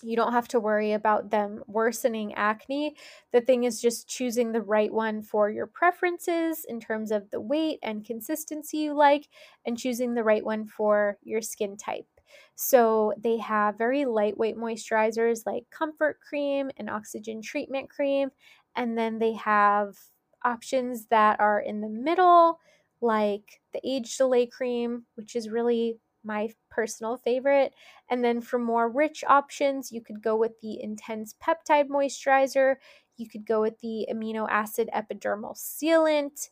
you 0.05 0.17
don't 0.17 0.33
have 0.33 0.49
to 0.49 0.61
worry 0.61 0.93
about 0.93 1.31
them 1.31 1.63
worsening 1.67 2.35
acne. 2.35 2.97
The 3.33 3.41
thing 3.41 3.65
is 3.65 3.81
just 3.81 4.09
choosing 4.09 4.53
the 4.53 4.63
right 4.63 4.93
one 4.93 5.23
for 5.23 5.51
your 5.51 5.67
preferences 5.67 6.65
in 6.69 6.79
terms 6.79 7.11
of 7.11 7.31
the 7.31 7.41
weight 7.41 7.79
and 7.83 8.05
consistency 8.05 8.79
you 8.79 8.95
like, 8.95 9.29
and 9.65 9.79
choosing 9.79 10.15
the 10.15 10.25
right 10.25 10.45
one 10.45 10.67
for 10.67 11.19
your 11.23 11.41
skin 11.41 11.77
type. 11.77 12.07
So 12.55 13.15
they 13.19 13.39
have 13.39 13.79
very 13.79 14.05
lightweight 14.05 14.57
moisturizers 14.57 15.47
like 15.47 15.65
Comfort 15.71 16.19
Cream 16.21 16.71
and 16.77 16.91
Oxygen 16.91 17.41
Treatment 17.43 17.89
Cream. 17.89 18.31
And 18.77 18.99
then 18.99 19.19
they 19.19 19.33
have 19.35 19.97
options 20.45 21.07
that 21.07 21.41
are 21.41 21.61
in 21.61 21.81
the 21.81 21.89
middle, 21.89 22.59
like 23.01 23.61
the 23.73 23.81
Age 23.85 24.17
Delay 24.17 24.47
Cream, 24.47 25.07
which 25.15 25.37
is 25.37 25.49
really 25.49 25.99
my 26.25 26.51
personal 26.71 27.17
favorite. 27.17 27.75
And 28.11 28.25
then 28.25 28.41
for 28.41 28.59
more 28.59 28.89
rich 28.89 29.25
options, 29.27 29.93
you 29.93 30.01
could 30.01 30.23
go 30.23 30.37
with 30.37 30.61
the 30.61 30.83
Intense 30.83 31.35
Peptide 31.43 31.89
Moisturizer. 31.89 32.77
You 33.17 33.29
could 33.29 33.47
go 33.47 33.61
with 33.61 33.79
the 33.81 34.07
Amino 34.13 34.49
Acid 34.51 34.89
Epidermal 34.95 35.57
Sealant. 35.57 36.51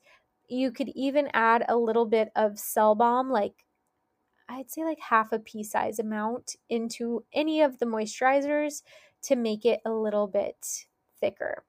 You 0.49 0.71
could 0.71 0.91
even 0.95 1.29
add 1.33 1.65
a 1.69 1.77
little 1.77 2.07
bit 2.07 2.31
of 2.37 2.59
Cell 2.59 2.95
Balm, 2.95 3.31
like 3.31 3.65
I'd 4.49 4.71
say 4.71 4.85
like 4.85 5.01
half 5.01 5.33
a 5.33 5.39
pea 5.39 5.65
size 5.65 5.99
amount, 5.99 6.57
into 6.69 7.25
any 7.33 7.63
of 7.63 7.79
the 7.79 7.87
moisturizers 7.87 8.83
to 9.23 9.37
make 9.37 9.65
it 9.65 9.81
a 9.85 9.91
little 9.91 10.27
bit 10.27 10.87
thicker. 11.21 11.65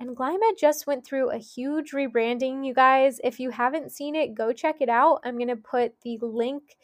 And 0.00 0.16
Glymed 0.16 0.58
just 0.58 0.86
went 0.86 1.04
through 1.04 1.30
a 1.30 1.38
huge 1.38 1.92
rebranding, 1.92 2.66
you 2.66 2.74
guys. 2.74 3.20
If 3.22 3.38
you 3.38 3.50
haven't 3.50 3.92
seen 3.92 4.16
it, 4.16 4.34
go 4.34 4.52
check 4.52 4.76
it 4.80 4.88
out. 4.88 5.20
I'm 5.24 5.36
going 5.36 5.48
to 5.48 5.56
put 5.56 6.00
the 6.02 6.18
link 6.20 6.76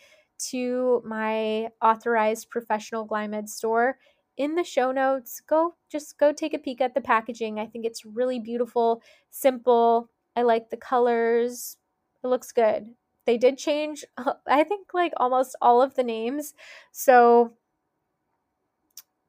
to 0.50 1.02
my 1.04 1.68
authorized 1.82 2.50
professional 2.50 3.06
Glymed 3.06 3.48
store 3.48 3.98
in 4.36 4.54
the 4.54 4.64
show 4.64 4.92
notes. 4.92 5.40
Go 5.40 5.74
just 5.90 6.18
go 6.18 6.32
take 6.32 6.54
a 6.54 6.58
peek 6.58 6.80
at 6.80 6.94
the 6.94 7.00
packaging. 7.00 7.58
I 7.58 7.66
think 7.66 7.84
it's 7.84 8.04
really 8.04 8.38
beautiful, 8.40 9.02
simple. 9.30 10.10
I 10.36 10.42
like 10.42 10.70
the 10.70 10.76
colors. 10.76 11.76
It 12.22 12.28
looks 12.28 12.52
good. 12.52 12.94
They 13.26 13.36
did 13.38 13.58
change 13.58 14.04
I 14.46 14.64
think 14.64 14.88
like 14.94 15.12
almost 15.16 15.56
all 15.60 15.82
of 15.82 15.94
the 15.94 16.04
names. 16.04 16.54
So 16.92 17.54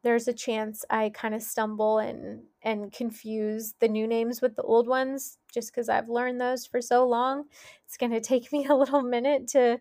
there's 0.03 0.27
a 0.27 0.33
chance 0.33 0.85
I 0.89 1.09
kind 1.09 1.35
of 1.35 1.41
stumble 1.41 1.99
and 1.99 2.43
and 2.61 2.91
confuse 2.91 3.73
the 3.79 3.87
new 3.87 4.07
names 4.07 4.41
with 4.41 4.55
the 4.55 4.61
old 4.63 4.87
ones 4.87 5.37
just 5.53 5.73
cuz 5.73 5.89
I've 5.89 6.09
learned 6.09 6.39
those 6.39 6.65
for 6.65 6.81
so 6.81 7.07
long. 7.07 7.45
It's 7.85 7.97
going 7.97 8.11
to 8.17 8.21
take 8.21 8.51
me 8.51 8.65
a 8.65 8.75
little 8.75 9.01
minute 9.01 9.47
to 9.49 9.79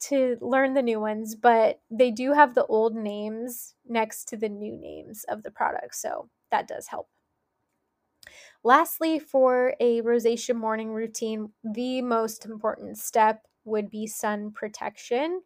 to 0.00 0.38
learn 0.40 0.74
the 0.74 0.82
new 0.82 1.00
ones, 1.00 1.34
but 1.34 1.80
they 1.90 2.10
do 2.10 2.32
have 2.32 2.54
the 2.54 2.66
old 2.66 2.94
names 2.94 3.74
next 3.86 4.26
to 4.28 4.36
the 4.36 4.48
new 4.48 4.76
names 4.76 5.24
of 5.24 5.42
the 5.42 5.50
products, 5.50 6.00
so 6.00 6.30
that 6.50 6.68
does 6.68 6.88
help. 6.88 7.08
Lastly, 8.62 9.18
for 9.18 9.74
a 9.80 10.00
rosacea 10.02 10.54
morning 10.54 10.90
routine, 10.92 11.52
the 11.62 12.02
most 12.02 12.44
important 12.44 12.98
step 12.98 13.46
would 13.64 13.90
be 13.90 14.06
sun 14.06 14.50
protection. 14.52 15.42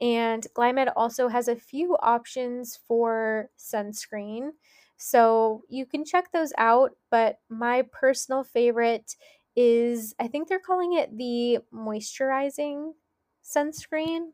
And 0.00 0.46
Glymed 0.56 0.92
also 0.96 1.28
has 1.28 1.48
a 1.48 1.56
few 1.56 1.96
options 1.98 2.76
for 2.76 3.50
sunscreen. 3.58 4.50
So 4.98 5.64
you 5.68 5.86
can 5.86 6.04
check 6.04 6.32
those 6.32 6.52
out, 6.58 6.92
but 7.10 7.40
my 7.48 7.82
personal 7.92 8.44
favorite 8.44 9.16
is 9.56 10.14
I 10.20 10.28
think 10.28 10.48
they're 10.48 10.60
calling 10.60 10.94
it 10.94 11.16
the 11.16 11.60
moisturizing 11.74 12.92
sunscreen. 13.44 14.32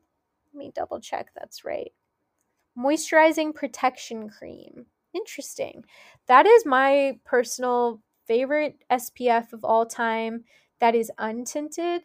Let 0.53 0.59
me 0.59 0.73
double 0.75 1.01
check 1.01 1.29
that's 1.35 1.65
right. 1.65 1.93
Moisturizing 2.77 3.55
protection 3.55 4.29
cream. 4.29 4.87
Interesting. 5.15 5.85
That 6.27 6.47
is 6.47 6.65
my 6.65 7.19
personal 7.25 8.01
favorite 8.27 8.85
SPF 8.91 9.53
of 9.53 9.65
all 9.65 9.87
time 9.87 10.45
that 10.81 10.95
is 10.95 11.11
untinted. 11.19 12.01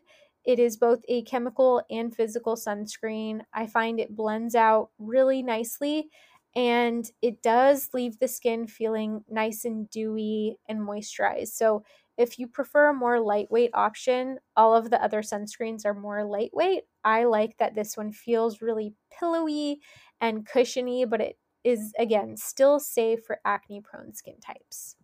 It 0.45 0.59
is 0.59 0.77
both 0.77 1.01
a 1.07 1.21
chemical 1.23 1.83
and 1.89 2.13
physical 2.15 2.55
sunscreen. 2.55 3.41
I 3.53 3.67
find 3.67 3.99
it 3.99 4.15
blends 4.15 4.55
out 4.55 4.89
really 4.97 5.43
nicely 5.43 6.09
and 6.55 7.09
it 7.21 7.41
does 7.41 7.89
leave 7.93 8.19
the 8.19 8.27
skin 8.27 8.67
feeling 8.67 9.23
nice 9.29 9.65
and 9.65 9.89
dewy 9.89 10.57
and 10.67 10.79
moisturized. 10.79 11.49
So 11.49 11.83
if 12.17 12.37
you 12.37 12.47
prefer 12.47 12.89
a 12.89 12.93
more 12.93 13.19
lightweight 13.19 13.71
option, 13.73 14.39
all 14.55 14.75
of 14.75 14.89
the 14.89 15.03
other 15.03 15.21
sunscreens 15.21 15.85
are 15.85 15.93
more 15.93 16.23
lightweight. 16.23 16.83
I 17.03 17.25
like 17.25 17.57
that 17.57 17.75
this 17.75 17.97
one 17.97 18.11
feels 18.11 18.61
really 18.61 18.93
pillowy 19.11 19.81
and 20.21 20.45
cushiony, 20.45 21.05
but 21.05 21.21
it 21.21 21.39
is, 21.63 21.93
again, 21.99 22.37
still 22.37 22.79
safe 22.79 23.25
for 23.25 23.39
acne 23.45 23.81
prone 23.81 24.13
skin 24.13 24.39
types. 24.39 24.95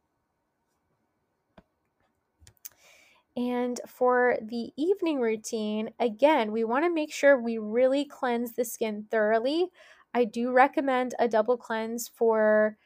And 3.38 3.80
for 3.88 4.38
the 4.42 4.72
evening 4.76 5.20
routine, 5.20 5.92
again, 6.00 6.52
we 6.52 6.64
want 6.64 6.84
to 6.84 6.90
make 6.94 7.14
sure 7.14 7.38
we 7.40 7.58
really 7.58 8.04
cleanse 8.04 8.54
the 8.54 8.66
skin 8.66 9.08
thoroughly. 9.10 9.70
I 10.14 10.26
do 10.26 10.52
recommend 10.52 11.16
a 11.20 11.28
double 11.28 11.56
cleanse 11.58 12.08
for 12.08 12.78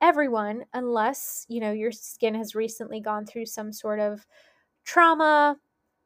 everyone 0.00 0.64
unless, 0.74 1.46
you 1.48 1.60
know, 1.60 1.72
your 1.72 1.92
skin 1.92 2.34
has 2.34 2.54
recently 2.54 3.00
gone 3.00 3.26
through 3.26 3.46
some 3.46 3.72
sort 3.72 4.00
of 4.00 4.26
trauma, 4.84 5.58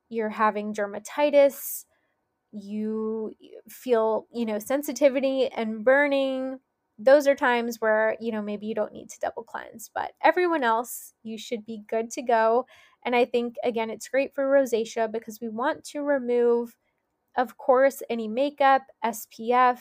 you're 0.09 0.29
having 0.31 0.75
dermatitis, 0.75 1.87
you 2.53 3.35
feel, 3.69 4.27
you 4.33 4.47
know, 4.47 4.59
sensitivity 4.59 5.49
and 5.49 5.85
burning. 5.85 6.59
Those 6.99 7.29
are 7.29 7.35
times 7.35 7.81
where, 7.81 8.17
you 8.21 8.33
know, 8.33 8.43
maybe 8.43 8.67
you 8.67 8.75
don't 8.75 8.93
need 8.93 9.11
to 9.11 9.21
double 9.21 9.45
cleanse, 9.45 9.91
but 9.95 10.13
everyone 10.23 10.65
else, 10.65 11.13
you 11.23 11.39
should 11.39 11.65
be 11.65 11.83
good 11.89 12.11
to 12.13 12.23
go. 12.23 12.67
And 13.05 13.15
I 13.15 13.25
think, 13.25 13.55
again, 13.63 13.91
it's 13.91 14.09
great 14.09 14.35
for 14.35 14.45
rosacea 14.45 15.11
because 15.11 15.41
we 15.41 15.49
want 15.49 15.85
to 15.85 16.01
remove, 16.01 16.77
of 17.37 17.57
course, 17.57 18.03
any 18.11 18.27
makeup, 18.27 18.83
SPF, 19.05 19.81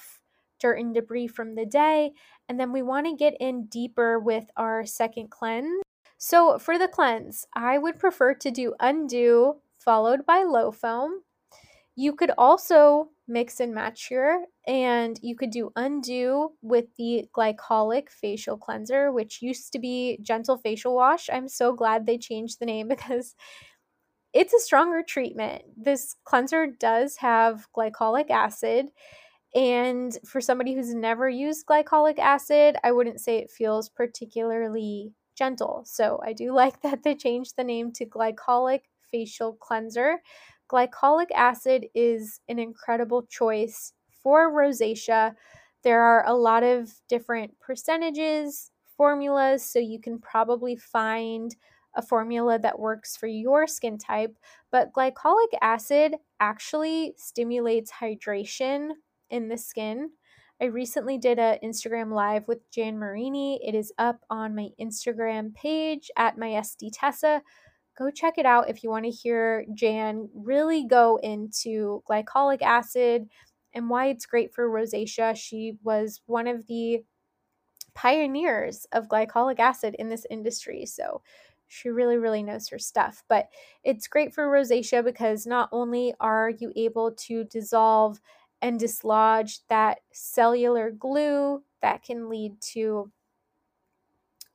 dirt 0.60 0.80
and 0.80 0.94
debris 0.94 1.28
from 1.28 1.56
the 1.56 1.66
day. 1.66 2.12
And 2.48 2.60
then 2.60 2.72
we 2.72 2.82
want 2.82 3.08
to 3.08 3.16
get 3.16 3.36
in 3.40 3.66
deeper 3.66 4.20
with 4.20 4.46
our 4.56 4.86
second 4.86 5.32
cleanse. 5.32 5.82
So 6.18 6.58
for 6.58 6.78
the 6.78 6.88
cleanse, 6.88 7.46
I 7.56 7.78
would 7.78 8.00
prefer 8.00 8.34
to 8.36 8.52
do 8.52 8.74
Un-Dew 8.80 9.56
followed 9.80 10.26
by 10.26 10.44
Lo-Foam. 10.44 11.22
You 11.98 12.16
could 12.16 12.32
also 12.38 13.10
mix 13.28 13.60
and 13.60 13.76
match 13.76 14.06
here, 14.08 14.46
and 14.68 15.20
you 15.24 15.36
could 15.36 15.52
do 15.52 15.72
Un-Dew 15.76 16.54
with 16.62 16.96
the 16.98 17.28
glycolic 17.36 18.10
facial 18.10 18.58
cleanser, 18.58 19.12
which 19.12 19.42
used 19.42 19.74
to 19.74 19.80
be 19.80 20.20
gentle 20.22 20.58
facial 20.58 20.96
wash. 20.96 21.30
I'm 21.30 21.50
so 21.50 21.74
glad 21.74 22.06
they 22.06 22.20
changed 22.20 22.60
the 22.60 22.68
name 22.68 22.88
because 22.96 23.36
it's 24.34 24.54
a 24.54 24.60
stronger 24.60 25.04
treatment. 25.04 25.64
This 25.76 26.16
cleanser 26.26 26.68
does 26.68 27.18
have 27.18 27.68
glycolic 27.76 28.30
acid 28.30 28.90
And 29.56 30.18
for 30.26 30.42
somebody 30.42 30.76
who's 30.76 30.94
never 30.94 31.30
used 31.30 31.68
glycolic 31.68 32.20
acid, 32.20 32.78
I 32.84 32.92
wouldn't 32.92 33.22
say 33.22 33.38
it 33.40 33.52
feels 33.52 33.90
particularly 33.90 35.14
gentle. 35.38 35.84
So 35.86 36.22
I 36.26 36.34
do 36.34 36.54
like 36.62 36.82
that 36.82 37.04
they 37.04 37.16
changed 37.16 37.56
the 37.58 37.64
name 37.66 37.92
to 37.94 38.06
glycolic 38.06 38.82
facial 39.12 39.54
cleanser. 39.56 40.22
Glycolic 40.70 41.32
acid 41.34 41.88
is 41.96 42.40
an 42.50 42.60
incredible 42.60 43.24
choice 43.24 43.94
for 44.10 44.52
rosacea. 44.52 45.34
There 45.84 46.02
are 46.02 46.26
a 46.28 46.34
lot 46.34 46.64
of 46.64 46.92
different 47.08 47.58
percentages, 47.60 48.72
formulas, 48.98 49.64
so 49.64 49.80
you 49.80 50.00
can 50.00 50.20
probably 50.20 50.76
find 50.76 51.56
a 51.96 52.02
formula 52.02 52.60
that 52.60 52.80
works 52.80 53.16
for 53.16 53.28
your 53.28 53.68
skin 53.68 53.98
type. 53.98 54.38
But 54.72 54.92
glycolic 54.94 55.54
acid 55.62 56.16
actually 56.40 57.14
stimulates 57.18 57.92
hydration 57.92 58.90
in 59.30 59.48
the 59.50 59.58
skin. 59.58 60.12
I 60.62 60.66
recently 60.66 61.18
did 61.18 61.38
an 61.38 61.60
Instagram 61.64 62.12
live 62.12 62.48
with 62.48 62.70
Jan 62.72 62.98
Marini. 62.98 63.60
It 63.64 63.76
is 63.76 63.94
up 63.98 64.22
on 64.30 64.56
my 64.56 64.70
Instagram 64.82 65.54
page 65.54 66.10
at 66.18 66.38
my 66.38 66.48
SD 66.48 66.90
Tessa. 66.94 67.42
Go 67.98 68.12
check 68.12 68.38
it 68.38 68.46
out 68.46 68.70
if 68.70 68.84
you 68.84 68.90
want 68.90 69.06
to 69.06 69.12
hear 69.12 69.66
Jan 69.74 70.30
really 70.36 70.86
go 70.86 71.18
into 71.18 72.04
glycolic 72.10 72.62
acid 72.62 73.28
and 73.74 73.90
why 73.90 74.08
it's 74.08 74.26
great 74.26 74.54
for 74.54 74.70
rosacea. 74.70 75.36
She 75.36 75.78
was 75.84 76.22
one 76.28 76.48
of 76.48 76.68
the 76.68 77.04
pioneers 77.96 78.86
of 78.92 79.08
glycolic 79.08 79.60
acid 79.60 79.96
in 79.98 80.10
this 80.10 80.26
industry. 80.30 80.86
So 80.86 81.22
she 81.68 81.90
really, 81.90 82.18
really 82.18 82.44
knows 82.44 82.70
her 82.70 82.80
stuff. 82.80 83.24
But 83.28 83.50
it's 83.84 84.08
great 84.08 84.34
for 84.34 84.48
rosacea 84.48 85.04
because 85.04 85.48
not 85.48 85.70
only 85.72 86.14
are 86.20 86.50
you 86.50 86.72
able 86.76 87.12
to 87.14 87.44
dissolve 87.46 88.20
and 88.62 88.80
dislodge 88.80 89.60
that 89.70 90.00
cellular 90.12 90.92
glue 90.92 91.64
that 91.82 92.04
can 92.04 92.30
lead 92.30 92.60
to 92.62 93.12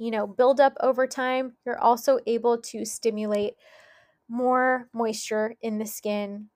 you 0.02 0.10
know 0.10 0.26
build 0.26 0.60
up 0.60 0.76
over 0.80 1.06
time 1.06 1.52
you're 1.64 1.78
also 1.78 2.18
able 2.26 2.58
to 2.58 2.84
stimulate 2.84 3.54
more 4.28 4.88
moisture 4.92 5.54
in 5.62 5.78
the 5.78 5.86
skin 5.86 6.48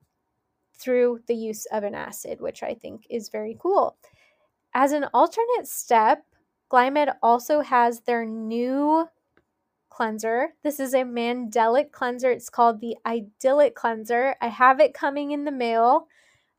through 0.77 1.19
the 1.27 1.35
use 1.35 1.65
of 1.71 1.83
an 1.83 1.95
acid 1.95 2.41
which 2.41 2.63
i 2.63 2.73
think 2.73 3.05
is 3.09 3.29
very 3.29 3.57
cool 3.59 3.97
as 4.73 4.91
an 4.91 5.05
alternate 5.13 5.67
step 5.67 6.23
glymed 6.71 7.13
also 7.23 7.61
has 7.61 8.01
their 8.01 8.25
new 8.25 9.07
cleanser. 9.97 10.49
This 10.63 10.79
is 10.79 10.93
a 10.93 10.97
Mandelic 10.97 11.91
cleanser. 11.91 12.29
It's 12.29 12.51
called 12.51 12.79
the 12.79 12.95
Idyllic 13.03 13.73
cleanser. 13.73 14.35
I 14.39 14.47
have 14.47 14.79
it 14.79 14.93
coming 14.93 15.31
in 15.31 15.43
the 15.43 15.51
mail. 15.51 16.07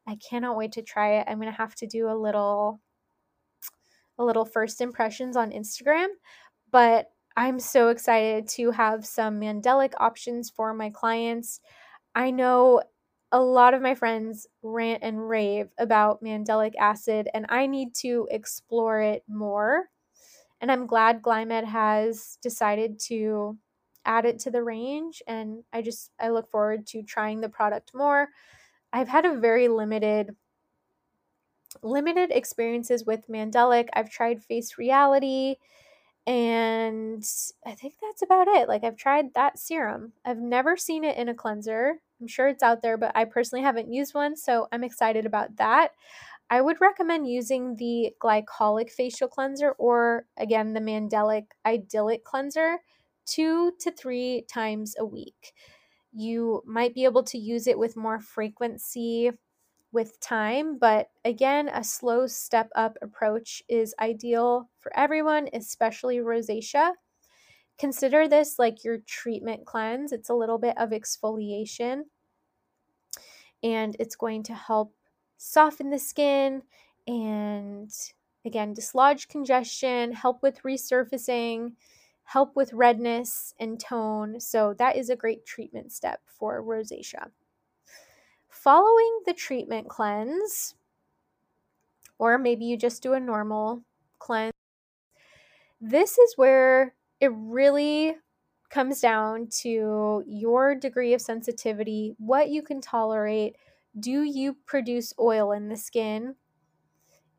I 0.09 0.17
cannot 0.17 0.57
wait 0.57 0.73
to 0.73 0.83
try 0.83 1.19
it. 1.21 1.27
I'm 1.29 1.39
going 1.39 1.53
to 1.53 1.57
have 1.57 1.77
to 1.77 1.87
do 1.87 2.11
a 2.11 2.19
little 2.19 2.81
a 4.19 4.25
little 4.25 4.45
first 4.45 4.81
impressions 4.81 5.37
on 5.37 5.53
Instagram, 5.53 6.09
but 6.71 7.11
I'm 7.37 7.61
so 7.61 7.89
excited 7.89 8.49
to 8.51 8.71
have 8.73 9.07
some 9.07 9.41
Mandelic 9.41 9.93
options 9.99 10.51
for 10.51 10.75
my 10.75 10.91
clients. 10.91 11.61
I 12.15 12.31
know 12.31 12.83
a 13.31 13.41
lot 13.41 13.75
of 13.75 13.83
my 13.83 13.95
friends 13.95 14.47
rant 14.63 15.03
and 15.03 15.29
rave 15.29 15.69
about 15.79 16.23
Mandelic 16.23 16.75
acid, 16.77 17.29
and 17.35 17.47
I 17.49 17.67
need 17.67 17.95
to 17.97 18.27
explore 18.31 19.01
it 19.01 19.23
more. 19.29 19.85
And 20.61 20.73
I'm 20.73 20.87
glad 20.87 21.23
Glymed 21.23 21.65
has 21.65 22.39
decided 22.43 22.99
to 23.07 23.57
add 24.05 24.25
it 24.25 24.41
to 24.41 24.51
the 24.51 24.63
range. 24.63 25.23
And 25.27 25.63
I 25.73 25.83
just, 25.83 26.11
I 26.19 26.31
look 26.31 26.51
forward 26.51 26.87
to 26.89 27.03
trying 27.03 27.41
the 27.41 27.49
product 27.49 27.93
more. 27.95 28.29
I've 28.93 29.09
had 29.09 29.27
a 29.27 29.39
very 29.39 29.69
limited 29.69 30.35
limited 31.83 32.31
experiences 32.31 33.05
with 33.05 33.29
Mandelic. 33.29 33.89
I've 33.93 34.11
tried 34.11 34.43
Face 34.43 34.79
Reality 34.79 35.57
and 36.29 37.25
I 37.65 37.75
think 37.75 37.95
that's 38.03 38.21
about 38.21 38.49
it. 38.49 38.69
Like 38.69 38.85
I've 38.85 38.99
tried 38.99 39.33
that 39.33 39.59
serum. 39.59 40.13
I've 40.27 40.37
never 40.37 40.77
seen 40.77 41.03
it 41.03 41.17
in 41.17 41.31
a 41.31 41.35
cleanser. 41.35 42.03
I'm 42.21 42.27
sure 42.27 42.49
it's 42.49 42.63
out 42.63 42.83
there, 42.83 42.99
but 42.99 43.13
I 43.15 43.25
personally 43.25 43.65
haven't 43.65 43.91
used 43.91 44.13
one, 44.15 44.37
so 44.37 44.69
I'm 44.71 44.85
excited 44.85 45.25
about 45.25 45.57
that. 45.57 45.93
I 46.51 46.61
would 46.61 46.83
recommend 46.83 47.29
using 47.29 47.77
the 47.77 48.13
glycolic 48.23 48.91
facial 48.91 49.27
cleanser 49.27 49.71
or 49.79 50.27
again 50.37 50.75
the 50.75 50.81
Mandelic 50.81 51.47
idyllic 51.65 52.25
cleanser 52.25 52.77
2 53.25 53.73
to 53.81 53.91
3 53.91 54.45
times 54.53 54.97
a 54.99 55.07
week. 55.07 55.55
You 56.13 56.63
might 56.67 56.95
be 56.95 57.05
able 57.05 57.23
to 57.25 57.39
use 57.39 57.67
it 57.67 57.79
with 57.79 57.97
more 57.97 58.21
frequency 58.21 59.31
with 59.93 60.21
time, 60.21 60.79
but 60.79 61.11
again, 61.25 61.69
a 61.69 61.83
slow 61.85 62.27
step 62.27 62.71
up 62.75 62.97
approach 63.03 63.63
is 63.69 63.95
ideal 64.01 64.71
for 64.79 64.97
everyone, 64.97 65.49
especially 65.53 66.19
rosacea. 66.19 66.93
Consider 67.79 68.29
this 68.29 68.59
like 68.59 68.85
your 68.85 68.99
treatment 68.99 69.67
cleanse. 69.67 70.13
It's 70.13 70.29
a 70.31 70.35
little 70.35 70.59
bit 70.59 70.77
of 70.79 70.91
exfoliation 70.91 72.03
and 73.63 73.97
it's 73.99 74.17
going 74.17 74.43
to 74.45 74.55
help 74.55 74.95
soften 75.37 75.91
the 75.91 75.99
skin 75.99 76.63
and 77.07 77.93
again 78.45 78.73
dislodge 78.75 79.29
congestion, 79.29 80.13
help 80.13 80.43
with 80.43 80.63
resurfacing, 80.63 81.73
help 82.25 82.55
with 82.57 82.73
redness 82.73 83.55
and 83.59 83.81
tone. 83.81 84.41
So 84.41 84.75
that 84.79 84.97
is 84.97 85.11
a 85.11 85.17
great 85.17 85.47
treatment 85.47 85.93
step 85.93 86.21
for 86.27 86.63
rosacea. 86.63 87.31
Following 88.59 89.21
the 89.25 89.35
treatment 89.35 89.89
cleanse, 89.89 90.75
or 92.19 92.39
maybe 92.39 92.65
you 92.65 92.77
just 92.77 93.05
do 93.05 93.13
a 93.13 93.21
normal 93.21 93.85
cleanse, 94.19 94.53
this 95.81 96.19
is 96.19 96.37
where 96.37 96.97
it 97.21 97.31
really 97.33 98.17
comes 98.69 99.01
down 99.01 99.47
to 99.61 100.25
your 100.27 100.75
degree 100.75 101.15
of 101.15 101.21
sensitivity, 101.21 102.17
what 102.19 102.51
you 102.51 102.63
can 102.63 102.81
tolerate, 102.81 103.55
do 104.01 104.23
you 104.23 104.57
produce 104.67 105.15
oil 105.21 105.53
in 105.53 105.69
the 105.69 105.77
skin? 105.77 106.35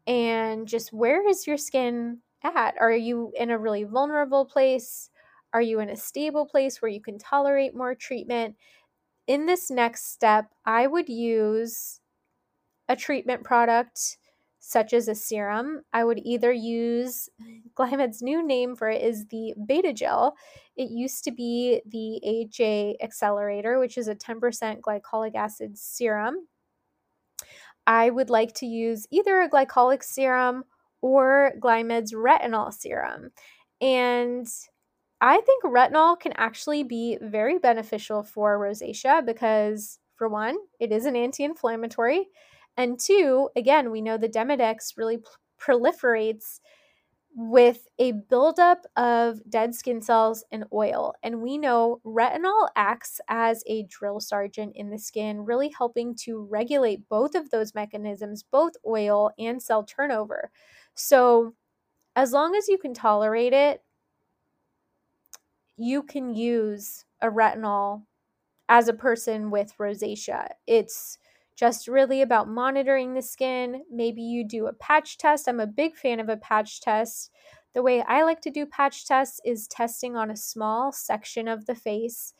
And 0.08 0.68
just 0.70 0.94
where 0.94 1.28
is 1.28 1.46
your 1.46 1.58
skin 1.58 2.20
at? 2.44 2.76
Are 2.80 2.96
you 2.96 3.34
in 3.36 3.50
a 3.50 3.60
really 3.60 3.84
vulnerable 3.84 4.46
place? 4.46 5.10
Are 5.54 5.62
you 5.62 5.82
in 5.82 5.90
a 5.90 5.98
stable 5.98 6.46
place 6.46 6.82
where 6.82 6.90
you 6.90 7.02
can 7.02 7.18
tolerate 7.18 7.76
more 7.76 7.94
treatment? 7.94 8.56
In 9.30 9.46
this 9.46 9.70
next 9.70 10.12
step, 10.12 10.48
I 10.66 10.88
would 10.88 11.08
use 11.08 12.00
a 12.88 12.96
treatment 12.96 13.44
product 13.44 14.18
such 14.58 14.92
as 14.92 15.08
a 15.08 15.14
serum. 15.14 15.84
I 15.94 16.04
would 16.04 16.20
either 16.26 16.52
use 16.52 17.30
Glymed's 17.76 18.24
new 18.24 18.42
name 18.42 18.76
for 18.76 18.90
it 18.90 19.04
is 19.04 19.28
the 19.28 19.54
Beta 19.68 19.94
Gel. 19.94 20.36
It 20.76 20.90
used 20.90 21.24
to 21.26 21.32
be 21.32 21.80
the 21.86 22.20
AHA 22.26 23.06
Accelerator, 23.06 23.78
which 23.78 24.00
is 24.00 24.08
a 24.08 24.16
10% 24.16 24.82
glycolic 24.82 25.36
acid 25.36 25.78
serum. 25.78 26.48
I 27.86 28.10
would 28.10 28.32
like 28.32 28.56
to 28.56 28.66
use 28.66 29.06
either 29.12 29.42
a 29.42 29.50
glycolic 29.50 30.04
serum 30.04 30.64
or 31.04 31.54
Glymed's 31.60 32.16
retinol 32.16 32.74
serum. 32.74 33.30
And 33.80 34.48
I 35.22 35.42
think 35.42 35.64
retinol 35.64 36.20
can 36.20 36.34
actually 36.38 36.84
be 36.84 37.18
very 37.22 37.60
beneficial 37.60 38.24
for 38.24 38.58
rosacea 38.58 39.26
because, 39.26 40.00
for 40.16 40.30
one, 40.30 40.58
it 40.80 40.92
is 40.92 41.06
an 41.06 41.16
anti 41.16 41.44
inflammatory. 41.44 42.30
And 42.78 43.00
two, 43.00 43.50
again, 43.56 43.92
we 43.92 44.02
know 44.02 44.18
the 44.18 44.30
Demodex 44.30 44.96
really 44.96 45.20
proliferates 45.60 46.60
with 47.36 47.88
a 48.00 48.14
buildup 48.14 48.86
of 48.98 49.40
dead 49.50 49.76
skin 49.76 50.02
cells 50.02 50.44
and 50.52 50.66
oil. 50.74 51.14
And 51.24 51.42
we 51.42 51.58
know 51.58 52.02
retinol 52.06 52.70
acts 52.76 53.22
as 53.30 53.64
a 53.68 53.84
drill 53.84 54.20
sergeant 54.20 54.74
in 54.76 54.90
the 54.90 55.00
skin, 55.00 55.46
really 55.46 55.70
helping 55.78 56.16
to 56.24 56.42
regulate 56.50 57.08
both 57.10 57.36
of 57.36 57.52
those 57.52 57.76
mechanisms, 57.76 58.44
both 58.44 58.74
oil 58.88 59.32
and 59.40 59.62
cell 59.62 59.84
turnover. 59.84 60.52
So, 60.96 61.54
as 62.16 62.34
long 62.34 62.56
as 62.56 62.68
you 62.68 62.78
can 62.78 62.94
tolerate 62.94 63.54
it, 63.54 63.84
you 65.80 66.04
can 66.04 66.36
use 66.36 67.06
a 67.22 67.28
retinol 67.28 68.04
as 68.68 68.88
a 68.88 68.94
person 68.94 69.50
with 69.50 69.78
rosacea. 69.80 70.50
It's 70.68 71.18
just 71.56 71.88
really 71.88 72.22
about 72.22 72.48
monitoring 72.48 73.14
the 73.14 73.22
skin. 73.22 73.84
Maybe 73.92 74.22
you 74.22 74.44
do 74.44 74.68
a 74.68 74.74
patch 74.74 75.18
test. 75.18 75.48
I'm 75.48 75.60
a 75.60 75.68
big 75.68 75.96
fan 75.96 76.20
of 76.20 76.30
a 76.30 76.38
patch 76.38 76.82
test. 76.82 77.32
The 77.74 77.82
way 77.84 78.02
I 78.02 78.24
like 78.24 78.42
to 78.42 78.52
do 78.52 78.66
patch 78.66 79.06
tests 79.06 79.42
is 79.46 79.68
testing 79.68 80.16
on 80.16 80.32
a 80.32 80.38
small 80.38 80.92
section 80.92 81.48
of 81.48 81.66
the 81.66 81.76
face 81.76 82.34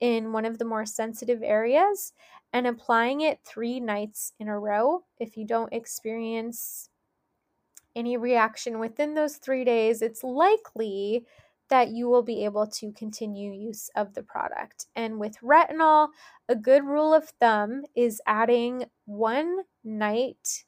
in 0.00 0.32
one 0.32 0.44
of 0.44 0.58
the 0.58 0.64
more 0.64 0.86
sensitive 0.86 1.42
areas 1.42 2.12
and 2.52 2.66
applying 2.66 3.20
it 3.20 3.40
three 3.44 3.80
nights 3.80 4.32
in 4.38 4.48
a 4.48 4.58
row. 4.58 5.04
If 5.18 5.36
you 5.36 5.46
don't 5.46 5.72
experience 5.72 6.88
any 7.96 8.16
reaction 8.16 8.78
within 8.78 9.14
those 9.14 9.36
three 9.36 9.64
days, 9.64 10.02
it's 10.02 10.22
likely 10.22 11.26
that 11.70 11.88
you 11.88 12.08
will 12.08 12.22
be 12.22 12.44
able 12.44 12.66
to 12.66 12.92
continue 12.92 13.52
use 13.52 13.90
of 13.96 14.12
the 14.14 14.22
product. 14.22 14.86
And 14.94 15.18
with 15.18 15.40
retinol, 15.40 16.08
a 16.48 16.54
good 16.54 16.84
rule 16.84 17.14
of 17.14 17.32
thumb 17.40 17.84
is 17.94 18.20
adding 18.26 18.84
one 19.06 19.60
night 19.82 20.64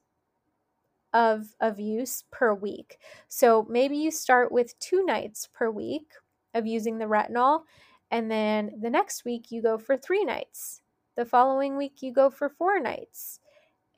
of, 1.13 1.55
of 1.61 1.79
use 1.79 2.25
per 2.31 2.55
week. 2.55 2.99
So 3.29 3.67
maybe 3.69 3.97
you 3.97 4.11
start 4.11 4.51
with 4.51 4.79
two 4.79 5.05
nights 5.05 5.49
per 5.53 5.71
week 5.71 6.07
of 6.55 6.67
using 6.67 6.99
the 6.99 7.07
retinol, 7.07 7.63
and 8.11 8.31
then 8.31 8.73
the 8.81 8.91
next 8.91 9.25
week 9.25 9.51
you 9.51 9.61
go 9.61 9.79
for 9.79 9.97
three 9.97 10.25
nights. 10.25 10.81
The 11.17 11.25
following 11.25 11.77
week 11.77 11.97
you 12.01 12.13
go 12.13 12.31
for 12.31 12.49
four 12.49 12.79
nights. 12.81 13.41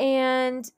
And 0.00 0.68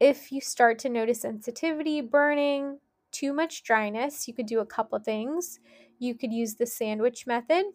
if 0.00 0.32
you 0.32 0.40
start 0.40 0.78
to 0.80 0.88
notice 0.88 1.20
sensitivity, 1.20 2.00
burning, 2.00 2.78
too 3.14 3.32
much 3.34 3.62
dryness, 3.64 4.28
you 4.28 4.34
could 4.34 4.46
do 4.46 4.60
a 4.60 4.66
couple 4.66 4.98
things. 5.00 5.60
You 5.98 6.14
could 6.16 6.32
use 6.32 6.56
the 6.56 6.66
sandwich 6.66 7.26
method, 7.26 7.66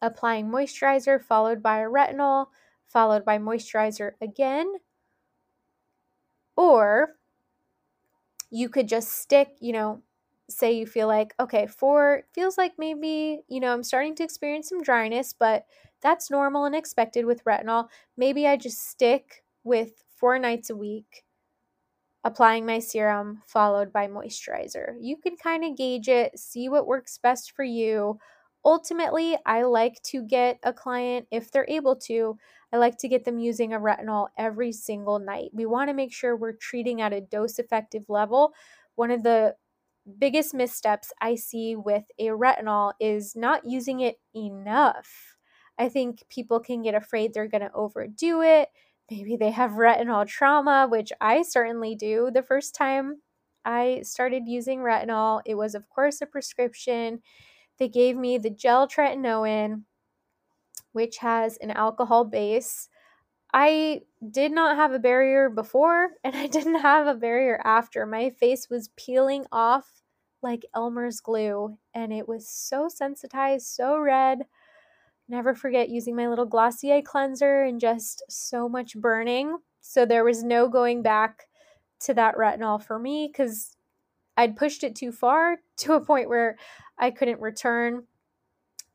applying 0.00 0.48
moisturizer 0.48 1.22
followed 1.22 1.62
by 1.62 1.80
a 1.80 1.86
retinol, 1.90 2.46
followed 2.86 3.26
by 3.26 3.36
moisturizer 3.38 4.12
again. 4.22 4.76
Or 6.56 7.16
you 8.50 8.68
could 8.68 8.88
just 8.88 9.12
stick, 9.12 9.56
you 9.60 9.72
know, 9.72 10.02
say 10.48 10.72
you 10.72 10.86
feel 10.86 11.08
like, 11.08 11.34
okay, 11.40 11.66
four 11.66 12.24
feels 12.32 12.56
like 12.56 12.74
maybe, 12.78 13.42
you 13.48 13.60
know, 13.60 13.72
I'm 13.72 13.82
starting 13.82 14.14
to 14.16 14.24
experience 14.24 14.68
some 14.68 14.82
dryness, 14.82 15.32
but 15.32 15.66
that's 16.00 16.30
normal 16.30 16.64
and 16.64 16.74
expected 16.74 17.24
with 17.26 17.44
retinol. 17.44 17.88
Maybe 18.16 18.46
I 18.46 18.56
just 18.56 18.78
stick 18.88 19.44
with 19.64 20.04
four 20.08 20.38
nights 20.38 20.70
a 20.70 20.76
week 20.76 21.25
applying 22.26 22.66
my 22.66 22.80
serum 22.80 23.40
followed 23.46 23.92
by 23.92 24.08
moisturizer. 24.08 24.96
You 25.00 25.16
can 25.16 25.36
kind 25.36 25.64
of 25.64 25.76
gauge 25.76 26.08
it, 26.08 26.36
see 26.36 26.68
what 26.68 26.88
works 26.88 27.18
best 27.18 27.52
for 27.52 27.62
you. 27.62 28.18
Ultimately, 28.64 29.38
I 29.46 29.62
like 29.62 30.02
to 30.06 30.22
get 30.22 30.58
a 30.64 30.72
client, 30.72 31.28
if 31.30 31.52
they're 31.52 31.68
able 31.68 31.94
to, 32.08 32.36
I 32.72 32.78
like 32.78 32.98
to 32.98 33.08
get 33.08 33.24
them 33.24 33.38
using 33.38 33.72
a 33.72 33.78
retinol 33.78 34.26
every 34.36 34.72
single 34.72 35.20
night. 35.20 35.50
We 35.52 35.66
want 35.66 35.88
to 35.88 35.94
make 35.94 36.12
sure 36.12 36.34
we're 36.36 36.54
treating 36.54 37.00
at 37.00 37.12
a 37.12 37.20
dose 37.20 37.60
effective 37.60 38.06
level. 38.08 38.52
One 38.96 39.12
of 39.12 39.22
the 39.22 39.54
biggest 40.18 40.52
missteps 40.52 41.12
I 41.20 41.36
see 41.36 41.76
with 41.76 42.04
a 42.18 42.26
retinol 42.26 42.94
is 43.00 43.36
not 43.36 43.64
using 43.64 44.00
it 44.00 44.16
enough. 44.34 45.36
I 45.78 45.88
think 45.88 46.24
people 46.28 46.58
can 46.58 46.82
get 46.82 46.96
afraid 46.96 47.34
they're 47.34 47.46
going 47.46 47.62
to 47.62 47.72
overdo 47.72 48.42
it 48.42 48.68
maybe 49.10 49.36
they 49.36 49.50
have 49.50 49.72
retinol 49.72 50.26
trauma, 50.26 50.86
which 50.90 51.12
I 51.20 51.42
certainly 51.42 51.94
do. 51.94 52.30
The 52.32 52.42
first 52.42 52.74
time 52.74 53.22
I 53.64 54.00
started 54.02 54.44
using 54.46 54.80
retinol, 54.80 55.42
it 55.46 55.54
was, 55.56 55.74
of 55.74 55.88
course, 55.88 56.20
a 56.20 56.26
prescription. 56.26 57.22
They 57.78 57.88
gave 57.88 58.16
me 58.16 58.38
the 58.38 58.50
gel 58.50 58.88
tretinoin, 58.88 59.82
which 60.92 61.18
has 61.18 61.56
an 61.58 61.70
alcohol 61.70 62.24
base. 62.24 62.88
I 63.54 64.02
did 64.30 64.52
not 64.52 64.76
have 64.76 64.92
a 64.92 64.98
barrier 64.98 65.48
before, 65.50 66.10
and 66.24 66.36
I 66.36 66.46
didn't 66.46 66.80
have 66.80 67.06
a 67.06 67.14
barrier 67.14 67.60
after. 67.64 68.06
My 68.06 68.30
face 68.30 68.68
was 68.70 68.90
peeling 68.96 69.46
off 69.52 70.02
like 70.42 70.66
Elmer's 70.74 71.20
glue, 71.20 71.78
and 71.94 72.12
it 72.12 72.28
was 72.28 72.48
so 72.48 72.88
sensitized, 72.88 73.66
so 73.66 73.98
red. 73.98 74.46
Never 75.28 75.54
forget 75.54 75.88
using 75.88 76.14
my 76.14 76.28
little 76.28 76.46
Glossier 76.46 77.02
cleanser 77.02 77.62
and 77.62 77.80
just 77.80 78.22
so 78.28 78.68
much 78.68 78.96
burning. 78.96 79.58
So 79.80 80.06
there 80.06 80.24
was 80.24 80.44
no 80.44 80.68
going 80.68 81.02
back 81.02 81.48
to 82.00 82.14
that 82.14 82.36
retinol 82.36 82.82
for 82.82 82.98
me 82.98 83.28
because 83.30 83.76
I'd 84.36 84.56
pushed 84.56 84.84
it 84.84 84.94
too 84.94 85.12
far 85.12 85.58
to 85.78 85.94
a 85.94 86.04
point 86.04 86.28
where 86.28 86.56
I 86.98 87.10
couldn't 87.10 87.40
return. 87.40 88.04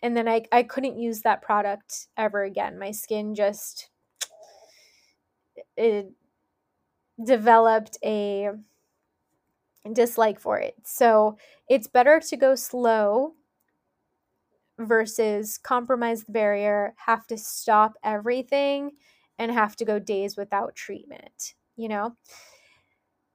And 0.04 0.18
then 0.18 0.28
I, 0.28 0.46
I 0.52 0.64
couldn't 0.64 0.98
use 0.98 1.22
that 1.22 1.42
product 1.42 2.08
ever 2.18 2.44
again. 2.44 2.80
My 2.80 2.92
skin 2.92 3.36
just 3.36 3.90
it 5.78 6.12
developed 7.24 7.98
a 8.04 8.50
dislike 9.94 10.40
for 10.40 10.60
it. 10.60 10.76
So 10.84 11.38
it's 11.70 11.88
better 11.88 12.20
to 12.20 12.38
go 12.38 12.56
slow 12.56 13.34
versus 14.88 15.58
compromise 15.58 16.24
the 16.24 16.32
barrier, 16.32 16.94
have 16.98 17.28
to 17.28 17.38
stop 17.38 17.94
everything, 18.04 18.92
and 19.40 19.52
have 19.52 19.76
to 19.78 19.86
go 19.86 20.00
days 20.00 20.38
without 20.38 20.76
treatment, 20.76 21.56
you 21.76 21.88
know? 21.90 22.16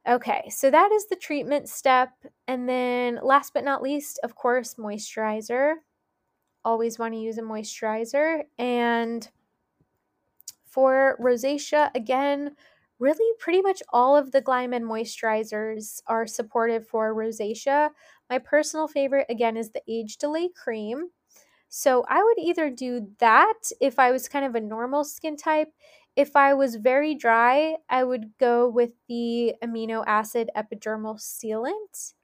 Okay, 0.08 0.48
so 0.50 0.70
that 0.70 0.92
is 0.92 1.06
the 1.08 1.16
treatment 1.16 1.68
step. 1.68 2.10
And 2.46 2.68
then, 2.68 3.18
last 3.22 3.52
but 3.52 3.64
not 3.64 3.82
least, 3.82 4.20
of 4.22 4.36
course, 4.36 4.74
moisturizer. 4.74 5.74
Always 6.64 6.98
want 6.98 7.14
to 7.14 7.20
use 7.20 7.38
a 7.38 7.42
moisturizer. 7.42 8.44
And 8.58 9.28
for 10.64 11.16
rosacea, 11.20 11.90
again, 11.94 12.54
really 12.98 13.34
pretty 13.38 13.62
much 13.62 13.82
all 13.92 14.16
of 14.16 14.32
the 14.32 14.42
Glymed 14.42 14.82
moisturizers 14.82 16.00
are 16.06 16.26
supportive 16.26 16.86
for 16.86 17.14
rosacea. 17.14 17.90
My 18.30 18.38
personal 18.38 18.88
favorite, 18.88 19.26
again, 19.28 19.56
is 19.56 19.70
the 19.70 19.82
Age 19.88 20.16
Delay 20.18 20.48
Cream. 20.48 21.10
So 21.68 22.04
I 22.08 22.22
would 22.22 22.38
either 22.38 22.70
do 22.70 23.12
that 23.18 23.54
if 23.80 23.98
I 23.98 24.10
was 24.10 24.28
kind 24.28 24.44
of 24.44 24.54
a 24.54 24.60
normal 24.60 25.04
skin 25.04 25.36
type. 25.36 25.72
If 26.14 26.34
I 26.34 26.54
was 26.54 26.76
very 26.76 27.14
dry, 27.14 27.76
I 27.88 28.04
would 28.04 28.38
go 28.38 28.68
with 28.68 28.92
the 29.08 29.54
amino 29.62 30.02
acid 30.06 30.50
epidermal 30.56 31.18
sealant 31.20 32.14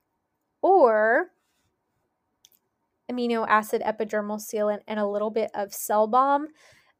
or 0.63 1.33
amino 3.11 3.47
acid 3.49 3.83
epidermal 3.83 4.39
sealant 4.41 4.81
and 4.87 4.99
a 4.99 5.07
little 5.07 5.31
bit 5.31 5.51
of 5.55 5.75
cell 5.75 6.07
balm. 6.07 6.49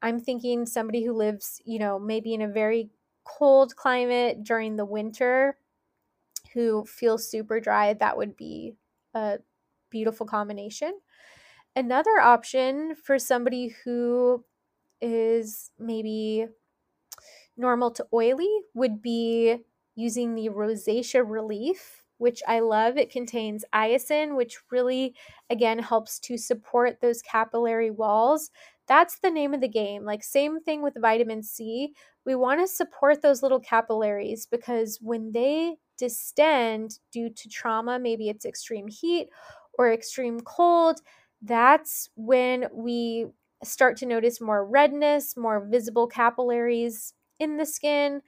I'm 0.03 0.19
thinking 0.21 0.67
somebody 0.67 1.05
who 1.05 1.13
lives, 1.13 1.61
you 1.65 1.79
know, 1.79 1.99
maybe 1.99 2.35
in 2.35 2.43
a 2.43 2.49
very 2.49 2.91
cold 3.25 3.77
climate 3.77 4.43
during 4.43 4.77
the 4.77 4.85
winter 4.85 5.57
who 6.55 6.85
feels 6.87 7.29
super 7.31 7.61
dry, 7.61 7.95
that 7.95 8.17
would 8.17 8.37
be 8.37 8.75
a 9.15 9.39
beautiful 9.91 10.27
combination. 10.27 11.01
Another 11.75 12.19
option 12.21 12.95
for 12.95 13.19
somebody 13.19 13.69
who 13.85 14.45
is 15.01 15.73
maybe 15.79 16.49
normal 17.57 17.91
to 17.93 18.07
oily 18.13 18.51
would 18.75 19.03
be 19.03 19.59
using 19.95 20.35
the 20.35 20.49
rosacea 20.49 21.23
relief 21.29 21.99
which 22.19 22.41
I 22.47 22.61
love. 22.61 22.97
It 22.97 23.11
contains 23.11 23.65
niacin, 23.75 24.37
which 24.37 24.61
really, 24.71 25.17
again, 25.51 25.81
helps 25.81 26.21
to 26.21 26.37
support 26.39 27.01
those 27.01 27.21
capillary 27.21 27.91
walls. 27.91 28.53
That's 28.87 29.19
the 29.19 29.31
name 29.31 29.55
of 29.55 29.61
the 29.61 29.67
game. 29.67 30.05
Like, 30.05 30.23
same 30.23 30.61
thing 30.61 30.83
with 30.83 30.95
vitamin 31.01 31.43
C. 31.43 31.93
We 32.25 32.37
want 32.37 32.61
to 32.61 32.69
support 32.69 33.23
those 33.23 33.43
little 33.43 33.59
capillaries 33.59 34.47
because 34.47 35.01
when 35.03 35.33
they 35.33 35.79
distend 35.99 37.01
due 37.11 37.29
to 37.29 37.49
trauma, 37.49 37.99
maybe 37.99 38.29
it's 38.29 38.45
extreme 38.45 38.87
heat 38.87 39.29
or 39.77 39.93
extreme 39.93 40.39
cold, 40.43 41.01
that's 41.43 42.09
when 42.15 42.69
we 42.73 43.27
start 43.65 43.97
to 43.99 44.07
notice 44.07 44.41
more 44.41 44.65
redness, 44.65 45.37
more 45.37 45.61
visible 45.65 46.07
capillaries 46.07 47.15
in 47.39 47.57
the 47.57 47.67
skin. 47.67 48.23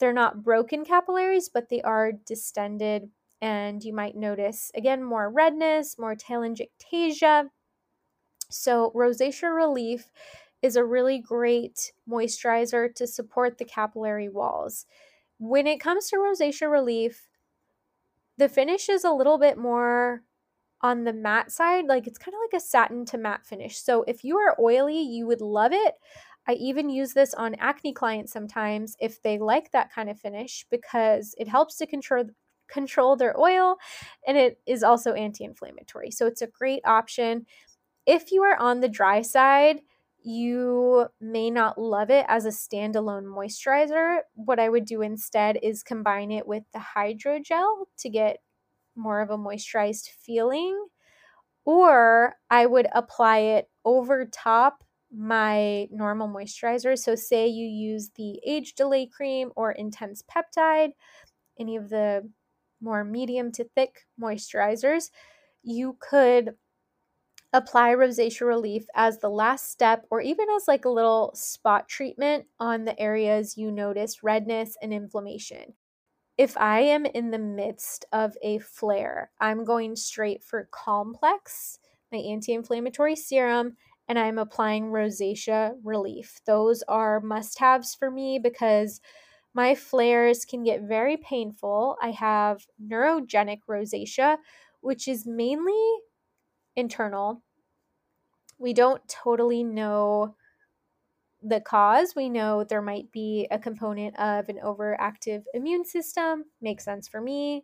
They're 0.00 0.12
not 0.12 0.42
broken 0.44 0.84
capillaries, 0.84 1.48
but 1.48 1.70
they 1.70 1.82
are 1.82 2.12
distended. 2.12 3.10
And 3.42 3.84
you 3.84 3.92
might 3.94 4.16
notice 4.16 4.72
again 4.74 5.04
more 5.04 5.30
redness, 5.30 5.98
more 5.98 6.16
telangiectasia. 6.16 7.50
So, 8.50 8.90
rosacea 8.94 9.54
relief 9.54 10.10
is 10.62 10.76
a 10.76 10.84
really 10.84 11.18
great 11.18 11.92
moisturizer 12.08 12.94
to 12.94 13.06
support 13.06 13.58
the 13.58 13.64
capillary 13.66 14.28
walls. 14.30 14.86
When 15.38 15.66
it 15.66 15.80
comes 15.80 16.08
to 16.10 16.16
rosacea 16.16 16.70
relief, 16.70 17.28
the 18.36 18.48
finish 18.48 18.88
is 18.88 19.04
a 19.04 19.12
little 19.12 19.38
bit 19.38 19.56
more 19.58 20.22
on 20.84 21.04
the 21.04 21.14
matte 21.14 21.50
side, 21.50 21.86
like 21.86 22.06
it's 22.06 22.18
kind 22.18 22.34
of 22.34 22.40
like 22.42 22.60
a 22.60 22.64
satin 22.64 23.06
to 23.06 23.16
matte 23.16 23.46
finish. 23.46 23.78
So 23.78 24.04
if 24.06 24.22
you 24.22 24.36
are 24.36 24.54
oily, 24.60 25.00
you 25.00 25.26
would 25.26 25.40
love 25.40 25.72
it. 25.72 25.94
I 26.46 26.52
even 26.52 26.90
use 26.90 27.14
this 27.14 27.32
on 27.32 27.54
acne 27.54 27.94
clients 27.94 28.30
sometimes 28.30 28.94
if 29.00 29.22
they 29.22 29.38
like 29.38 29.72
that 29.72 29.90
kind 29.90 30.10
of 30.10 30.20
finish 30.20 30.66
because 30.70 31.34
it 31.38 31.48
helps 31.48 31.78
to 31.78 31.86
control 31.86 32.26
control 32.68 33.16
their 33.16 33.38
oil 33.40 33.76
and 34.26 34.36
it 34.36 34.60
is 34.66 34.82
also 34.82 35.14
anti-inflammatory. 35.14 36.10
So 36.10 36.26
it's 36.26 36.42
a 36.42 36.46
great 36.46 36.82
option. 36.84 37.46
If 38.04 38.30
you 38.30 38.42
are 38.42 38.56
on 38.58 38.80
the 38.80 38.88
dry 38.88 39.22
side, 39.22 39.80
you 40.22 41.06
may 41.18 41.50
not 41.50 41.78
love 41.78 42.10
it 42.10 42.26
as 42.28 42.44
a 42.44 42.50
standalone 42.50 43.24
moisturizer. 43.24 44.18
What 44.34 44.60
I 44.60 44.68
would 44.68 44.84
do 44.84 45.00
instead 45.00 45.58
is 45.62 45.82
combine 45.82 46.30
it 46.30 46.46
with 46.46 46.64
the 46.74 46.80
hydrogel 46.94 47.86
to 47.98 48.08
get 48.10 48.38
more 48.96 49.20
of 49.20 49.30
a 49.30 49.38
moisturized 49.38 50.08
feeling, 50.10 50.86
or 51.64 52.36
I 52.50 52.66
would 52.66 52.88
apply 52.92 53.38
it 53.38 53.70
over 53.84 54.26
top 54.26 54.84
my 55.12 55.88
normal 55.90 56.28
moisturizer. 56.28 56.98
So, 56.98 57.14
say 57.14 57.46
you 57.46 57.66
use 57.66 58.10
the 58.10 58.40
age 58.46 58.74
delay 58.74 59.06
cream 59.06 59.52
or 59.56 59.72
intense 59.72 60.22
peptide, 60.22 60.92
any 61.58 61.76
of 61.76 61.90
the 61.90 62.30
more 62.80 63.04
medium 63.04 63.52
to 63.52 63.64
thick 63.64 64.06
moisturizers, 64.20 65.10
you 65.62 65.96
could 66.00 66.56
apply 67.54 67.94
rosacea 67.94 68.46
relief 68.46 68.86
as 68.94 69.18
the 69.20 69.30
last 69.30 69.70
step 69.70 70.06
or 70.10 70.20
even 70.20 70.48
as 70.50 70.68
like 70.68 70.84
a 70.84 70.90
little 70.90 71.32
spot 71.34 71.88
treatment 71.88 72.46
on 72.60 72.84
the 72.84 72.98
areas 73.00 73.56
you 73.56 73.70
notice 73.70 74.22
redness 74.22 74.76
and 74.82 74.92
inflammation. 74.92 75.74
If 76.36 76.56
I 76.56 76.80
am 76.80 77.06
in 77.06 77.30
the 77.30 77.38
midst 77.38 78.06
of 78.12 78.36
a 78.42 78.58
flare, 78.58 79.30
I'm 79.40 79.64
going 79.64 79.94
straight 79.94 80.42
for 80.42 80.68
Calm-Plex, 80.72 81.78
my 82.10 82.18
anti 82.18 82.52
inflammatory 82.52 83.14
serum, 83.14 83.76
and 84.08 84.18
I'm 84.18 84.38
applying 84.38 84.86
rosacea 84.86 85.74
relief. 85.84 86.40
Those 86.44 86.82
are 86.88 87.20
must 87.20 87.58
haves 87.60 87.94
for 87.94 88.10
me 88.10 88.40
because 88.40 89.00
my 89.54 89.76
flares 89.76 90.44
can 90.44 90.64
get 90.64 90.82
very 90.82 91.16
painful. 91.16 91.96
I 92.02 92.10
have 92.10 92.66
neurogenic 92.84 93.60
rosacea, 93.68 94.38
which 94.80 95.06
is 95.06 95.26
mainly 95.26 95.98
internal. 96.74 97.42
We 98.58 98.72
don't 98.72 99.06
totally 99.08 99.62
know 99.62 100.34
the 101.44 101.60
cause. 101.60 102.14
We 102.16 102.28
know 102.30 102.64
there 102.64 102.82
might 102.82 103.12
be 103.12 103.46
a 103.50 103.58
component 103.58 104.18
of 104.18 104.48
an 104.48 104.58
overactive 104.64 105.44
immune 105.54 105.84
system. 105.84 106.46
Makes 106.60 106.84
sense 106.84 107.06
for 107.06 107.20
me. 107.20 107.62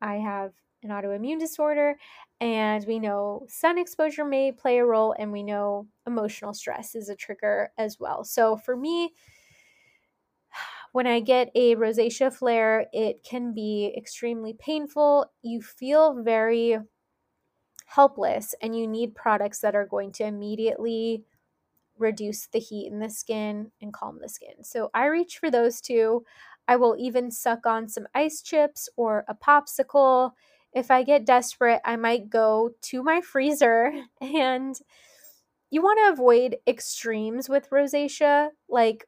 I 0.00 0.16
have 0.16 0.54
an 0.84 0.90
autoimmune 0.90 1.40
disorder, 1.40 1.96
and 2.40 2.86
we 2.86 3.00
know 3.00 3.44
sun 3.48 3.78
exposure 3.78 4.24
may 4.24 4.52
play 4.52 4.78
a 4.78 4.86
role, 4.86 5.14
and 5.18 5.32
we 5.32 5.42
know 5.42 5.88
emotional 6.06 6.54
stress 6.54 6.94
is 6.94 7.08
a 7.08 7.16
trigger 7.16 7.72
as 7.78 7.98
well. 7.98 8.24
So 8.24 8.56
for 8.56 8.76
me, 8.76 9.12
when 10.92 11.06
I 11.06 11.20
get 11.20 11.50
a 11.54 11.74
rosacea 11.76 12.32
flare, 12.32 12.86
it 12.92 13.24
can 13.24 13.52
be 13.52 13.92
extremely 13.96 14.54
painful. 14.54 15.26
You 15.42 15.60
feel 15.62 16.22
very 16.22 16.78
helpless, 17.86 18.54
and 18.62 18.76
you 18.76 18.86
need 18.86 19.14
products 19.14 19.60
that 19.60 19.74
are 19.74 19.86
going 19.86 20.12
to 20.12 20.24
immediately 20.24 21.24
reduce 21.98 22.46
the 22.46 22.58
heat 22.58 22.90
in 22.90 22.98
the 22.98 23.10
skin 23.10 23.72
and 23.80 23.92
calm 23.92 24.18
the 24.20 24.28
skin. 24.28 24.62
So 24.62 24.90
I 24.94 25.06
reach 25.06 25.38
for 25.38 25.50
those 25.50 25.80
two. 25.80 26.24
I 26.66 26.76
will 26.76 26.96
even 26.98 27.30
suck 27.30 27.66
on 27.66 27.88
some 27.88 28.06
ice 28.14 28.42
chips 28.42 28.88
or 28.96 29.24
a 29.28 29.34
popsicle. 29.34 30.32
If 30.72 30.90
I 30.90 31.02
get 31.02 31.24
desperate, 31.24 31.80
I 31.84 31.96
might 31.96 32.30
go 32.30 32.70
to 32.82 33.02
my 33.02 33.20
freezer 33.32 33.92
and 34.20 34.78
you 35.70 35.82
want 35.82 35.98
to 35.98 36.12
avoid 36.12 36.56
extremes 36.66 37.48
with 37.48 37.70
rosacea. 37.70 38.50
Like 38.68 39.06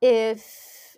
if 0.00 0.96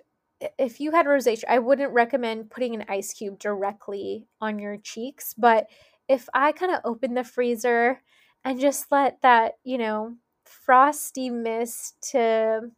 if 0.58 0.80
you 0.80 0.90
had 0.90 1.06
rosacea, 1.06 1.44
I 1.48 1.60
wouldn't 1.60 1.92
recommend 1.92 2.50
putting 2.50 2.74
an 2.74 2.84
ice 2.88 3.12
cube 3.12 3.38
directly 3.38 4.26
on 4.40 4.58
your 4.58 4.76
cheeks, 4.76 5.34
but 5.34 5.68
if 6.08 6.28
I 6.34 6.52
kind 6.52 6.72
of 6.72 6.80
open 6.84 7.14
the 7.14 7.24
freezer 7.24 8.02
and 8.44 8.60
just 8.60 8.90
let 8.90 9.20
that, 9.22 9.58
you 9.64 9.78
know, 9.78 10.16
frosty 10.44 11.30
mist 11.30 11.96
to 12.10 12.70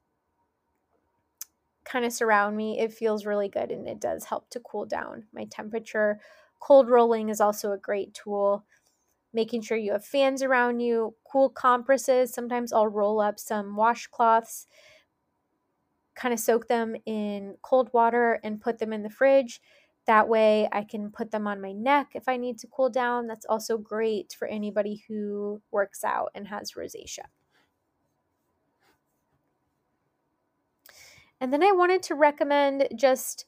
kind 1.85 2.05
of 2.05 2.13
surround 2.13 2.57
me, 2.57 2.79
it 2.79 2.93
feels 2.93 3.27
really 3.27 3.49
good 3.49 3.71
and 3.71 3.87
it 3.89 4.01
does 4.01 4.25
help 4.25 4.49
to 4.51 4.61
cool 4.61 4.87
down 4.87 5.27
my 5.33 5.45
temperature. 5.45 6.21
Cold 6.61 6.89
rolling 6.89 7.29
is 7.29 7.41
also 7.41 7.73
a 7.73 7.79
great 7.79 8.15
tool. 8.15 8.65
Making 9.33 9.63
sure 9.63 9.79
you 9.79 9.93
have 9.93 10.05
fans 10.05 10.43
around 10.43 10.81
you, 10.81 11.17
cool 11.31 11.51
compresses. 11.51 12.33
Sometimes 12.35 12.73
I'll 12.73 12.89
roll 12.89 13.21
up 13.21 13.39
some 13.41 13.77
washcloths, 13.77 14.67
kind 16.15 16.33
of 16.33 16.39
soak 16.41 16.69
them 16.69 16.95
in 17.07 17.57
cold 17.63 17.91
water 17.93 18.41
and 18.45 18.61
put 18.61 18.79
them 18.79 18.93
in 18.93 19.03
the 19.03 19.11
fridge 19.11 19.61
that 20.07 20.29
way, 20.29 20.69
I 20.73 20.85
can 20.85 21.11
put 21.11 21.31
them 21.31 21.47
on 21.47 21.61
my 21.61 21.73
neck 21.73 22.11
if 22.15 22.29
I 22.29 22.37
need 22.37 22.59
to 22.59 22.67
cool 22.67 22.91
down. 22.91 23.27
That's 23.27 23.47
also 23.47 23.79
great 23.79 24.35
for 24.39 24.47
anybody 24.47 25.05
who 25.09 25.63
works 25.71 26.05
out 26.05 26.31
and 26.35 26.49
has 26.49 26.73
rosacea. 26.73 27.25
And 31.41 31.53
then 31.53 31.63
I 31.63 31.73
wanted 31.73 32.03
to 32.05 32.15
recommend 32.15 32.89
just 32.97 33.47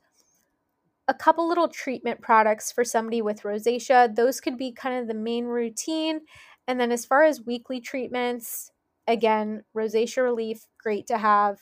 a 1.08 1.14
couple 1.14 1.48
little 1.48 1.68
treatment 1.68 2.20
products 2.20 2.72
for 2.72 2.84
somebody 2.84 3.22
with 3.22 3.42
rosacea. 3.42 4.14
Those 4.14 4.40
could 4.40 4.58
be 4.58 4.72
kind 4.72 4.98
of 4.98 5.08
the 5.08 5.14
main 5.14 5.44
routine. 5.44 6.20
And 6.66 6.80
then 6.80 6.90
as 6.90 7.04
far 7.04 7.22
as 7.22 7.46
weekly 7.46 7.80
treatments, 7.80 8.72
again, 9.06 9.62
rosacea 9.74 10.24
relief, 10.24 10.66
great 10.82 11.06
to 11.06 11.18
have. 11.18 11.58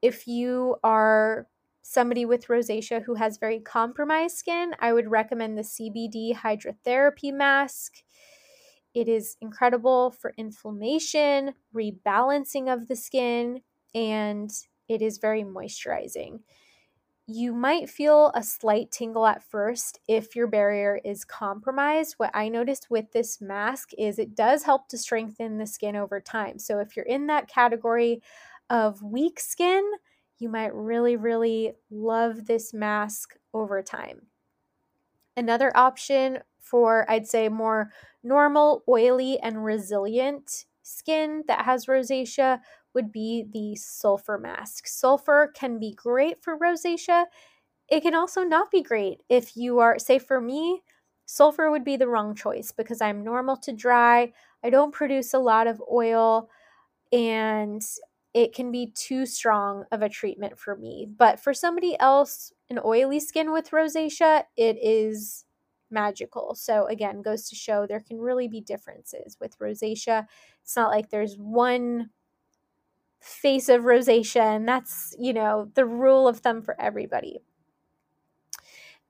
If 0.00 0.26
you 0.26 0.76
are 0.82 1.46
somebody 1.88 2.26
with 2.26 2.48
rosacea 2.48 3.02
who 3.02 3.14
has 3.14 3.38
very 3.38 3.60
compromised 3.60 4.36
skin, 4.36 4.74
I 4.78 4.92
would 4.92 5.10
recommend 5.10 5.56
the 5.56 5.62
CBD 5.62 6.34
Hydratherapy 6.34 7.32
mask. 7.32 8.02
It 8.94 9.08
is 9.08 9.36
incredible 9.40 10.10
for 10.10 10.34
inflammation, 10.36 11.54
rebalancing 11.74 12.70
of 12.72 12.88
the 12.88 12.96
skin, 12.96 13.62
and 13.94 14.50
it 14.88 15.00
is 15.00 15.16
very 15.16 15.44
moisturizing. 15.44 16.40
You 17.26 17.54
might 17.54 17.88
feel 17.88 18.32
a 18.34 18.42
slight 18.42 18.90
tingle 18.90 19.26
at 19.26 19.42
first 19.42 20.00
if 20.08 20.36
your 20.36 20.46
barrier 20.46 21.00
is 21.04 21.24
compromised. 21.24 22.14
What 22.18 22.30
I 22.34 22.50
noticed 22.50 22.90
with 22.90 23.12
this 23.12 23.40
mask 23.40 23.90
is 23.96 24.18
it 24.18 24.34
does 24.34 24.62
help 24.62 24.88
to 24.88 24.98
strengthen 24.98 25.56
the 25.56 25.66
skin 25.66 25.96
over 25.96 26.20
time. 26.20 26.58
So 26.58 26.80
if 26.80 26.96
you're 26.96 27.06
in 27.06 27.28
that 27.28 27.48
category 27.48 28.22
of 28.70 29.02
weak 29.02 29.40
skin, 29.40 29.84
you 30.38 30.48
might 30.48 30.74
really, 30.74 31.16
really 31.16 31.72
love 31.90 32.46
this 32.46 32.72
mask 32.72 33.36
over 33.52 33.82
time. 33.82 34.22
Another 35.36 35.76
option 35.76 36.38
for, 36.60 37.10
I'd 37.10 37.26
say, 37.26 37.48
more 37.48 37.90
normal, 38.22 38.82
oily, 38.88 39.38
and 39.38 39.64
resilient 39.64 40.66
skin 40.82 41.44
that 41.48 41.64
has 41.64 41.86
rosacea 41.86 42.60
would 42.94 43.12
be 43.12 43.44
the 43.52 43.76
sulfur 43.76 44.38
mask. 44.38 44.86
Sulfur 44.86 45.52
can 45.54 45.78
be 45.78 45.92
great 45.92 46.42
for 46.42 46.58
rosacea. 46.58 47.26
It 47.88 48.00
can 48.00 48.14
also 48.14 48.42
not 48.42 48.70
be 48.70 48.82
great 48.82 49.22
if 49.28 49.56
you 49.56 49.78
are, 49.78 49.98
say, 49.98 50.18
for 50.18 50.40
me, 50.40 50.82
sulfur 51.26 51.70
would 51.70 51.84
be 51.84 51.96
the 51.96 52.08
wrong 52.08 52.34
choice 52.34 52.72
because 52.72 53.00
I'm 53.00 53.22
normal 53.24 53.56
to 53.58 53.72
dry. 53.72 54.32
I 54.64 54.70
don't 54.70 54.92
produce 54.92 55.34
a 55.34 55.38
lot 55.38 55.66
of 55.66 55.82
oil 55.90 56.50
and 57.12 57.82
it 58.38 58.54
can 58.54 58.70
be 58.70 58.92
too 58.94 59.26
strong 59.26 59.84
of 59.90 60.00
a 60.00 60.08
treatment 60.08 60.56
for 60.56 60.76
me. 60.76 61.08
But 61.18 61.40
for 61.40 61.52
somebody 61.52 61.98
else, 61.98 62.52
an 62.70 62.78
oily 62.84 63.18
skin 63.18 63.50
with 63.50 63.72
rosacea, 63.72 64.44
it 64.56 64.76
is 64.80 65.44
magical. 65.90 66.54
So 66.54 66.86
again, 66.86 67.20
goes 67.20 67.48
to 67.48 67.56
show 67.56 67.84
there 67.84 67.98
can 67.98 68.20
really 68.20 68.46
be 68.46 68.60
differences 68.60 69.36
with 69.40 69.58
rosacea. 69.58 70.26
It's 70.62 70.76
not 70.76 70.92
like 70.92 71.10
there's 71.10 71.34
one 71.34 72.10
face 73.18 73.68
of 73.68 73.82
rosacea 73.82 74.54
and 74.54 74.68
that's, 74.68 75.16
you 75.18 75.32
know, 75.32 75.72
the 75.74 75.84
rule 75.84 76.28
of 76.28 76.38
thumb 76.38 76.62
for 76.62 76.80
everybody. 76.80 77.40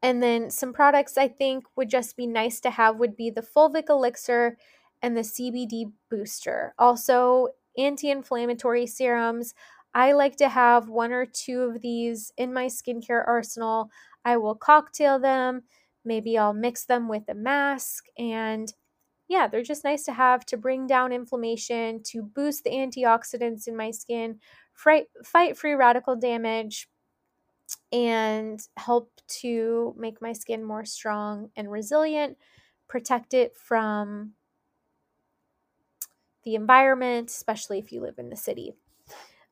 And 0.00 0.22
then 0.22 0.48
some 0.50 0.72
products 0.72 1.18
I 1.18 1.28
think 1.28 1.66
would 1.76 1.90
just 1.90 2.16
be 2.16 2.26
nice 2.26 2.60
to 2.60 2.70
have 2.70 2.96
would 2.96 3.14
be 3.14 3.28
the 3.28 3.42
fulvic 3.42 3.90
elixir 3.90 4.56
and 5.02 5.14
the 5.14 5.20
CBD 5.20 5.92
booster. 6.08 6.72
Also, 6.78 7.48
anti 7.78 8.10
inflammatory 8.10 8.86
serums. 8.86 9.54
I 9.94 10.12
like 10.12 10.36
to 10.36 10.48
have 10.48 10.88
one 10.88 11.12
or 11.12 11.26
two 11.26 11.62
of 11.62 11.80
these 11.80 12.32
in 12.36 12.52
my 12.52 12.66
skincare 12.66 13.26
arsenal. 13.26 13.90
I 14.24 14.36
will 14.36 14.54
cocktail 14.54 15.18
them. 15.18 15.62
Maybe 16.04 16.36
I'll 16.38 16.52
mix 16.52 16.84
them 16.84 17.08
with 17.08 17.28
a 17.28 17.34
mask. 17.34 18.06
And 18.18 18.72
yeah, 19.28 19.46
they're 19.46 19.62
just 19.62 19.84
nice 19.84 20.04
to 20.04 20.12
have 20.12 20.44
to 20.46 20.56
bring 20.56 20.86
down 20.86 21.12
inflammation, 21.12 22.02
to 22.04 22.22
boost 22.22 22.64
the 22.64 22.70
antioxidants 22.70 23.68
in 23.68 23.76
my 23.76 23.90
skin, 23.90 24.40
fight, 24.74 25.08
free 25.56 25.74
radical 25.74 26.16
damage, 26.16 26.88
and 27.92 28.60
help 28.76 29.12
to 29.28 29.94
make 29.98 30.22
my 30.22 30.32
skin 30.32 30.64
more 30.64 30.84
strong 30.84 31.50
and 31.56 31.70
resilient, 31.70 32.38
protect 32.88 33.34
it 33.34 33.54
from 33.56 34.32
the 36.44 36.54
environment, 36.54 37.30
especially 37.30 37.78
if 37.78 37.92
you 37.92 38.00
live 38.00 38.18
in 38.18 38.30
the 38.30 38.36
city. 38.36 38.74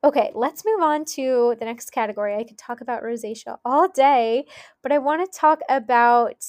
Okay, 0.04 0.30
let's 0.34 0.64
move 0.64 0.82
on 0.82 1.04
to 1.16 1.56
the 1.58 1.64
next 1.64 1.90
category. 1.90 2.36
I 2.36 2.44
could 2.44 2.58
talk 2.58 2.80
about 2.80 3.02
rosacea 3.02 3.58
all 3.64 3.88
day, 3.88 4.46
but 4.82 4.92
I 4.92 4.98
want 4.98 5.24
to 5.24 5.38
talk 5.38 5.60
about 5.68 6.44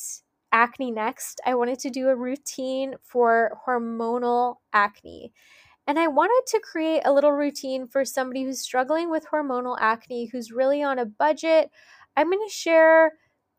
acne 0.52 0.92
next. 0.92 1.42
I 1.46 1.56
wanted 1.56 1.80
to 1.80 1.90
do 1.90 2.10
a 2.10 2.16
routine 2.16 2.96
for 3.02 3.58
hormonal 3.68 4.58
acne. 4.74 5.34
And 5.88 5.98
I 5.98 6.08
wanted 6.08 6.44
to 6.52 6.60
create 6.60 7.02
a 7.06 7.14
little 7.14 7.32
routine 7.32 7.88
for 7.88 8.04
somebody 8.04 8.44
who's 8.44 8.60
struggling 8.62 9.10
with 9.10 9.26
hormonal 9.32 9.78
acne, 9.80 10.26
who's 10.26 10.52
really 10.52 10.84
on 10.84 11.00
a 11.00 11.06
budget. 11.06 11.72
I'm 12.18 12.30
going 12.30 12.46
to 12.46 12.54
share 12.54 13.14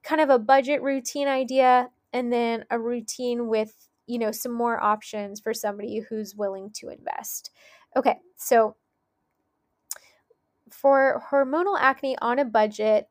kind 0.04 0.20
of 0.20 0.30
a 0.30 0.38
budget 0.38 0.82
routine 0.82 1.26
idea 1.26 1.88
and 2.12 2.32
then 2.32 2.66
a 2.70 2.78
routine 2.78 3.48
with 3.48 3.87
you 4.08 4.18
know, 4.18 4.32
some 4.32 4.52
more 4.52 4.82
options 4.82 5.38
for 5.38 5.54
somebody 5.54 6.00
who's 6.00 6.34
willing 6.34 6.70
to 6.70 6.88
invest. 6.88 7.50
Okay, 7.94 8.18
so 8.36 8.74
for 10.70 11.22
hormonal 11.30 11.76
acne 11.78 12.16
on 12.20 12.38
a 12.38 12.44
budget, 12.44 13.08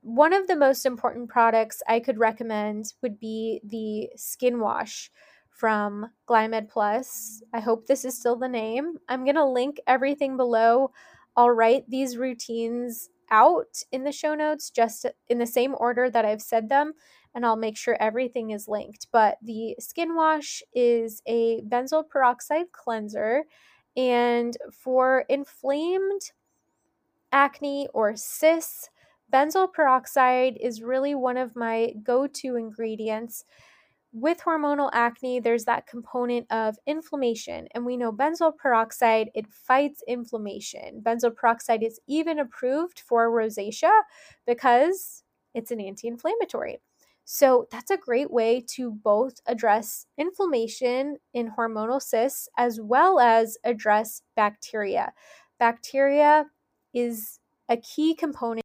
one 0.00 0.32
of 0.32 0.46
the 0.46 0.56
most 0.56 0.86
important 0.86 1.28
products 1.28 1.82
I 1.86 2.00
could 2.00 2.18
recommend 2.18 2.94
would 3.02 3.20
be 3.20 3.60
the 3.64 4.08
skin 4.16 4.60
wash 4.60 5.10
from 5.50 6.06
Glymed 6.28 6.68
Plus. 6.68 7.42
I 7.52 7.60
hope 7.60 7.86
this 7.86 8.04
is 8.04 8.16
still 8.16 8.36
the 8.36 8.48
name. 8.48 8.94
I'm 9.08 9.24
going 9.24 9.36
to 9.36 9.44
link 9.44 9.80
everything 9.86 10.36
below. 10.36 10.92
I'll 11.36 11.50
write 11.50 11.88
these 11.90 12.16
routines 12.16 13.10
out 13.30 13.82
in 13.92 14.04
the 14.04 14.12
show 14.12 14.34
notes, 14.34 14.70
just 14.70 15.04
in 15.28 15.38
the 15.38 15.46
same 15.46 15.74
order 15.78 16.08
that 16.08 16.24
I've 16.24 16.42
said 16.42 16.68
them, 16.68 16.92
and 17.38 17.46
I'll 17.46 17.54
make 17.54 17.76
sure 17.76 17.96
everything 18.00 18.50
is 18.50 18.66
linked. 18.66 19.06
But 19.12 19.38
the 19.40 19.76
skin 19.78 20.16
wash 20.16 20.60
is 20.74 21.22
a 21.24 21.62
benzoyl 21.62 22.08
peroxide 22.08 22.72
cleanser, 22.72 23.44
and 23.96 24.56
for 24.72 25.24
inflamed 25.28 26.32
acne 27.30 27.86
or 27.94 28.16
cysts, 28.16 28.90
benzoyl 29.32 29.72
peroxide 29.72 30.58
is 30.60 30.82
really 30.82 31.14
one 31.14 31.36
of 31.36 31.54
my 31.54 31.92
go 32.02 32.26
to 32.26 32.56
ingredients 32.56 33.44
with 34.12 34.40
hormonal 34.40 34.90
acne, 34.92 35.38
there's 35.38 35.66
that 35.66 35.86
component 35.86 36.50
of 36.50 36.76
inflammation. 36.86 37.68
And 37.72 37.86
we 37.86 37.96
know 37.96 38.10
benzoyl 38.10 38.56
peroxide, 38.56 39.30
it 39.32 39.46
fights 39.46 40.02
inflammation. 40.08 41.02
Benzoyl 41.04 41.36
peroxide 41.36 41.84
is 41.84 42.00
even 42.08 42.40
approved 42.40 42.98
for 42.98 43.30
rosacea 43.30 44.00
because 44.44 45.22
it's 45.54 45.70
an 45.70 45.80
anti 45.80 46.08
inflammatory. 46.08 46.78
So 47.30 47.66
that's 47.70 47.90
a 47.90 47.98
great 47.98 48.30
way 48.30 48.64
to 48.76 48.90
both 48.90 49.34
address 49.46 50.06
inflammation 50.16 51.18
in 51.34 51.50
hormonal 51.58 52.00
cysts 52.00 52.48
as 52.56 52.80
well 52.80 53.20
as 53.20 53.58
address 53.64 54.22
bacteria. 54.34 55.12
Bacteria 55.58 56.46
is 56.94 57.38
a 57.68 57.76
key 57.76 58.14
component 58.14 58.64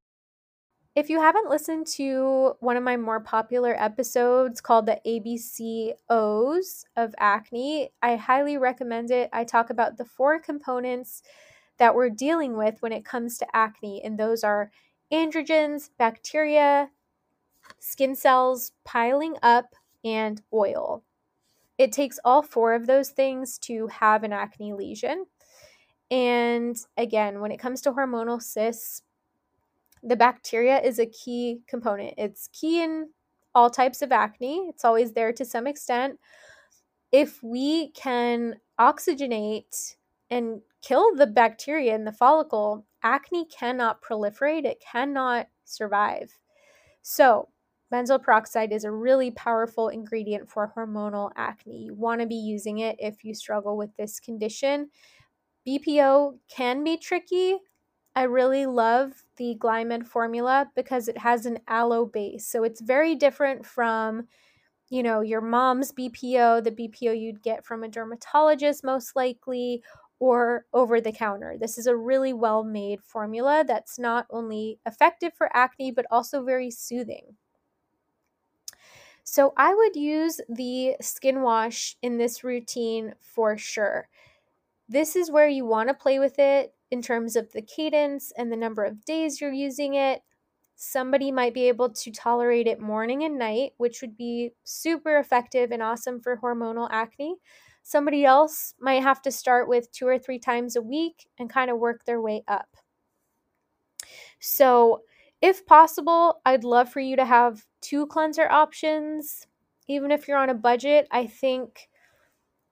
if 0.95 1.09
you 1.09 1.19
haven't 1.19 1.49
listened 1.49 1.87
to 1.95 2.53
one 2.61 2.77
of 2.77 2.83
my 2.83 2.95
more 2.95 3.19
popular 3.19 3.75
episodes 3.77 4.61
called 4.61 4.85
the 4.85 5.01
ABCOs 5.05 6.85
of 6.95 7.15
acne, 7.17 7.89
I 8.01 8.15
highly 8.15 8.57
recommend 8.57 9.09
it. 9.09 9.29
I 9.33 9.43
talk 9.43 9.71
about 9.71 9.97
the 9.97 10.05
four 10.05 10.39
components 10.39 11.23
that 11.79 11.95
we're 11.95 12.11
dealing 12.11 12.55
with 12.55 12.81
when 12.81 12.93
it 12.93 13.03
comes 13.03 13.39
to 13.39 13.47
acne, 13.55 14.03
and 14.03 14.19
those 14.19 14.43
are 14.43 14.71
androgens, 15.11 15.89
bacteria, 15.97 16.91
skin 17.79 18.15
cells 18.15 18.71
piling 18.83 19.35
up, 19.41 19.75
and 20.03 20.41
oil. 20.53 21.03
It 21.77 21.91
takes 21.91 22.19
all 22.23 22.41
four 22.41 22.73
of 22.73 22.85
those 22.85 23.09
things 23.09 23.57
to 23.59 23.87
have 23.87 24.23
an 24.23 24.33
acne 24.33 24.73
lesion. 24.73 25.25
And 26.11 26.77
again, 26.97 27.39
when 27.39 27.51
it 27.51 27.59
comes 27.59 27.81
to 27.81 27.91
hormonal 27.91 28.41
cysts, 28.41 29.03
the 30.03 30.15
bacteria 30.15 30.79
is 30.81 30.99
a 30.99 31.05
key 31.05 31.61
component. 31.67 32.13
It's 32.17 32.49
key 32.51 32.83
in 32.83 33.09
all 33.55 33.69
types 33.69 34.01
of 34.01 34.11
acne, 34.11 34.67
it's 34.69 34.83
always 34.83 35.13
there 35.13 35.31
to 35.31 35.45
some 35.45 35.67
extent. 35.67 36.19
If 37.11 37.41
we 37.43 37.89
can 37.91 38.55
oxygenate 38.79 39.95
and 40.31 40.61
kill 40.81 41.15
the 41.15 41.27
bacteria 41.27 41.93
in 41.93 42.03
the 42.03 42.11
follicle, 42.11 42.85
acne 43.03 43.45
cannot 43.45 44.01
proliferate, 44.01 44.65
it 44.65 44.83
cannot 44.91 45.47
survive. 45.65 46.35
So, 47.03 47.49
benzoyl 47.93 48.21
peroxide 48.21 48.71
is 48.71 48.83
a 48.83 48.91
really 48.91 49.31
powerful 49.31 49.89
ingredient 49.89 50.49
for 50.49 50.73
hormonal 50.75 51.31
acne. 51.35 51.83
You 51.83 51.93
want 51.93 52.21
to 52.21 52.27
be 52.27 52.35
using 52.35 52.79
it 52.79 52.95
if 52.99 53.23
you 53.23 53.35
struggle 53.35 53.77
with 53.77 53.95
this 53.97 54.19
condition. 54.19 54.89
BPO 55.65 56.39
can 56.49 56.83
be 56.83 56.97
tricky. 56.97 57.57
I 58.15 58.23
really 58.23 58.65
love 58.65 59.23
the 59.37 59.55
Glymed 59.59 60.05
formula 60.07 60.69
because 60.75 61.07
it 61.07 61.17
has 61.19 61.45
an 61.45 61.59
aloe 61.67 62.05
base. 62.05 62.47
So 62.47 62.63
it's 62.63 62.81
very 62.81 63.15
different 63.15 63.65
from, 63.65 64.27
you 64.89 65.03
know, 65.03 65.21
your 65.21 65.41
mom's 65.41 65.91
BPO, 65.91 66.61
the 66.63 66.71
BPO 66.71 67.13
you'd 67.13 67.43
get 67.43 67.65
from 67.65 67.83
a 67.83 67.87
dermatologist 67.89 68.83
most 68.83 69.15
likely, 69.15 69.83
or 70.19 70.65
over 70.73 71.01
the 71.01 71.11
counter. 71.11 71.57
This 71.59 71.77
is 71.77 71.87
a 71.87 71.97
really 71.97 72.33
well 72.33 72.63
made 72.63 73.01
formula 73.03 73.63
that's 73.67 73.99
not 73.99 74.25
only 74.29 74.79
effective 74.85 75.33
for 75.35 75.55
acne, 75.55 75.91
but 75.91 76.05
also 76.11 76.43
very 76.43 76.71
soothing. 76.71 77.35
So 79.23 79.53
I 79.57 79.73
would 79.73 79.95
use 79.95 80.41
the 80.49 80.95
skin 81.01 81.41
wash 81.41 81.95
in 82.01 82.17
this 82.17 82.43
routine 82.43 83.13
for 83.21 83.57
sure. 83.57 84.09
This 84.89 85.15
is 85.15 85.31
where 85.31 85.47
you 85.47 85.65
want 85.65 85.89
to 85.89 85.93
play 85.93 86.19
with 86.19 86.39
it 86.39 86.75
in 86.91 87.01
terms 87.01 87.35
of 87.35 87.51
the 87.51 87.61
cadence 87.61 88.31
and 88.37 88.51
the 88.51 88.57
number 88.57 88.83
of 88.83 89.05
days 89.05 89.41
you're 89.41 89.51
using 89.51 89.95
it. 89.95 90.21
Somebody 90.75 91.31
might 91.31 91.53
be 91.53 91.67
able 91.67 91.89
to 91.91 92.11
tolerate 92.11 92.67
it 92.67 92.79
morning 92.79 93.23
and 93.23 93.39
night, 93.39 93.73
which 93.77 94.01
would 94.01 94.17
be 94.17 94.51
super 94.63 95.17
effective 95.17 95.71
and 95.71 95.81
awesome 95.81 96.19
for 96.19 96.37
hormonal 96.37 96.89
acne. 96.91 97.37
Somebody 97.83 98.25
else 98.25 98.75
might 98.79 99.03
have 99.03 99.21
to 99.23 99.31
start 99.31 99.67
with 99.67 99.91
two 99.91 100.07
or 100.07 100.17
three 100.19 100.39
times 100.39 100.75
a 100.75 100.81
week 100.81 101.27
and 101.39 101.49
kind 101.49 101.69
of 101.71 101.79
work 101.79 102.05
their 102.05 102.21
way 102.21 102.43
up. 102.47 102.77
So, 104.39 105.01
if 105.43 105.65
possible, 105.65 106.39
I'd 106.45 106.63
love 106.63 106.87
for 106.87 107.01
you 107.01 107.17
to 107.17 107.25
have 107.25 107.65
two 107.81 108.07
cleanser 108.07 108.49
options. 108.49 109.45
Even 109.89 110.09
if 110.09 110.25
you're 110.25 110.37
on 110.37 110.49
a 110.49 110.53
budget, 110.53 111.05
I 111.11 111.27
think 111.27 111.89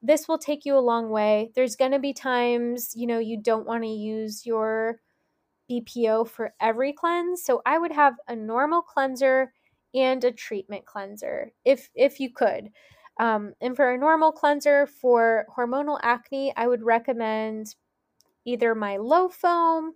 this 0.02 0.26
will 0.26 0.38
take 0.38 0.64
you 0.64 0.78
a 0.78 0.80
long 0.80 1.10
way. 1.10 1.52
There's 1.54 1.76
going 1.76 1.92
to 1.92 2.00
be 2.00 2.14
times, 2.14 2.94
you 2.96 3.08
know, 3.08 3.20
you 3.20 3.36
don't 3.36 3.68
want 3.68 3.84
to 3.84 3.90
use 3.90 4.46
your 4.46 5.02
BPO 5.70 6.30
for 6.30 6.54
every 6.62 6.94
cleanse. 6.94 7.44
So 7.44 7.62
I 7.66 7.78
would 7.78 7.92
have 7.92 8.14
a 8.30 8.38
normal 8.38 8.82
cleanser 8.82 9.52
and 9.94 10.24
a 10.24 10.32
treatment 10.32 10.86
cleanser 10.86 11.52
if 11.66 11.90
if 11.94 12.22
you 12.22 12.32
could. 12.32 12.70
Um, 13.20 13.54
and 13.60 13.76
for 13.76 13.92
a 13.92 13.98
normal 13.98 14.32
cleanser 14.32 14.88
for 14.88 15.46
hormonal 15.54 16.00
acne, 16.04 16.54
I 16.56 16.70
would 16.70 16.84
recommend 16.84 17.76
either 18.46 18.74
my 18.74 18.96
Lo-Foam 18.96 19.96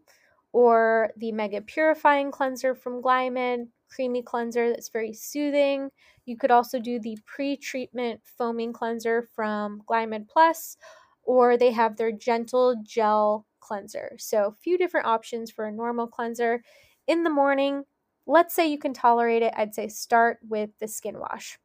or 0.55 1.11
the 1.17 1.33
mega 1.33 1.59
purifying 1.59 2.31
cleanser 2.31 2.73
from 2.73 3.01
Glymed, 3.01 3.67
creamy 3.89 4.21
cleanser 4.21 4.69
that's 4.69 4.87
very 4.87 5.11
soothing. 5.11 5.89
You 6.23 6.37
could 6.37 6.49
also 6.49 6.79
do 6.79 6.97
the 6.97 7.17
pre 7.25 7.57
treatment 7.57 8.21
foaming 8.23 8.71
cleanser 8.71 9.27
from 9.35 9.81
Glymed 9.85 10.29
Plus, 10.29 10.77
or 11.23 11.57
they 11.57 11.71
have 11.71 11.97
their 11.97 12.13
gentle 12.13 12.81
gel 12.83 13.45
cleanser. 13.59 14.15
So, 14.17 14.45
a 14.45 14.53
few 14.53 14.77
different 14.77 15.07
options 15.07 15.51
for 15.51 15.65
a 15.65 15.73
normal 15.73 16.07
cleanser. 16.07 16.63
In 17.05 17.23
the 17.23 17.29
morning, 17.29 17.83
let's 18.25 18.55
say 18.55 18.65
you 18.65 18.79
can 18.79 18.93
tolerate 18.93 19.43
it, 19.43 19.53
I'd 19.57 19.75
say 19.75 19.89
start 19.89 20.39
with 20.47 20.69
the 20.79 20.87
skin 20.87 21.19
wash. 21.19 21.59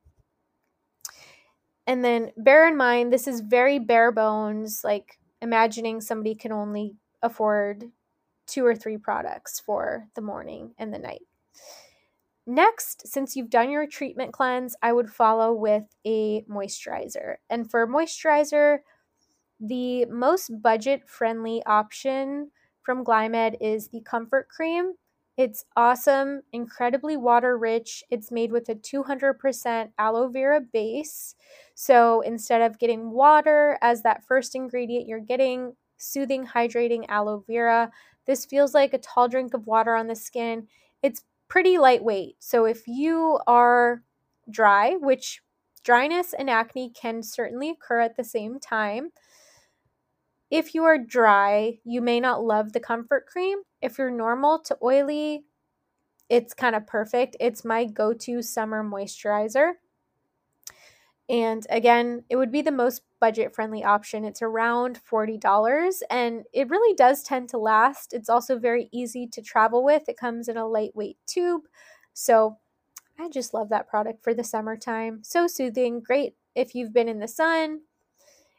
And 1.87 2.05
then 2.05 2.33
bear 2.37 2.67
in 2.67 2.77
mind, 2.77 3.13
this 3.13 3.29
is 3.29 3.39
very 3.39 3.79
bare 3.79 4.11
bones, 4.11 4.83
like 4.83 5.17
imagining 5.41 6.01
somebody 6.01 6.35
can 6.35 6.51
only 6.51 6.97
afford 7.23 7.85
two 8.51 8.65
or 8.67 8.75
three 8.75 8.99
products 8.99 9.61
for 9.61 10.09
the 10.15 10.21
morning 10.21 10.75
and 10.79 10.93
the 10.93 10.99
night. 10.99 11.23
Next, 12.47 13.07
since 13.07 13.37
you've 13.37 13.51
done 13.51 13.71
your 13.71 13.87
treatment 13.87 14.33
cleanse, 14.33 14.75
I 14.83 14.93
would 14.93 15.11
follow 15.11 15.53
with 15.53 15.85
a 16.05 16.43
moisturizer. 16.43 17.37
And 17.49 17.71
for 17.71 17.87
moisturizer, 17.87 18.79
the 19.61 20.07
most 20.07 20.51
budget 20.63 21.09
friendly 21.09 21.63
option 21.67 22.51
from 22.83 23.05
Glymed 23.05 23.57
is 23.61 23.89
the 23.89 24.01
Comfort 24.01 24.49
Cream. 24.49 24.95
It's 25.37 25.65
awesome, 25.77 26.43
incredibly 26.53 27.17
water 27.17 27.57
rich. 27.57 28.03
It's 28.11 28.31
made 28.31 28.53
with 28.53 28.69
a 28.69 28.75
200% 28.75 29.91
aloe 29.99 30.29
vera 30.29 30.61
base. 30.61 31.35
So 31.75 32.21
instead 32.23 32.63
of 32.63 32.79
getting 32.79 33.11
water 33.11 33.79
as 33.81 34.03
that 34.03 34.25
first 34.27 34.55
ingredient, 34.55 35.09
you're 35.09 35.21
getting 35.21 35.77
soothing, 35.99 36.47
hydrating 36.47 37.05
aloe 37.09 37.45
vera. 37.47 37.91
This 38.27 38.45
feels 38.45 38.75
like 38.75 38.95
a 38.95 38.99
tall 38.99 39.29
drink 39.29 39.55
of 39.55 39.67
water 39.67 39.95
on 39.95 40.07
the 40.07 40.15
skin. 40.15 40.69
It's 41.03 41.25
pretty 41.49 41.79
lightweight. 41.79 42.37
So 42.39 42.65
if 42.65 42.87
you 42.87 43.41
are 43.47 44.03
dry, 44.51 44.97
which 44.97 45.43
dryness 45.83 46.33
and 46.33 46.51
acne 46.51 46.91
can 46.91 47.23
certainly 47.23 47.71
occur 47.71 48.01
at 48.01 48.17
the 48.17 48.25
same 48.25 48.61
time, 48.61 49.11
if 50.51 50.75
you 50.75 50.85
are 50.85 50.99
dry, 50.99 51.79
you 51.85 52.01
may 52.01 52.19
not 52.21 52.43
love 52.43 52.73
the 52.73 52.81
comfort 52.81 53.27
cream. 53.27 53.59
If 53.81 53.99
you're 53.99 54.11
normal 54.11 54.59
to 54.61 54.77
oily, 54.83 55.45
it's 56.29 56.55
kind 56.55 56.75
of 56.75 56.87
perfect. 56.87 57.37
It's 57.41 57.65
my 57.65 57.85
go 57.85 58.13
to 58.13 58.43
summer 58.43 58.85
moisturizer. 58.85 59.75
And 61.29 61.65
again, 61.71 62.25
it 62.29 62.37
would 62.37 62.51
be 62.51 62.63
the 62.63 62.73
most 62.73 63.03
budget 63.21 63.55
friendly 63.55 63.85
option. 63.85 64.25
It's 64.25 64.43
around 64.43 64.99
$40 65.09 66.03
and 66.11 66.45
it 66.53 66.69
really 66.71 66.95
does 66.95 67.23
tend 67.23 67.49
to 67.51 67.59
last. 67.59 68.13
It's 68.13 68.29
also 68.29 68.59
very 68.59 68.89
easy 68.93 69.27
to 69.29 69.43
travel 69.43 69.85
with. 69.85 70.09
It 70.09 70.17
comes 70.17 70.49
in 70.49 70.57
a 70.57 70.67
lightweight 70.67 71.19
tube. 71.27 71.63
So 72.15 72.59
I 73.19 73.29
just 73.29 73.55
love 73.55 73.69
that 73.69 73.89
product 73.89 74.25
for 74.25 74.33
the 74.33 74.43
summertime. 74.43 75.21
So 75.23 75.47
soothing, 75.47 76.01
great 76.01 76.35
if 76.55 76.75
you've 76.75 76.93
been 76.93 77.09
in 77.09 77.21
the 77.21 77.29
sun, 77.29 77.81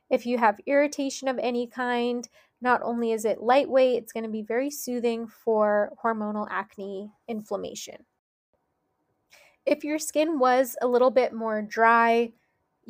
if 0.10 0.26
you 0.26 0.38
have 0.38 0.60
irritation 0.66 1.28
of 1.28 1.40
any 1.40 1.68
kind. 1.68 2.28
Not 2.62 2.82
only 2.84 3.12
is 3.12 3.26
it 3.26 3.42
lightweight, 3.42 4.04
it's 4.04 4.14
going 4.14 4.24
to 4.24 4.30
be 4.30 4.44
very 4.44 4.70
soothing 4.70 5.28
for 5.28 5.92
hormonal 6.04 6.48
acne 6.52 7.12
inflammation. 7.28 8.06
If 9.66 9.84
your 9.84 9.98
skin 9.98 10.38
was 10.38 10.76
a 10.82 10.88
little 10.88 11.10
bit 11.10 11.34
more 11.34 11.64
dry, 11.64 12.34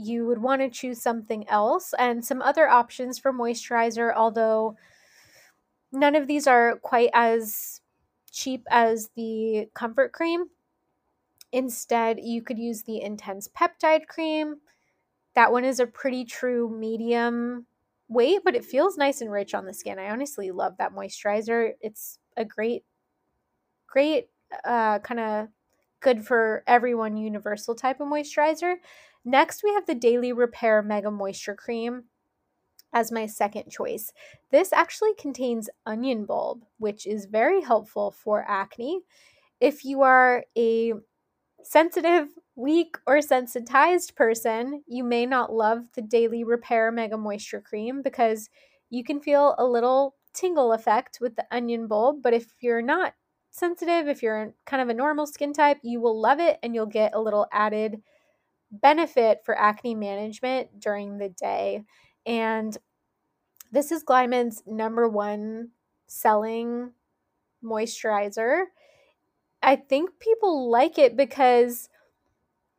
you 0.01 0.25
would 0.27 0.41
want 0.41 0.61
to 0.61 0.69
choose 0.69 1.01
something 1.01 1.47
else 1.49 1.93
and 1.99 2.25
some 2.25 2.41
other 2.41 2.67
options 2.67 3.19
for 3.19 3.33
moisturizer, 3.33 4.13
although 4.15 4.75
none 5.91 6.15
of 6.15 6.27
these 6.27 6.47
are 6.47 6.77
quite 6.79 7.09
as 7.13 7.81
cheap 8.31 8.65
as 8.69 9.09
the 9.15 9.69
comfort 9.73 10.13
cream. 10.13 10.45
Instead, 11.51 12.19
you 12.21 12.41
could 12.41 12.57
use 12.57 12.83
the 12.83 13.01
intense 13.01 13.47
peptide 13.47 14.07
cream. 14.07 14.61
That 15.35 15.51
one 15.51 15.65
is 15.65 15.79
a 15.79 15.87
pretty 15.87 16.25
true 16.25 16.69
medium 16.69 17.67
weight, 18.09 18.41
but 18.45 18.55
it 18.55 18.65
feels 18.65 18.97
nice 18.97 19.21
and 19.21 19.31
rich 19.31 19.53
on 19.53 19.65
the 19.65 19.73
skin. 19.73 19.99
I 19.99 20.09
honestly 20.11 20.51
love 20.51 20.77
that 20.77 20.93
moisturizer. 20.93 21.73
It's 21.81 22.19
a 22.37 22.45
great, 22.45 22.85
great, 23.87 24.29
uh, 24.65 24.99
kind 24.99 25.19
of 25.19 25.47
good 25.99 26.25
for 26.25 26.63
everyone 26.67 27.17
universal 27.17 27.75
type 27.75 27.99
of 27.99 28.07
moisturizer. 28.07 28.75
Next, 29.23 29.63
we 29.63 29.73
have 29.73 29.85
the 29.85 29.95
Daily 29.95 30.33
Repair 30.33 30.81
Mega 30.81 31.11
Moisture 31.11 31.55
Cream 31.55 32.05
as 32.93 33.11
my 33.11 33.25
second 33.25 33.69
choice. 33.69 34.11
This 34.51 34.73
actually 34.73 35.13
contains 35.13 35.69
onion 35.85 36.25
bulb, 36.25 36.63
which 36.77 37.05
is 37.05 37.25
very 37.25 37.61
helpful 37.61 38.11
for 38.11 38.43
acne. 38.47 39.01
If 39.59 39.85
you 39.85 40.01
are 40.01 40.43
a 40.57 40.93
sensitive, 41.63 42.29
weak, 42.55 42.97
or 43.05 43.21
sensitized 43.21 44.15
person, 44.15 44.83
you 44.87 45.03
may 45.03 45.25
not 45.25 45.53
love 45.53 45.85
the 45.93 46.01
Daily 46.01 46.43
Repair 46.43 46.91
Mega 46.91 47.17
Moisture 47.17 47.61
Cream 47.61 48.01
because 48.01 48.49
you 48.89 49.03
can 49.03 49.21
feel 49.21 49.55
a 49.57 49.65
little 49.65 50.15
tingle 50.33 50.73
effect 50.73 51.19
with 51.21 51.35
the 51.35 51.45
onion 51.51 51.87
bulb. 51.87 52.21
But 52.23 52.33
if 52.33 52.47
you're 52.59 52.81
not 52.81 53.13
sensitive, 53.51 54.07
if 54.07 54.23
you're 54.23 54.53
kind 54.65 54.81
of 54.81 54.89
a 54.89 54.93
normal 54.93 55.27
skin 55.27 55.53
type, 55.53 55.77
you 55.83 56.01
will 56.01 56.19
love 56.19 56.39
it 56.39 56.57
and 56.63 56.73
you'll 56.73 56.87
get 56.87 57.13
a 57.13 57.21
little 57.21 57.47
added 57.51 58.01
benefit 58.71 59.39
for 59.45 59.57
acne 59.57 59.95
management 59.95 60.79
during 60.79 61.17
the 61.17 61.29
day. 61.29 61.83
And 62.25 62.77
this 63.71 63.91
is 63.91 64.03
Glymed's 64.03 64.63
number 64.65 65.07
one 65.07 65.69
selling 66.07 66.91
moisturizer. 67.63 68.65
I 69.63 69.75
think 69.75 70.19
people 70.19 70.69
like 70.69 70.97
it 70.97 71.15
because 71.15 71.89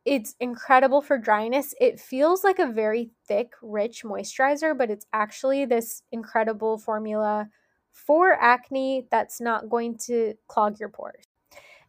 it's 0.05 0.35
incredible 0.39 1.01
for 1.01 1.17
dryness. 1.17 1.73
It 1.79 1.99
feels 1.99 2.43
like 2.43 2.59
a 2.59 2.71
very 2.71 3.11
thick, 3.27 3.53
rich 3.61 4.03
moisturizer, 4.03 4.77
but 4.77 4.89
it's 4.91 5.05
actually 5.13 5.65
this 5.65 6.03
incredible 6.11 6.77
formula 6.77 7.49
for 7.91 8.33
acne 8.33 9.07
that's 9.11 9.39
not 9.39 9.69
going 9.69 9.97
to 10.07 10.33
clog 10.47 10.79
your 10.79 10.89
pores. 10.89 11.25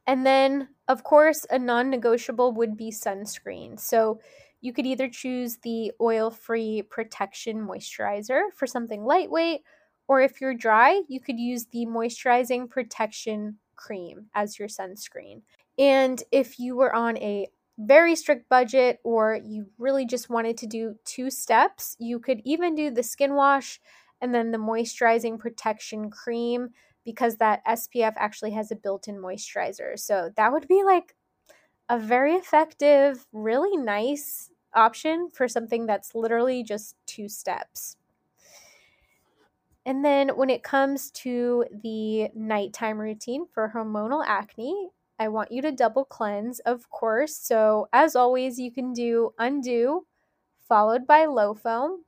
And 0.06 0.26
then, 0.26 0.68
of 0.88 1.02
course, 1.02 1.46
a 1.50 1.58
non 1.58 1.90
negotiable 1.90 2.52
would 2.52 2.76
be 2.76 2.90
sunscreen. 2.90 3.78
So 3.80 4.20
you 4.60 4.72
could 4.72 4.86
either 4.86 5.08
choose 5.08 5.56
the 5.58 5.92
oil 6.00 6.30
free 6.30 6.82
protection 6.82 7.66
moisturizer 7.66 8.42
for 8.54 8.66
something 8.66 9.04
lightweight, 9.04 9.62
or 10.08 10.20
if 10.20 10.40
you're 10.40 10.54
dry, 10.54 11.02
you 11.08 11.20
could 11.20 11.38
use 11.38 11.66
the 11.66 11.86
moisturizing 11.86 12.68
protection 12.68 13.58
cream 13.76 14.26
as 14.34 14.58
your 14.58 14.68
sunscreen. 14.68 15.42
And 15.78 16.22
if 16.30 16.58
you 16.58 16.76
were 16.76 16.94
on 16.94 17.16
a 17.18 17.48
very 17.78 18.14
strict 18.14 18.48
budget 18.48 19.00
or 19.04 19.40
you 19.44 19.66
really 19.78 20.06
just 20.06 20.30
wanted 20.30 20.56
to 20.58 20.66
do 20.66 20.94
two 21.04 21.30
steps, 21.30 21.96
you 21.98 22.18
could 22.18 22.40
even 22.44 22.74
do 22.74 22.90
the 22.90 23.02
skin 23.02 23.34
wash 23.34 23.80
and 24.20 24.34
then 24.34 24.52
the 24.52 24.58
moisturizing 24.58 25.38
protection 25.38 26.10
cream 26.10 26.70
because 27.04 27.36
that 27.36 27.64
SPF 27.66 28.14
actually 28.16 28.52
has 28.52 28.70
a 28.70 28.76
built 28.76 29.08
in 29.08 29.16
moisturizer. 29.16 29.98
So 29.98 30.30
that 30.36 30.52
would 30.52 30.68
be 30.68 30.82
like 30.84 31.14
a 31.88 31.98
very 31.98 32.34
effective, 32.34 33.26
really 33.32 33.76
nice 33.76 34.50
option 34.74 35.30
for 35.32 35.48
something 35.48 35.86
that's 35.86 36.14
literally 36.14 36.62
just 36.62 36.96
two 37.06 37.28
steps. 37.28 37.96
And 39.86 40.04
then 40.04 40.30
when 40.30 40.48
it 40.48 40.62
comes 40.62 41.10
to 41.10 41.66
the 41.82 42.30
nighttime 42.34 42.98
routine 42.98 43.46
for 43.52 43.70
hormonal 43.74 44.24
acne, 44.26 44.88
I 45.18 45.28
want 45.28 45.52
you 45.52 45.62
to 45.62 45.72
double 45.72 46.04
cleanse, 46.06 46.58
of 46.60 46.88
course. 46.90 47.36
So, 47.36 47.88
as 47.92 48.16
always, 48.16 48.58
you 48.58 48.72
can 48.72 48.92
do 48.92 49.32
Un-Dew 49.38 50.06
followed 50.66 51.06
by 51.06 51.26
Lo-Foam, 51.26 52.04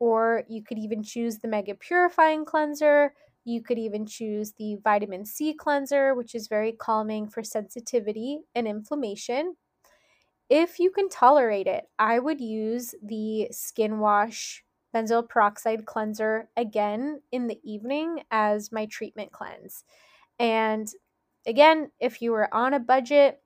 or 0.00 0.42
you 0.48 0.62
could 0.62 0.78
even 0.78 1.02
choose 1.02 1.38
the 1.38 1.48
Mega 1.48 1.74
Purifying 1.74 2.44
Cleanser 2.44 3.14
you 3.44 3.62
could 3.62 3.78
even 3.78 4.06
choose 4.06 4.52
the 4.52 4.76
vitamin 4.76 5.24
C 5.24 5.54
cleanser, 5.54 6.14
which 6.14 6.34
is 6.34 6.48
very 6.48 6.72
calming 6.72 7.28
for 7.28 7.42
sensitivity 7.42 8.40
and 8.54 8.68
inflammation. 8.68 9.56
If 10.48 10.78
you 10.78 10.90
can 10.90 11.08
tolerate 11.08 11.66
it, 11.66 11.88
I 11.98 12.18
would 12.18 12.40
use 12.40 12.94
the 13.02 13.48
Skin 13.50 13.98
Wash 13.98 14.64
benzoyl 14.94 15.28
peroxide 15.28 15.84
cleanser 15.84 16.48
again 16.56 17.22
in 17.30 17.46
the 17.46 17.60
evening 17.62 18.24
as 18.30 18.72
my 18.72 18.86
treatment 18.86 19.32
cleanse. 19.32 19.84
And 20.38 20.88
again, 21.46 21.92
if 22.00 22.22
you 22.22 22.32
were 22.32 22.52
on 22.54 22.74
a 22.74 22.80
budget 22.80 23.42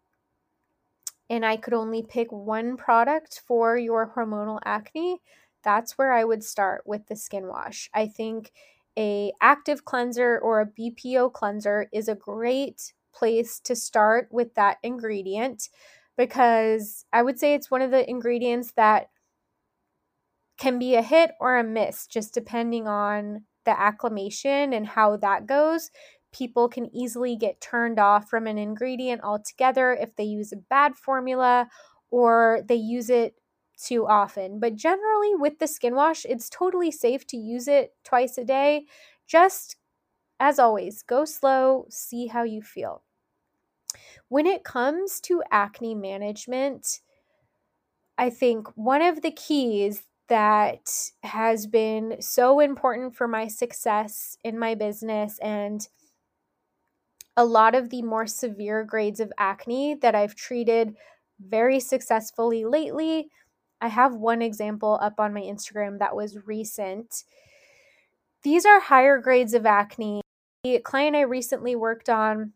and 1.31 1.45
I 1.45 1.57
could 1.57 1.75
only 1.75 2.03
pick 2.03 2.31
one 2.31 2.77
product 2.77 3.41
for 3.47 3.77
your 3.77 4.13
hormonal 4.15 4.61
acne, 4.65 5.21
that's 5.63 5.97
where 5.97 6.13
I 6.13 6.25
would 6.25 6.45
start 6.45 6.87
with 6.87 7.07
the 7.07 7.17
skin 7.17 7.47
wash. 7.47 7.89
I 7.95 8.07
think 8.07 8.53
a 8.99 9.33
active 9.41 9.85
cleanser 9.85 10.39
or 10.39 10.61
a 10.61 10.67
BPO 10.67 11.33
cleanser 11.33 11.89
is 11.93 12.09
a 12.09 12.15
great 12.15 12.93
place 13.15 13.61
to 13.61 13.77
start 13.77 14.29
with 14.31 14.55
that 14.55 14.79
ingredient 14.83 15.69
because 16.17 17.05
I 17.13 17.23
would 17.23 17.39
say 17.39 17.55
it's 17.55 17.71
one 17.71 17.83
of 17.83 17.91
the 17.91 18.09
ingredients 18.09 18.73
that 18.77 19.09
can 20.59 20.79
be 20.79 20.95
a 20.95 21.03
hit 21.03 21.33
or 21.41 21.59
a 21.59 21.65
miss 21.65 22.07
just 22.07 22.35
depending 22.35 22.87
on 22.87 23.45
the 23.65 23.79
acclimation 23.79 24.73
and 24.73 24.87
how 24.87 25.17
that 25.17 25.47
goes. 25.47 25.91
People 26.33 26.69
can 26.69 26.95
easily 26.95 27.37
get 27.37 27.61
turned 27.61 27.99
off 27.99 28.29
from 28.29 28.47
an 28.47 28.59
ingredient 28.59 29.23
altogether 29.23 29.93
if 29.93 30.15
they 30.17 30.25
use 30.25 30.53
a 30.53 30.57
bad 30.57 30.97
formula 30.97 31.69
or 32.11 32.63
they 32.69 32.75
use 32.75 33.11
it 33.11 33.35
too 33.87 34.07
often. 34.07 34.59
But 34.61 34.77
generally, 34.77 35.35
with 35.35 35.59
the 35.59 35.67
skin 35.67 35.95
wash, 35.95 36.25
it's 36.25 36.51
totally 36.51 36.91
safe 36.91 37.27
to 37.29 37.37
use 37.37 37.69
it 37.69 37.95
twice 38.05 38.39
a 38.39 38.45
day. 38.45 38.87
Just 39.27 39.77
as 40.41 40.59
always, 40.59 41.03
go 41.03 41.25
slow, 41.25 41.87
see 41.91 42.29
how 42.29 42.45
you 42.45 42.63
feel. 42.63 43.05
When 44.29 44.47
it 44.47 44.65
comes 44.65 45.21
to 45.23 45.45
acne 45.53 45.95
management, 45.95 47.03
I 48.19 48.31
think 48.31 48.69
one 48.77 49.03
of 49.03 49.23
the 49.23 49.31
keys 49.31 50.07
that 50.29 51.11
has 51.23 51.67
been 51.67 52.21
so 52.21 52.61
important 52.61 53.15
for 53.17 53.27
my 53.29 53.49
success 53.49 54.37
in 54.45 54.59
my 54.59 54.75
business 54.75 55.39
and 55.41 55.87
a 57.37 57.45
lot 57.45 57.75
of 57.75 57.91
the 57.91 58.03
more 58.03 58.27
severe 58.27 58.85
grades 58.85 59.21
of 59.21 59.33
acne 59.39 59.95
that 59.95 60.15
I've 60.15 60.35
treated 60.35 60.97
very 61.41 61.81
successfully 61.81 62.65
lately 62.65 63.31
I 63.83 63.89
have 63.89 64.15
one 64.15 64.41
example 64.43 64.99
up 65.03 65.19
on 65.19 65.35
my 65.35 65.41
Instagram 65.41 65.99
that 65.99 66.15
was 66.15 66.39
recent. 66.47 67.25
These 68.45 68.65
are 68.65 68.81
higher 68.81 69.19
grades 69.19 69.55
of 69.55 69.67
acne. 69.67 70.23
The 70.63 70.79
client 70.79 71.17
I 71.17 71.23
recently 71.23 71.75
worked 71.75 72.09
on 72.09 72.53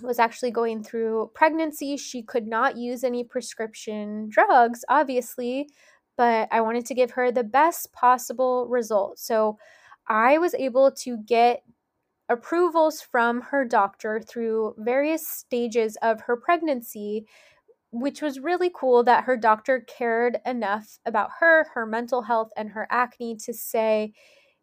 was 0.00 0.20
actually 0.20 0.52
going 0.52 0.84
through 0.84 1.32
pregnancy. 1.34 1.96
She 1.96 2.22
could 2.22 2.46
not 2.46 2.76
use 2.76 3.02
any 3.02 3.24
prescription 3.24 4.28
drugs, 4.28 4.84
obviously, 4.88 5.68
but 6.16 6.46
I 6.52 6.60
wanted 6.60 6.86
to 6.86 6.94
give 6.94 7.10
her 7.12 7.32
the 7.32 7.42
best 7.42 7.92
possible 7.92 8.68
result. 8.68 9.18
So 9.18 9.58
I 10.06 10.38
was 10.38 10.54
able 10.54 10.92
to 10.92 11.16
get 11.16 11.64
approvals 12.28 13.00
from 13.00 13.40
her 13.40 13.64
doctor 13.64 14.20
through 14.20 14.76
various 14.78 15.26
stages 15.26 15.96
of 16.00 16.20
her 16.20 16.36
pregnancy 16.36 17.26
which 17.90 18.20
was 18.22 18.40
really 18.40 18.70
cool 18.74 19.02
that 19.04 19.24
her 19.24 19.36
doctor 19.36 19.80
cared 19.80 20.38
enough 20.44 20.98
about 21.06 21.30
her, 21.40 21.66
her 21.74 21.86
mental 21.86 22.22
health, 22.22 22.50
and 22.56 22.70
her 22.70 22.86
acne 22.90 23.36
to 23.36 23.52
say, 23.54 24.12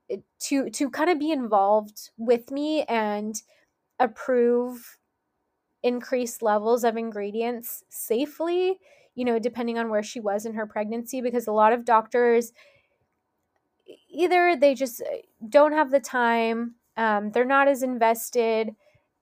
eh, 0.09 0.17
to 0.39 0.69
to 0.71 0.89
kind 0.89 1.09
of 1.09 1.19
be 1.19 1.31
involved 1.31 2.11
with 2.17 2.51
me 2.51 2.83
and 2.83 3.41
approve 3.99 4.97
increased 5.83 6.41
levels 6.41 6.83
of 6.83 6.97
ingredients 6.97 7.83
safely 7.89 8.79
you 9.13 9.23
know 9.23 9.39
depending 9.39 9.77
on 9.77 9.89
where 9.89 10.03
she 10.03 10.19
was 10.19 10.45
in 10.45 10.53
her 10.55 10.65
pregnancy 10.65 11.21
because 11.21 11.47
a 11.47 11.51
lot 11.51 11.71
of 11.71 11.85
doctors 11.85 12.51
either 14.09 14.55
they 14.55 14.73
just 14.73 15.01
eh, 15.01 15.21
don't 15.49 15.73
have 15.73 15.91
the 15.91 15.99
time 15.99 16.75
um, 16.97 17.31
they're 17.31 17.45
not 17.45 17.67
as 17.67 17.83
invested 17.83 18.71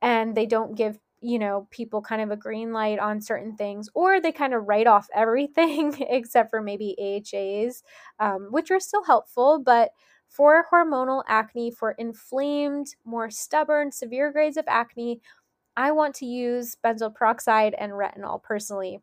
and 0.02 0.36
they 0.36 0.46
don't 0.46 0.76
give 0.76 1.00
you 1.24 1.40
know, 1.40 1.68
people 1.72 2.02
kind 2.02 2.22
of 2.22 2.32
a 2.32 2.36
green 2.38 2.74
light 2.74 3.00
on 3.00 3.22
certain 3.22 3.56
things, 3.56 3.90
or 3.96 4.20
they 4.20 4.32
kind 4.32 4.54
of 4.54 4.68
write 4.68 4.88
off 4.88 5.08
everything 5.16 5.96
except 6.10 6.50
for 6.50 6.62
maybe 6.62 6.96
AHAs, 7.00 7.84
um, 8.20 8.48
which 8.52 8.70
are 8.72 8.80
still 8.80 9.06
helpful. 9.06 9.60
But 9.60 9.92
for 10.30 10.66
hormonal 10.72 11.24
acne, 11.28 11.72
for 11.72 11.92
inflamed, 11.94 12.96
more 13.06 13.30
stubborn, 13.30 13.92
severe 13.92 14.32
grades 14.32 14.58
of 14.58 14.66
acne, 14.68 15.22
I 15.78 15.92
want 15.92 16.16
to 16.16 16.26
use 16.26 16.78
benzoyl 16.84 17.16
peroxide 17.16 17.76
and 17.78 17.94
retinol 17.94 18.42
personally. 18.44 19.02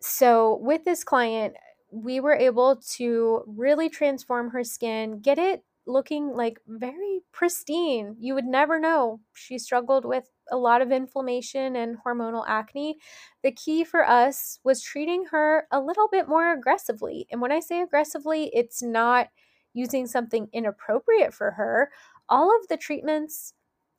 So, 0.00 0.56
with 0.56 0.84
this 0.84 1.04
client, 1.04 1.56
we 1.90 2.20
were 2.20 2.34
able 2.34 2.76
to 2.96 3.42
really 3.46 3.88
transform 3.88 4.50
her 4.50 4.64
skin, 4.64 5.20
get 5.20 5.38
it 5.38 5.64
looking 5.86 6.34
like 6.34 6.58
very 6.66 7.20
pristine. 7.32 8.16
You 8.18 8.34
would 8.34 8.44
never 8.44 8.78
know. 8.78 9.20
She 9.34 9.58
struggled 9.58 10.04
with 10.04 10.28
a 10.50 10.56
lot 10.56 10.82
of 10.82 10.92
inflammation 10.92 11.76
and 11.76 11.96
hormonal 12.04 12.44
acne. 12.46 12.98
The 13.42 13.52
key 13.52 13.84
for 13.84 14.06
us 14.06 14.58
was 14.64 14.82
treating 14.82 15.26
her 15.26 15.66
a 15.70 15.80
little 15.80 16.08
bit 16.10 16.28
more 16.28 16.52
aggressively. 16.52 17.26
And 17.30 17.40
when 17.40 17.52
I 17.52 17.60
say 17.60 17.82
aggressively, 17.82 18.50
it's 18.54 18.82
not 18.82 19.28
using 19.74 20.06
something 20.06 20.48
inappropriate 20.52 21.34
for 21.34 21.52
her. 21.52 21.90
All 22.28 22.54
of 22.56 22.66
the 22.68 22.76
treatments 22.76 23.52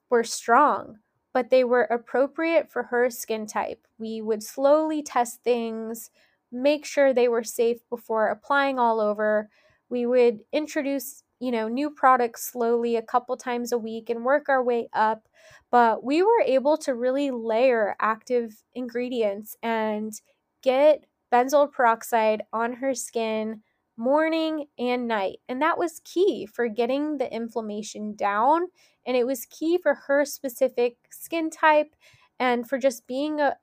were 0.09 0.23
strong, 0.23 0.99
but 1.33 1.49
they 1.49 1.63
were 1.63 1.83
appropriate 1.83 2.69
for 2.69 2.83
her 2.83 3.09
skin 3.09 3.45
type. 3.45 3.85
We 3.99 4.21
would 4.21 4.41
slowly 4.41 5.03
test 5.03 5.43
things, 5.43 6.09
make 6.51 6.85
sure 6.85 7.13
they 7.13 7.27
were 7.27 7.43
safe 7.43 7.77
before 7.89 8.27
applying 8.29 8.79
all 8.79 8.99
over. 8.99 9.49
We 9.89 10.05
would 10.05 10.39
introduce, 10.51 11.23
you 11.39 11.51
know, 11.51 11.67
new 11.67 11.89
products 11.89 12.51
slowly 12.51 12.95
a 12.95 13.01
couple 13.01 13.37
times 13.37 13.71
a 13.71 13.77
week 13.77 14.09
and 14.09 14.25
work 14.25 14.49
our 14.49 14.63
way 14.63 14.89
up, 14.93 15.27
but 15.71 16.03
we 16.03 16.21
were 16.21 16.41
able 16.45 16.77
to 16.77 16.93
really 16.95 17.31
layer 17.31 17.95
active 17.99 18.63
ingredients 18.73 19.55
and 19.61 20.13
get 20.61 21.05
benzoyl 21.31 21.71
peroxide 21.71 22.41
on 22.53 22.73
her 22.73 22.93
skin 22.93 23.61
morning 23.97 24.65
and 24.77 25.07
night. 25.07 25.37
And 25.49 25.61
that 25.61 25.77
was 25.77 26.01
key 26.03 26.45
for 26.45 26.67
getting 26.67 27.17
the 27.17 27.31
inflammation 27.33 28.15
down. 28.15 28.67
And 29.05 29.17
it 29.17 29.25
was 29.25 29.45
key 29.45 29.77
for 29.77 29.95
her 30.07 30.25
specific 30.25 30.97
skin 31.11 31.49
type 31.49 31.95
and 32.39 32.67
for 32.67 32.77
just 32.77 33.07
being 33.07 33.39
a 33.39 33.55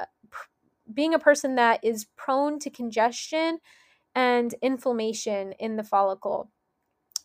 being 0.93 1.14
a 1.14 1.18
person 1.18 1.55
that 1.57 1.81
is 1.83 2.07
prone 2.16 2.59
to 2.61 2.70
congestion 2.70 3.59
and 4.14 4.55
inflammation 4.62 5.53
in 5.55 5.77
the 5.77 5.85
follicle. 5.85 6.51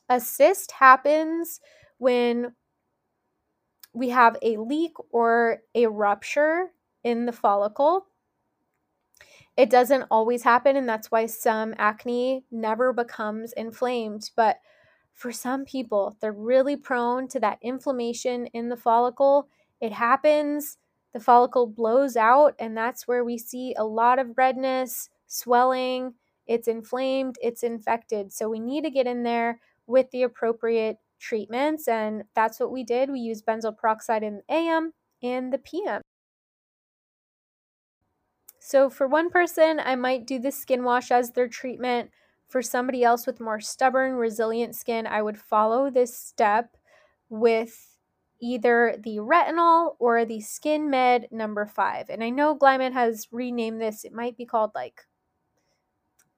A 0.10 0.20
cyst 0.20 0.72
happens 0.72 1.62
when 1.98 2.54
we 3.94 4.10
have 4.10 4.38
a 4.42 4.58
leak 4.58 4.94
or 5.12 5.60
a 5.76 5.88
rupture 5.88 6.72
in 7.04 7.26
the 7.26 7.32
follicle. 7.32 8.08
It 9.58 9.70
doesn't 9.70 10.08
always 10.10 10.44
happen, 10.44 10.78
and 10.78 10.88
that's 10.88 11.12
why 11.12 11.26
some 11.26 11.76
acne 11.78 12.46
never 12.50 12.94
becomes 12.94 13.52
inflamed. 13.54 14.32
But 14.36 14.60
for 15.14 15.32
some 15.32 15.66
people, 15.66 16.16
they're 16.22 16.32
really 16.32 16.78
prone 16.78 17.28
to 17.30 17.40
that 17.42 17.60
inflammation 17.62 18.46
in 18.48 18.70
the 18.70 18.78
follicle. 18.78 19.50
It 19.82 19.92
happens, 19.92 20.78
the 21.14 21.20
follicle 21.20 21.68
blows 21.68 22.16
out, 22.16 22.56
and 22.58 22.78
that's 22.78 23.08
where 23.08 23.26
we 23.26 23.38
see 23.38 23.76
a 23.78 23.84
lot 23.84 24.18
of 24.18 24.38
redness, 24.38 25.10
swelling. 25.28 26.14
It's 26.48 26.68
inflamed, 26.68 27.38
it's 27.42 27.64
infected. 27.64 28.32
So 28.32 28.50
we 28.50 28.60
need 28.60 28.84
to 28.86 28.90
get 28.90 29.08
in 29.08 29.24
there 29.24 29.60
with 29.90 30.10
the 30.12 30.24
appropriate 30.24 30.98
treatments, 31.20 31.88
and 31.88 32.24
that's 32.36 32.60
what 32.60 32.72
we 32.72 32.84
did. 32.84 33.12
We 33.12 33.20
used 33.20 33.46
benzoyl 33.46 33.78
peroxide 33.78 34.24
in 34.24 34.38
the 34.38 34.54
AM 34.54 34.94
and 35.22 35.52
the 35.52 35.58
PM. 35.58 36.02
So, 38.60 38.90
for 38.90 39.08
one 39.08 39.30
person, 39.30 39.80
I 39.80 39.96
might 39.96 40.28
do 40.28 40.38
the 40.40 40.52
skin 40.52 40.84
wash 40.84 41.12
as 41.12 41.32
their 41.32 41.48
treatment. 41.48 42.12
For 42.48 42.62
somebody 42.64 43.04
else 43.04 43.28
with 43.28 43.40
more 43.40 43.60
stubborn, 43.60 44.14
resilient 44.14 44.76
skin, 44.76 45.06
I 45.06 45.22
would 45.22 45.38
follow 45.38 45.92
this 45.92 46.18
step 46.18 46.78
with 47.30 47.98
either 48.42 48.96
the 49.04 49.18
retinol 49.18 49.96
or 50.00 50.26
the 50.26 50.42
Skin 50.42 50.90
Med 50.90 51.28
number 51.32 51.66
five. 51.66 52.10
And 52.10 52.24
I 52.24 52.30
know 52.30 52.58
Glymed 52.58 52.94
has 52.94 53.28
renamed 53.32 53.82
this, 53.82 54.04
it 54.04 54.14
might 54.14 54.38
be 54.38 54.46
called 54.46 54.72
like 54.74 55.06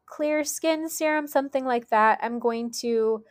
Clear 0.06 0.44
Skin 0.44 0.90
Serum, 0.90 1.28
something 1.28 1.64
like 1.64 1.90
that. 1.90 2.20
I'm 2.22 2.40
going 2.40 2.72
to 2.82 3.24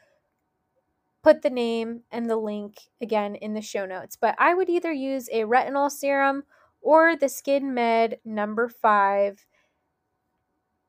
put 1.22 1.42
the 1.42 1.50
name 1.50 2.02
and 2.10 2.28
the 2.28 2.36
link 2.36 2.78
again 3.00 3.34
in 3.34 3.54
the 3.54 3.60
show 3.60 3.86
notes. 3.86 4.16
But 4.16 4.34
I 4.38 4.54
would 4.54 4.68
either 4.68 4.92
use 4.92 5.28
a 5.30 5.42
retinol 5.42 5.90
serum 5.90 6.44
or 6.80 7.16
the 7.16 7.28
Skin 7.28 7.74
Med 7.74 8.18
number 8.24 8.68
five. 8.68 9.44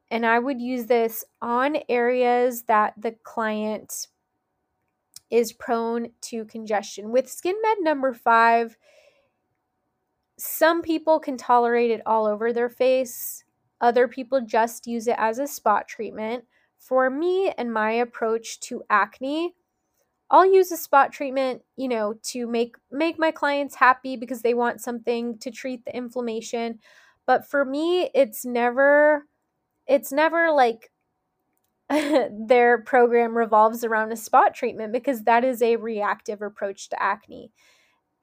And 0.10 0.26
I 0.26 0.40
would 0.40 0.62
use 0.62 0.86
this 0.86 1.24
on 1.42 1.78
areas 1.90 2.64
that 2.64 2.94
the 2.98 3.12
client 3.24 4.08
is 5.30 5.54
prone 5.54 6.10
to 6.22 6.46
congestion. 6.46 7.12
With 7.12 7.32
Skin 7.32 7.56
Med 7.62 7.78
number 7.82 8.14
five, 8.14 8.78
some 10.38 10.82
people 10.82 11.20
can 11.20 11.38
tolerate 11.38 11.92
it 11.92 12.02
all 12.06 12.26
over 12.26 12.52
their 12.52 12.70
face, 12.70 13.44
other 13.80 14.08
people 14.08 14.42
just 14.42 14.86
use 14.86 15.08
it 15.08 15.16
as 15.18 15.40
a 15.40 15.48
spot 15.48 15.88
treatment. 15.88 16.46
For 16.78 17.10
me 17.10 17.52
and 17.58 17.74
my 17.74 17.92
approach 17.92 18.60
to 18.62 18.84
acne, 18.90 19.56
I'll 20.32 20.52
use 20.52 20.72
a 20.72 20.78
spot 20.78 21.12
treatment, 21.12 21.62
you 21.76 21.90
know, 21.90 22.16
to 22.24 22.48
make 22.48 22.78
make 22.90 23.20
my 23.20 23.32
clients 23.32 23.76
happy 23.76 24.16
because 24.16 24.42
they 24.42 24.54
want 24.54 24.80
something 24.80 25.38
to 25.40 25.52
treat 25.52 25.84
the 25.84 25.96
inflammation. 25.96 26.80
But 27.28 27.46
for 27.46 27.66
me, 27.66 28.10
it's 28.16 28.46
never 28.46 29.28
it's 29.88 30.12
never 30.12 30.52
like 30.52 30.90
their 31.90 32.78
program 32.84 33.38
revolves 33.38 33.84
around 33.84 34.14
a 34.14 34.16
spot 34.16 34.56
treatment 34.56 34.94
because 34.94 35.24
that 35.24 35.44
is 35.44 35.62
a 35.62 35.76
reactive 35.76 36.42
approach 36.42 36.88
to 36.90 37.04
acne. 37.04 37.52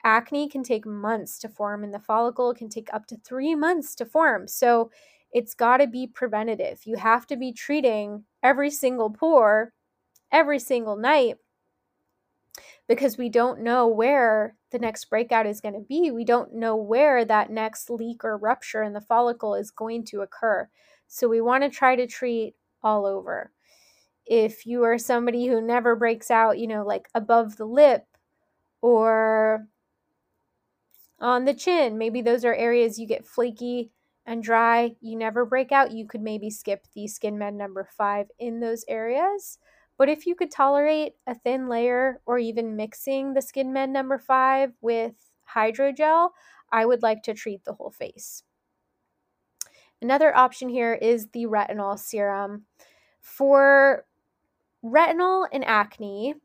Acne 0.03 0.49
can 0.49 0.63
take 0.63 0.87
months 0.87 1.39
to 1.41 1.49
form 1.49 1.85
and 1.85 1.93
the 1.93 1.99
follicle 1.99 2.55
can 2.55 2.71
take 2.71 2.89
up 2.95 3.07
to 3.07 3.17
3 3.19 3.55
months 3.55 3.95
to 3.97 4.07
form. 4.07 4.49
So 4.49 4.91
it's 5.33 5.53
got 5.53 5.79
to 5.79 5.87
be 5.87 6.07
preventative. 6.07 6.87
You 6.87 6.97
have 6.97 7.27
to 7.27 7.37
be 7.37 7.53
treating 7.53 8.25
every 8.43 8.71
single 8.71 9.11
pore 9.11 9.75
every 10.33 10.59
single 10.59 10.97
night 10.97 11.37
because 12.89 13.19
we 13.19 13.29
don't 13.29 13.61
know 13.61 13.87
where 13.87 14.57
the 14.73 14.79
next 14.79 15.05
breakout 15.11 15.47
is 15.47 15.61
going 15.61 15.75
to 15.75 15.87
be. 15.87 16.11
We 16.11 16.25
don't 16.25 16.55
know 16.55 16.75
where 16.75 17.25
that 17.25 17.51
next 17.51 17.91
leak 17.91 18.25
or 18.25 18.37
rupture 18.37 18.83
in 18.83 18.95
the 18.95 19.01
follicle 19.01 19.55
is 19.55 19.71
going 19.71 20.05
to 20.07 20.23
occur. 20.23 20.69
So 21.07 21.29
we 21.29 21.41
want 21.41 21.65
to 21.65 21.71
try 21.71 21.97
to 21.97 22.07
treat 22.07 22.55
all 22.83 23.05
over. 23.07 23.53
If 24.27 24.67
you 24.67 24.85
are 24.85 24.99
somebody 24.99 25.47
who 25.47 25.61
never 25.61 25.95
breaks 25.95 26.31
out, 26.31 26.59
you 26.59 26.67
know, 26.67 26.85
like 26.85 27.09
above 27.15 27.57
the 27.57 27.67
lip 27.67 28.07
or 28.81 29.67
on 31.21 31.45
the 31.45 31.55
chin, 31.55 31.99
maybe 31.99 32.23
those 32.23 32.45
are 32.45 32.55
areas 32.55 32.99
you 32.99 33.07
get 33.07 33.27
flaky 33.27 33.91
and 34.25 34.43
dry, 34.43 34.95
you 35.01 35.17
never 35.17 35.45
break 35.45 35.73
out, 35.73 35.93
you 35.93 36.07
could 36.07 36.21
maybe 36.21 36.51
skip 36.51 36.87
the 36.95 37.07
Skin 37.07 37.39
Med 37.39 37.55
number 37.55 37.89
five 37.97 38.27
in 38.39 38.61
those 38.61 38.85
areas. 38.87 39.59
But 39.99 40.09
if 40.09 40.27
you 40.27 40.35
could 40.35 40.51
tolerate 40.51 41.15
a 41.27 41.35
thin 41.35 41.69
layer 41.69 42.21
or 42.25 42.39
even 42.39 42.77
mixing 42.77 43.35
the 43.35 43.43
Skin 43.43 43.73
Med 43.73 43.91
number 43.91 44.17
five 44.17 44.73
with 44.81 45.15
hydrogel, 45.55 46.31
I 46.71 46.87
would 46.87 47.03
like 47.03 47.23
to 47.25 47.35
treat 47.35 47.65
the 47.65 47.75
whole 47.75 47.91
face. 47.91 48.45
Another 50.01 50.35
option 50.35 50.69
here 50.69 50.95
is 50.95 51.29
the 51.33 51.47
retinol 51.47 51.99
serum. 51.99 52.67
For 53.21 54.07
retinol 54.85 55.49
and 55.53 55.65
acne, 55.65 56.37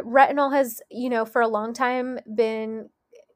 retinol 0.00 0.52
has, 0.52 0.82
you 0.90 1.08
know, 1.08 1.24
for 1.24 1.40
a 1.40 1.48
long 1.48 1.72
time 1.72 2.18
been 2.34 2.90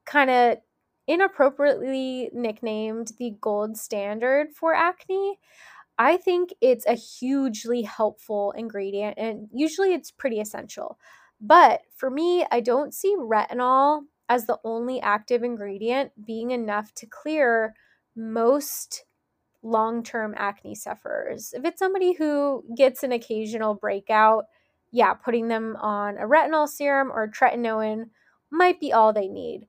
kind 0.04 0.30
of 0.30 0.58
inappropriately 1.06 2.30
nicknamed 2.32 3.12
the 3.18 3.36
gold 3.40 3.76
standard 3.76 4.48
for 4.54 4.74
acne. 4.74 5.38
I 5.98 6.16
think 6.16 6.52
it's 6.60 6.86
a 6.86 6.94
hugely 6.94 7.82
helpful 7.82 8.52
ingredient 8.52 9.16
and 9.18 9.48
usually 9.52 9.94
it's 9.94 10.10
pretty 10.10 10.40
essential. 10.40 10.98
But 11.40 11.82
for 11.96 12.10
me, 12.10 12.46
I 12.50 12.60
don't 12.60 12.92
see 12.94 13.14
retinol 13.16 14.02
as 14.28 14.46
the 14.46 14.58
only 14.64 15.00
active 15.00 15.42
ingredient 15.42 16.12
being 16.24 16.50
enough 16.50 16.92
to 16.94 17.06
clear 17.06 17.74
most 18.16 19.04
long 19.62 20.02
term 20.02 20.34
acne 20.36 20.74
sufferers. 20.74 21.52
If 21.54 21.64
it's 21.64 21.78
somebody 21.78 22.12
who 22.14 22.64
gets 22.76 23.02
an 23.02 23.12
occasional 23.12 23.74
breakout, 23.74 24.46
yeah, 24.92 25.14
putting 25.14 25.48
them 25.48 25.76
on 25.76 26.18
a 26.18 26.22
retinol 26.26 26.68
serum 26.68 27.10
or 27.12 27.28
tretinoin 27.28 28.10
might 28.50 28.80
be 28.80 28.92
all 28.92 29.12
they 29.12 29.28
need. 29.28 29.68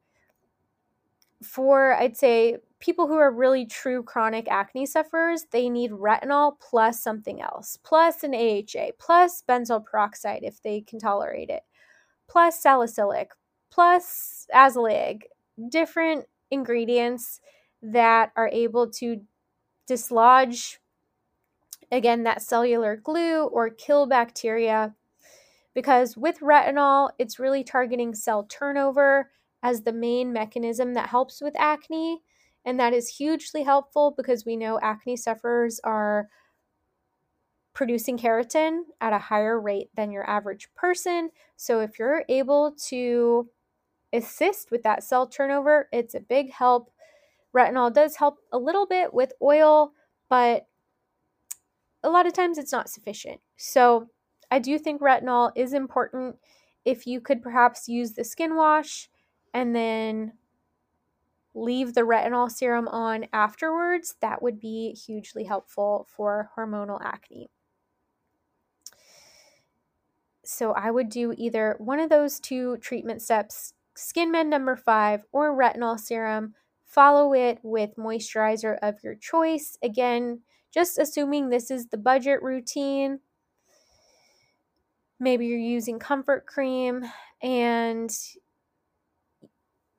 For, 1.45 1.93
I'd 1.93 2.17
say, 2.17 2.57
people 2.79 3.07
who 3.07 3.17
are 3.17 3.31
really 3.31 3.65
true 3.65 4.03
chronic 4.03 4.47
acne 4.49 4.85
sufferers, 4.85 5.45
they 5.51 5.69
need 5.69 5.91
retinol 5.91 6.59
plus 6.59 7.01
something 7.01 7.41
else, 7.41 7.77
plus 7.83 8.23
an 8.23 8.33
AHA, 8.35 8.91
plus 8.99 9.43
benzoyl 9.47 9.85
peroxide 9.85 10.41
if 10.43 10.61
they 10.61 10.81
can 10.81 10.99
tolerate 10.99 11.49
it, 11.49 11.63
plus 12.27 12.61
salicylic, 12.61 13.29
plus 13.71 14.47
azelaic, 14.53 15.23
different 15.69 16.25
ingredients 16.51 17.39
that 17.81 18.31
are 18.35 18.49
able 18.49 18.89
to 18.89 19.21
dislodge 19.87 20.79
again 21.91 22.23
that 22.23 22.41
cellular 22.41 22.95
glue 22.95 23.43
or 23.45 23.69
kill 23.69 24.05
bacteria. 24.05 24.93
Because 25.73 26.17
with 26.17 26.39
retinol 26.39 27.11
it's 27.19 27.39
really 27.39 27.63
targeting 27.63 28.15
cell 28.15 28.43
turnover 28.43 29.31
as 29.63 29.81
the 29.81 29.93
main 29.93 30.31
mechanism 30.31 30.93
that 30.93 31.09
helps 31.09 31.41
with 31.41 31.53
acne 31.57 32.21
and 32.65 32.79
that 32.79 32.93
is 32.93 33.17
hugely 33.17 33.63
helpful 33.63 34.13
because 34.17 34.45
we 34.45 34.55
know 34.55 34.79
acne 34.81 35.15
sufferers 35.15 35.79
are 35.83 36.29
producing 37.73 38.17
keratin 38.17 38.81
at 38.99 39.13
a 39.13 39.19
higher 39.19 39.59
rate 39.59 39.89
than 39.95 40.09
your 40.09 40.27
average 40.27 40.69
person. 40.75 41.29
So 41.57 41.81
if 41.81 41.99
you're 41.99 42.23
able 42.27 42.73
to 42.87 43.49
assist 44.13 44.71
with 44.71 44.81
that 44.83 45.03
cell 45.03 45.27
turnover, 45.27 45.87
it's 45.91 46.15
a 46.15 46.19
big 46.19 46.51
help. 46.51 46.89
Retinol 47.55 47.93
does 47.93 48.15
help 48.15 48.39
a 48.51 48.57
little 48.57 48.87
bit 48.87 49.13
with 49.13 49.33
oil, 49.41 49.91
but 50.29 50.67
a 52.01 52.09
lot 52.09 52.25
of 52.25 52.33
times 52.33 52.57
it's 52.57 52.71
not 52.71 52.89
sufficient. 52.89 53.41
So 53.57 54.09
I 54.49 54.59
do 54.59 54.79
think 54.79 55.01
retinol 55.01 55.51
is 55.55 55.73
important. 55.73 56.37
If 56.85 57.05
you 57.05 57.19
could 57.19 57.41
perhaps 57.41 57.87
use 57.87 58.13
the 58.13 58.23
skin 58.23 58.55
wash 58.55 59.09
and 59.55 59.73
then 59.73 60.33
leave 61.53 61.93
the 61.93 62.01
retinol 62.01 62.51
serum 62.51 62.89
on 62.89 63.25
afterwards, 63.31 64.15
that 64.19 64.41
would 64.41 64.59
be 64.59 64.91
hugely 64.91 65.45
helpful 65.45 66.05
for 66.13 66.51
hormonal 66.57 66.99
acne. 67.01 67.49
So 70.43 70.73
I 70.73 70.91
would 70.91 71.07
do 71.07 71.33
either 71.37 71.77
one 71.79 71.99
of 71.99 72.09
those 72.09 72.41
two 72.41 72.75
treatment 72.77 73.21
steps, 73.21 73.73
Skin 73.95 74.29
Med 74.29 74.47
number 74.47 74.75
five 74.75 75.23
or 75.31 75.57
retinol 75.57 75.97
serum. 75.97 76.53
Follow 76.83 77.33
it 77.33 77.59
with 77.63 77.95
moisturizer 77.95 78.77
of 78.81 79.01
your 79.03 79.15
choice. 79.15 79.77
Again, 79.81 80.41
just 80.73 80.99
assuming 80.99 81.47
this 81.47 81.71
is 81.71 81.87
the 81.87 81.97
budget 81.97 82.43
routine. 82.43 83.21
Maybe 85.17 85.45
you're 85.47 85.57
using 85.57 85.97
comfort 85.97 86.45
cream 86.45 87.05
and 87.41 88.13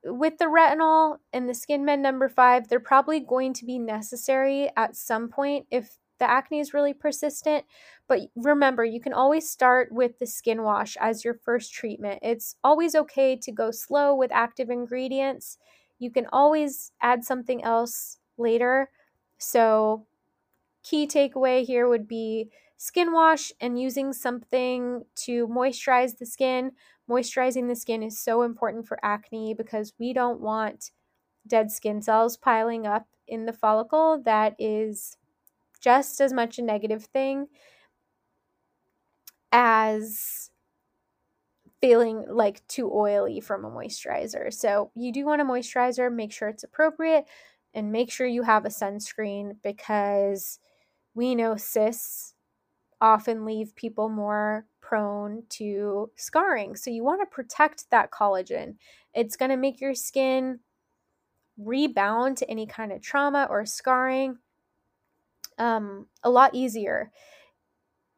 with 0.07 0.37
the 0.37 0.45
retinol 0.45 1.17
and 1.33 1.47
the 1.49 1.53
Skin 1.53 1.85
Med 1.85 1.99
number 1.99 2.29
five, 2.29 2.67
they're 2.67 2.79
probably 2.79 3.19
going 3.19 3.53
to 3.53 3.65
be 3.65 3.79
necessary 3.79 4.69
at 4.75 4.95
some 4.95 5.29
point 5.29 5.67
if 5.71 5.97
the 6.19 6.29
acne 6.29 6.59
is 6.59 6.73
really 6.73 6.93
persistent. 6.93 7.65
But 8.07 8.21
remember, 8.35 8.83
you 8.83 8.99
can 8.99 9.13
always 9.13 9.49
start 9.49 9.91
with 9.91 10.19
the 10.19 10.25
skin 10.25 10.63
wash 10.63 10.97
as 10.99 11.23
your 11.23 11.35
first 11.35 11.73
treatment. 11.73 12.19
It's 12.23 12.55
always 12.63 12.95
okay 12.95 13.35
to 13.35 13.51
go 13.51 13.71
slow 13.71 14.15
with 14.15 14.31
active 14.31 14.69
ingredients. 14.69 15.57
You 15.99 16.09
can 16.11 16.25
always 16.31 16.91
add 17.01 17.23
something 17.23 17.63
else 17.63 18.17
later. 18.37 18.89
So, 19.37 20.07
key 20.83 21.07
takeaway 21.07 21.65
here 21.65 21.87
would 21.87 22.07
be 22.07 22.51
skin 22.77 23.11
wash 23.11 23.51
and 23.59 23.79
using 23.79 24.13
something 24.13 25.05
to 25.15 25.47
moisturize 25.47 26.17
the 26.17 26.25
skin. 26.25 26.71
Moisturizing 27.09 27.67
the 27.67 27.75
skin 27.75 28.03
is 28.03 28.19
so 28.19 28.41
important 28.41 28.87
for 28.87 28.99
acne 29.03 29.53
because 29.53 29.93
we 29.99 30.13
don't 30.13 30.41
want 30.41 30.91
dead 31.47 31.71
skin 31.71 32.01
cells 32.01 32.37
piling 32.37 32.87
up 32.87 33.07
in 33.27 33.45
the 33.45 33.53
follicle. 33.53 34.21
That 34.23 34.55
is 34.59 35.17
just 35.81 36.21
as 36.21 36.33
much 36.33 36.59
a 36.59 36.63
negative 36.63 37.05
thing 37.05 37.47
as 39.51 40.51
feeling 41.81 42.25
like 42.27 42.65
too 42.67 42.91
oily 42.91 43.39
from 43.39 43.63
a 43.63 43.69
moisturizer. 43.69 44.51
So, 44.53 44.91
you 44.95 45.11
do 45.11 45.25
want 45.25 45.41
a 45.41 45.45
moisturizer, 45.45 46.13
make 46.13 46.31
sure 46.31 46.49
it's 46.49 46.63
appropriate, 46.63 47.25
and 47.73 47.91
make 47.91 48.11
sure 48.11 48.25
you 48.25 48.43
have 48.43 48.65
a 48.65 48.69
sunscreen 48.69 49.57
because 49.61 50.59
we 51.15 51.35
know 51.35 51.57
cysts 51.57 52.35
often 53.01 53.45
leave 53.45 53.75
people 53.75 54.09
more 54.09 54.67
prone 54.87 55.43
to 55.49 56.09
scarring. 56.15 56.75
So, 56.75 56.89
you 56.89 57.03
want 57.03 57.21
to 57.21 57.35
protect 57.35 57.89
that 57.91 58.11
collagen. 58.11 58.75
It's 59.13 59.35
going 59.35 59.51
to 59.51 59.57
make 59.57 59.81
your 59.81 59.93
skin 59.93 60.59
rebound 61.57 62.37
to 62.37 62.49
any 62.49 62.67
kind 62.67 62.91
of 62.91 63.01
trauma 63.01 63.47
or 63.49 63.65
scarring 63.65 64.37
um, 65.57 66.05
a 66.23 66.29
lot 66.29 66.53
easier. 66.53 67.11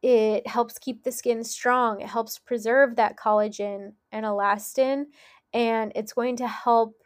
It 0.02 0.46
helps 0.46 0.78
keep 0.78 1.02
the 1.02 1.12
skin 1.12 1.44
strong. 1.44 2.00
It 2.00 2.08
helps 2.08 2.38
preserve 2.38 2.96
that 2.96 3.16
collagen 3.16 3.92
and 4.12 4.24
elastin, 4.24 5.06
and 5.52 5.92
it's 5.94 6.12
going 6.12 6.36
to 6.36 6.48
help 6.48 6.99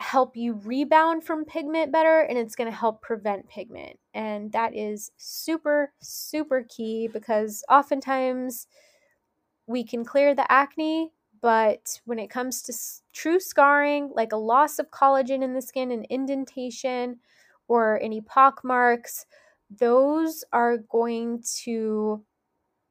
help 0.00 0.36
you 0.36 0.54
rebound 0.64 1.24
from 1.24 1.44
pigment 1.44 1.92
better 1.92 2.20
and 2.20 2.38
it's 2.38 2.54
going 2.54 2.70
to 2.70 2.76
help 2.76 3.02
prevent 3.02 3.48
pigment. 3.48 3.98
And 4.14 4.52
that 4.52 4.74
is 4.74 5.10
super 5.16 5.92
super 6.00 6.64
key 6.68 7.08
because 7.12 7.64
oftentimes 7.68 8.68
we 9.66 9.84
can 9.84 10.04
clear 10.04 10.34
the 10.34 10.50
acne, 10.50 11.12
but 11.42 12.00
when 12.04 12.18
it 12.18 12.30
comes 12.30 12.62
to 12.62 12.72
true 13.12 13.38
scarring, 13.38 14.10
like 14.14 14.32
a 14.32 14.36
loss 14.36 14.78
of 14.78 14.90
collagen 14.90 15.42
in 15.42 15.52
the 15.52 15.62
skin 15.62 15.90
and 15.90 16.06
indentation, 16.08 17.18
or 17.68 18.00
any 18.02 18.20
pock 18.22 18.62
marks, 18.64 19.26
those 19.70 20.42
are 20.52 20.78
going 20.78 21.42
to 21.62 22.24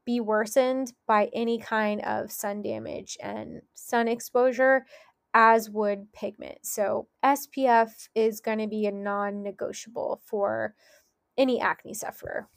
be 0.05 0.19
worsened 0.21 0.93
by 1.05 1.29
any 1.33 1.59
kind 1.59 2.01
of 2.01 2.31
sun 2.31 2.61
damage 2.61 3.17
and 3.21 3.61
sun 3.73 4.07
exposure, 4.07 4.85
as 5.33 5.69
would 5.69 6.11
pigment. 6.13 6.59
So, 6.63 7.07
SPF 7.23 7.91
is 8.15 8.39
going 8.39 8.59
to 8.59 8.67
be 8.67 8.85
a 8.85 8.91
non 8.91 9.43
negotiable 9.43 10.21
for 10.25 10.75
any 11.37 11.61
acne 11.61 11.93
sufferer. 11.93 12.47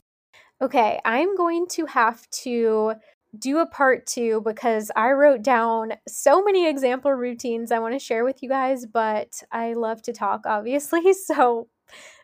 Okay, 0.61 0.99
I'm 1.05 1.35
going 1.35 1.67
to 1.71 1.85
have 1.87 2.29
to 2.43 2.93
do 3.37 3.59
a 3.59 3.65
part 3.65 4.05
two 4.05 4.41
because 4.45 4.91
I 4.95 5.11
wrote 5.11 5.41
down 5.41 5.93
so 6.07 6.43
many 6.43 6.67
example 6.67 7.11
routines 7.13 7.71
I 7.71 7.79
want 7.79 7.93
to 7.93 7.99
share 7.99 8.25
with 8.25 8.43
you 8.43 8.49
guys, 8.49 8.85
but 8.85 9.41
I 9.51 9.73
love 9.73 10.01
to 10.03 10.13
talk, 10.13 10.41
obviously. 10.45 11.01
So 11.25 11.67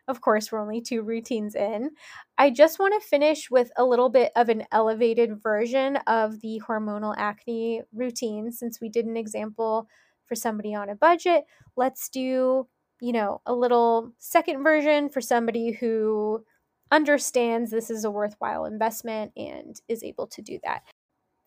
of 0.08 0.22
course, 0.22 0.52
we're 0.52 0.62
only 0.62 0.82
two 0.82 1.02
routines 1.02 1.54
in. 1.54 1.92
I 2.38 2.50
just 2.50 2.80
want 2.80 2.94
to 3.00 3.08
finish 3.08 3.52
with 3.52 3.70
a 3.76 3.84
little 3.84 4.10
bit 4.10 4.32
of 4.36 4.48
an 4.48 4.64
elevated 4.72 5.42
version 5.42 5.98
of 6.08 6.40
the 6.40 6.62
hormonal 6.66 7.14
acne 7.18 7.82
routine 7.94 8.52
since 8.52 8.80
we 8.80 8.88
did 8.90 9.06
an 9.06 9.18
example 9.18 9.88
for 10.28 10.36
somebody 10.36 10.74
on 10.76 10.90
a 10.90 10.96
budget. 10.96 11.46
Let's 11.76 12.10
do, 12.10 12.68
you 13.02 13.12
know, 13.12 13.42
a 13.46 13.54
little 13.54 14.14
second 14.20 14.64
version 14.64 15.10
for 15.10 15.22
somebody 15.22 15.72
who 15.72 16.44
understands 16.92 17.72
this 17.72 17.90
is 17.90 18.06
a 18.06 18.12
worthwhile 18.12 18.66
investment 18.66 19.32
and 19.36 19.80
is 19.88 20.04
able 20.04 20.28
to 20.28 20.42
do 20.42 20.60
that. 20.64 20.84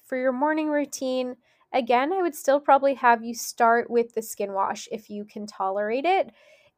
For 0.07 0.17
your 0.17 0.33
morning 0.33 0.69
routine, 0.69 1.37
again, 1.73 2.13
I 2.13 2.23
would 2.23 2.35
still 2.35 2.61
probably 2.61 2.95
have 2.95 3.25
you 3.25 3.35
start 3.35 3.91
with 3.91 4.15
the 4.15 4.23
skin 4.23 4.53
wash 4.53 4.89
if 4.91 5.09
you 5.09 5.25
can 5.25 5.47
tolerate 5.47 6.05
it. 6.05 6.31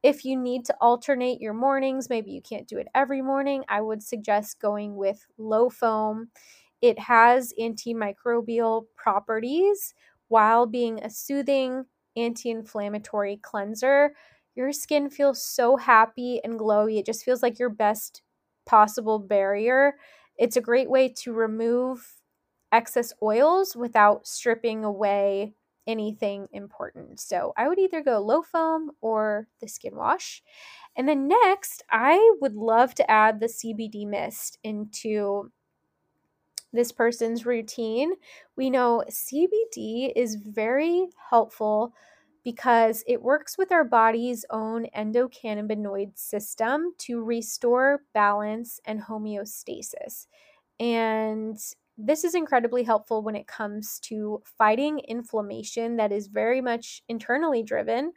If 0.03 0.24
you 0.24 0.36
need 0.36 0.64
to 0.66 0.76
alternate 0.80 1.40
your 1.40 1.55
mornings, 1.55 2.11
maybe 2.11 2.32
you 2.32 2.42
can't 2.42 2.68
do 2.68 2.78
it 2.78 2.88
every 2.94 3.22
morning, 3.22 3.64
I 3.68 3.80
would 3.80 4.03
suggest 4.03 4.61
going 4.61 4.96
with 4.96 5.24
Lo-Foam. 5.38 6.28
It 6.80 6.98
has 6.98 7.55
antimicrobial 7.61 8.86
properties 8.96 9.94
while 10.28 10.66
being 10.66 10.98
a 10.98 11.09
soothing 11.09 11.84
anti 12.17 12.51
inflammatory 12.51 13.39
cleanser. 13.39 14.15
Your 14.55 14.73
skin 14.73 15.09
feels 15.11 15.45
so 15.45 15.77
happy 15.77 16.41
and 16.45 16.59
glowy. 16.59 16.99
It 16.99 17.07
just 17.07 17.25
feels 17.25 17.43
like 17.43 17.59
your 17.59 17.71
best 17.71 18.23
possible 18.67 19.19
barrier. 19.19 19.95
It's 20.39 20.57
a 20.57 20.61
great 20.61 20.91
way 20.91 21.09
to 21.21 21.33
remove 21.33 22.17
excess 22.71 23.13
oils 23.23 23.77
without 23.77 24.27
stripping 24.27 24.85
away 24.85 25.55
anything 25.87 26.49
important. 26.53 27.21
So 27.21 27.53
I 27.57 27.69
would 27.69 27.79
either 27.79 28.03
go 28.03 28.21
Lo-Foam 28.21 28.93
or 29.01 29.49
the 29.61 29.69
skin 29.69 29.97
wash. 29.97 30.43
And 30.97 31.09
then 31.09 31.29
next, 31.29 31.83
I 31.91 32.37
would 32.41 32.55
love 32.55 32.95
to 32.97 33.11
add 33.11 33.41
the 33.41 33.49
CBD 33.49 34.07
mist 34.07 34.59
into 34.63 35.51
this 36.73 36.93
person's 36.93 37.47
routine. 37.47 38.14
We 38.57 38.70
know 38.70 39.05
CBD 39.09 40.12
is 40.16 40.37
very 40.37 41.09
helpful 41.31 41.95
because 42.45 43.05
it 43.07 43.23
works 43.23 43.57
with 43.57 43.70
our 43.70 43.85
body's 43.85 44.45
own 44.51 44.87
endocannabinoid 44.97 46.18
system 46.18 46.93
to 46.99 47.23
restore 47.23 48.03
balance 48.14 48.81
and 48.85 49.01
homeostasis. 49.03 50.27
And 50.81 51.59
this 51.99 52.25
is 52.25 52.35
incredibly 52.35 52.83
helpful 52.83 53.23
when 53.23 53.37
it 53.37 53.47
comes 53.47 54.01
to 54.01 54.43
fighting 54.45 55.01
inflammation 55.01 55.97
that 55.97 56.11
is 56.11 56.27
very 56.29 56.61
much 56.61 57.03
internally 57.09 57.62
driven. 57.62 58.12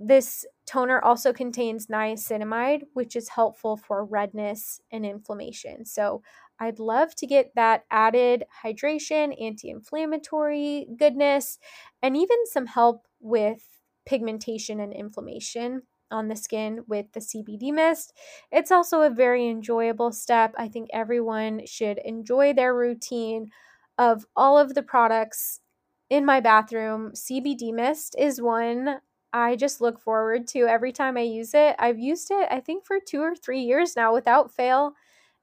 This 0.00 0.46
toner 0.64 1.00
also 1.02 1.32
contains 1.32 1.88
niacinamide, 1.88 2.84
which 2.92 3.16
is 3.16 3.30
helpful 3.30 3.76
for 3.76 4.04
redness 4.04 4.80
and 4.92 5.04
inflammation. 5.04 5.84
So, 5.84 6.22
I'd 6.60 6.78
love 6.78 7.14
to 7.16 7.26
get 7.26 7.54
that 7.54 7.84
added 7.90 8.44
hydration, 8.64 9.40
anti 9.40 9.70
inflammatory 9.70 10.86
goodness, 10.96 11.58
and 12.02 12.16
even 12.16 12.38
some 12.46 12.66
help 12.66 13.06
with 13.20 13.80
pigmentation 14.06 14.80
and 14.80 14.92
inflammation 14.92 15.82
on 16.10 16.28
the 16.28 16.36
skin 16.36 16.84
with 16.88 17.12
the 17.12 17.20
CBD 17.20 17.72
mist. 17.72 18.14
It's 18.50 18.70
also 18.70 19.02
a 19.02 19.10
very 19.10 19.46
enjoyable 19.48 20.12
step. 20.12 20.54
I 20.56 20.68
think 20.68 20.88
everyone 20.92 21.66
should 21.66 21.98
enjoy 21.98 22.54
their 22.54 22.74
routine 22.74 23.50
of 23.98 24.26
all 24.34 24.58
of 24.58 24.74
the 24.74 24.82
products 24.82 25.60
in 26.08 26.24
my 26.24 26.40
bathroom. 26.40 27.12
CBD 27.14 27.72
mist 27.72 28.14
is 28.18 28.40
one 28.40 29.00
I 29.32 29.56
just 29.56 29.80
look 29.80 30.00
forward 30.00 30.46
to 30.48 30.60
every 30.60 30.90
time 30.90 31.18
I 31.18 31.22
use 31.22 31.52
it. 31.52 31.76
I've 31.78 31.98
used 31.98 32.30
it, 32.30 32.48
I 32.50 32.60
think, 32.60 32.86
for 32.86 32.98
two 32.98 33.20
or 33.20 33.34
three 33.34 33.60
years 33.60 33.94
now 33.94 34.14
without 34.14 34.50
fail. 34.50 34.94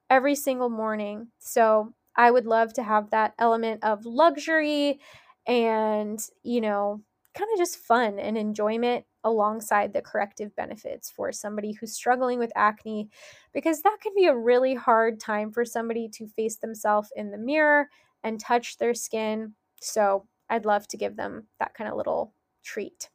Every 0.09 0.35
single 0.35 0.69
morning. 0.69 1.27
So 1.39 1.93
I 2.15 2.31
would 2.31 2.45
love 2.45 2.73
to 2.73 2.83
have 2.83 3.09
that 3.09 3.33
element 3.39 3.83
of 3.83 4.05
luxury 4.05 4.99
and, 5.47 6.19
you 6.43 6.61
know, 6.61 7.01
kind 7.37 7.49
of 7.53 7.57
just 7.59 7.77
fun 7.77 8.17
and 8.17 8.37
enjoyment 8.37 9.05
alongside 9.23 9.91
the 9.91 10.01
corrective 10.01 10.55
benefits 10.55 11.09
for 11.09 11.31
somebody 11.31 11.73
who's 11.73 11.93
struggling 11.93 12.39
with 12.39 12.51
acne 12.55 13.09
because 13.53 13.81
that 13.81 13.97
can 14.01 14.13
be 14.15 14.25
a 14.27 14.35
really 14.37 14.75
hard 14.75 15.19
time 15.19 15.51
for 15.51 15.65
somebody 15.65 16.07
to 16.07 16.27
face 16.27 16.57
themselves 16.57 17.11
in 17.15 17.31
the 17.31 17.37
mirror 17.37 17.89
and 18.23 18.39
touch 18.39 18.77
their 18.77 18.93
skin. 18.93 19.53
So 19.81 20.27
I'd 20.49 20.65
love 20.65 20.87
to 20.89 20.97
give 20.97 21.15
them 21.17 21.47
that 21.59 21.73
kind 21.73 21.89
of 21.89 21.97
little 21.97 22.33
treat. 22.63 23.09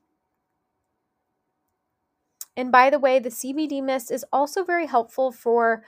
And 2.56 2.70
by 2.72 2.90
the 2.90 2.98
way, 2.98 3.18
the 3.18 3.30
CBD 3.30 3.80
mist 3.80 4.10
is 4.10 4.24
also 4.32 4.64
very 4.64 4.86
helpful 4.86 5.32
for 5.32 5.84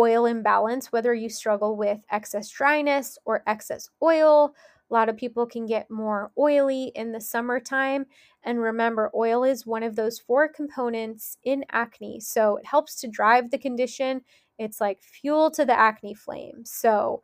oil 0.00 0.24
imbalance, 0.24 0.90
whether 0.90 1.12
you 1.12 1.28
struggle 1.28 1.76
with 1.76 1.98
excess 2.10 2.48
dryness 2.48 3.18
or 3.26 3.42
excess 3.46 3.90
oil. 4.02 4.54
A 4.90 4.94
lot 4.94 5.10
of 5.10 5.16
people 5.16 5.46
can 5.46 5.66
get 5.66 5.90
more 5.90 6.32
oily 6.38 6.90
in 6.94 7.12
the 7.12 7.20
summertime. 7.20 8.06
And 8.42 8.60
remember, 8.60 9.10
oil 9.14 9.44
is 9.44 9.66
one 9.66 9.82
of 9.82 9.94
those 9.94 10.18
four 10.18 10.48
components 10.48 11.36
in 11.44 11.64
acne. 11.70 12.18
So 12.20 12.56
it 12.56 12.66
helps 12.66 12.98
to 13.02 13.08
drive 13.08 13.50
the 13.50 13.58
condition. 13.58 14.22
It's 14.58 14.80
like 14.80 15.02
fuel 15.02 15.50
to 15.52 15.64
the 15.64 15.78
acne 15.78 16.14
flame. 16.14 16.64
So 16.64 17.22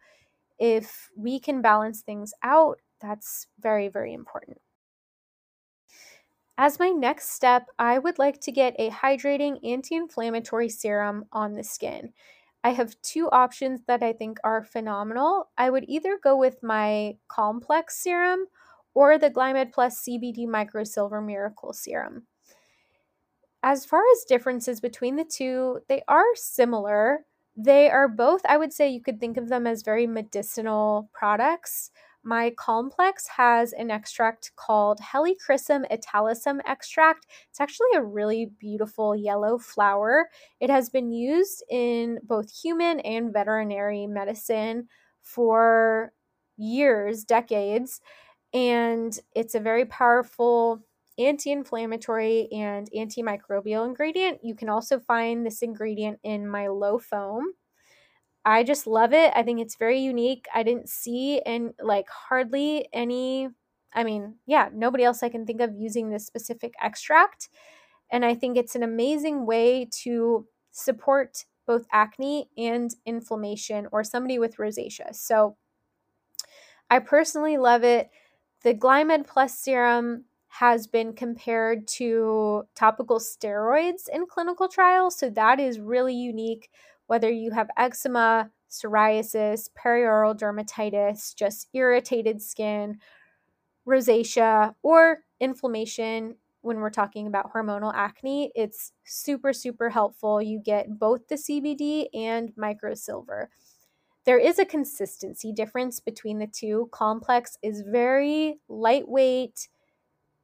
if 0.58 1.08
we 1.16 1.40
can 1.40 1.62
balance 1.62 2.02
things 2.02 2.34
out, 2.42 2.78
that's 3.00 3.46
very, 3.58 3.88
very 3.88 4.12
important. 4.12 4.58
As 6.58 6.78
my 6.78 6.88
next 6.88 7.30
step, 7.30 7.66
I 7.78 7.98
would 7.98 8.18
like 8.18 8.40
to 8.42 8.52
get 8.52 8.74
a 8.78 8.90
hydrating 8.90 9.58
anti 9.62 9.94
inflammatory 9.94 10.70
serum 10.70 11.26
on 11.32 11.52
the 11.52 11.64
skin. 11.64 12.14
I 12.66 12.70
have 12.70 13.00
two 13.00 13.30
options 13.30 13.82
that 13.86 14.02
I 14.02 14.12
think 14.12 14.40
are 14.42 14.64
phenomenal. 14.64 15.50
I 15.56 15.70
would 15.70 15.84
either 15.86 16.18
go 16.20 16.36
with 16.36 16.64
my 16.64 17.16
Calm-Plex 17.28 17.90
serum 17.90 18.46
or 18.92 19.18
the 19.18 19.30
Glymed 19.30 19.72
Plus 19.72 20.02
CBD 20.02 20.48
Micro 20.48 20.82
Silver 20.82 21.20
Miracle 21.20 21.72
Serum. 21.72 22.26
As 23.62 23.84
far 23.84 24.02
as 24.10 24.24
differences 24.24 24.80
between 24.80 25.14
the 25.14 25.24
two, 25.24 25.78
they 25.88 26.02
are 26.08 26.34
similar. 26.34 27.26
They 27.56 27.88
are 27.88 28.08
both, 28.08 28.40
I 28.48 28.56
would 28.56 28.72
say, 28.72 28.88
you 28.88 29.00
could 29.00 29.20
think 29.20 29.36
of 29.36 29.48
them 29.48 29.68
as 29.68 29.84
very 29.84 30.08
medicinal 30.08 31.08
products. 31.12 31.92
My 32.26 32.52
Calm-Plex 32.56 33.28
has 33.36 33.72
an 33.72 33.88
extract 33.88 34.50
called 34.56 34.98
Helichrysum 34.98 35.84
italicum 35.92 36.58
extract. 36.66 37.24
It's 37.48 37.60
actually 37.60 37.92
a 37.94 38.02
really 38.02 38.50
beautiful 38.58 39.14
yellow 39.14 39.58
flower. 39.58 40.28
It 40.58 40.68
has 40.68 40.90
been 40.90 41.12
used 41.12 41.62
in 41.70 42.18
both 42.24 42.50
human 42.50 42.98
and 42.98 43.32
veterinary 43.32 44.08
medicine 44.08 44.88
for 45.22 46.12
years, 46.56 47.22
decades, 47.22 48.00
and 48.52 49.16
it's 49.36 49.54
a 49.54 49.60
very 49.60 49.84
powerful 49.84 50.80
anti 51.18 51.52
inflammatory 51.52 52.48
and 52.50 52.90
antimicrobial 52.90 53.86
ingredient. 53.86 54.40
You 54.42 54.56
can 54.56 54.68
also 54.68 54.98
find 54.98 55.46
this 55.46 55.62
ingredient 55.62 56.18
in 56.24 56.48
my 56.48 56.66
Lo-Foam. 56.66 57.52
I 58.46 58.64
just 58.64 58.86
love 58.86 59.12
it. 59.12 59.32
I 59.36 59.42
think 59.44 59.60
it's 59.60 59.76
very 59.76 60.00
unique. 60.00 60.46
I 60.54 60.62
didn't 60.62 60.88
see 60.90 61.40
and 61.42 61.74
like 61.82 62.08
hardly 62.08 62.88
any 62.94 63.50
I 63.94 64.04
mean, 64.04 64.36
yeah, 64.46 64.68
nobody 64.74 65.04
else 65.04 65.22
I 65.22 65.30
can 65.30 65.46
think 65.46 65.62
of 65.62 65.74
using 65.74 66.10
this 66.10 66.26
specific 66.26 66.74
extract. 66.82 67.50
And 68.10 68.24
I 68.24 68.34
think 68.34 68.56
it's 68.58 68.76
an 68.76 68.82
amazing 68.82 69.46
way 69.46 69.88
to 70.02 70.46
support 70.72 71.44
both 71.66 71.86
acne 71.92 72.50
and 72.58 72.94
inflammation 73.06 73.88
or 73.92 74.04
somebody 74.04 74.38
with 74.38 74.58
rosacea. 74.58 75.14
So 75.14 75.56
I 76.90 76.98
personally 76.98 77.56
love 77.56 77.84
it. 77.84 78.10
The 78.62 78.74
Glymed 78.74 79.26
Plus 79.26 79.58
serum 79.58 80.24
has 80.48 80.86
been 80.86 81.12
compared 81.12 81.86
to 81.86 82.64
topical 82.74 83.18
steroids 83.18 84.08
in 84.12 84.26
clinical 84.26 84.68
trials. 84.68 85.18
So 85.18 85.28
that 85.30 85.60
is 85.60 85.78
really 85.78 86.14
unique 86.14 86.70
whether 87.06 87.30
you 87.30 87.52
have 87.52 87.68
eczema, 87.76 88.50
psoriasis, 88.70 89.68
perioral 89.78 90.36
dermatitis, 90.36 91.34
just 91.34 91.68
irritated 91.72 92.42
skin, 92.42 92.98
rosacea, 93.86 94.74
or 94.82 95.18
inflammation. 95.40 96.36
When 96.62 96.78
we're 96.78 96.90
talking 96.90 97.28
about 97.28 97.52
hormonal 97.52 97.92
acne, 97.94 98.50
it's 98.56 98.92
super, 99.04 99.52
super 99.52 99.90
helpful. 99.90 100.42
You 100.42 100.58
get 100.58 100.98
both 100.98 101.28
the 101.28 101.36
CBD 101.36 102.06
and 102.12 102.52
microsilver. 102.58 103.46
There 104.24 104.38
is 104.38 104.58
a 104.58 104.64
consistency 104.64 105.52
difference 105.52 106.00
between 106.00 106.40
the 106.40 106.48
two. 106.48 106.88
Calm-Plex 106.90 107.58
is 107.62 107.84
very 107.86 108.58
lightweight. 108.68 109.68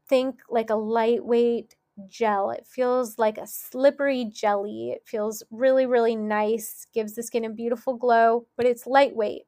Think 0.08 0.36
like 0.48 0.70
a 0.70 0.76
lightweight 0.76 1.74
gel. 2.08 2.50
It 2.50 2.66
feels 2.66 3.18
like 3.18 3.38
a 3.38 3.46
slippery 3.46 4.24
jelly. 4.26 4.90
It 4.90 5.02
feels 5.06 5.42
really, 5.50 5.86
really 5.86 6.16
nice, 6.16 6.86
gives 6.94 7.14
the 7.14 7.22
skin 7.22 7.44
a 7.44 7.50
beautiful 7.50 7.94
glow, 7.94 8.46
but 8.56 8.66
it's 8.66 8.86
lightweight. 8.86 9.42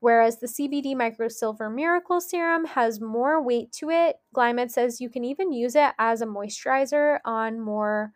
Whereas 0.00 0.38
the 0.38 0.46
CBD 0.46 0.94
Microsilver 0.94 1.74
Miracle 1.74 2.20
Serum 2.20 2.66
has 2.66 3.00
more 3.00 3.42
weight 3.42 3.72
to 3.72 3.90
it. 3.90 4.16
Glymed 4.34 4.70
says 4.70 5.00
you 5.00 5.08
can 5.08 5.24
even 5.24 5.52
use 5.52 5.74
it 5.74 5.92
as 5.98 6.20
a 6.20 6.26
moisturizer 6.26 7.18
on 7.24 7.60
more 7.60 8.12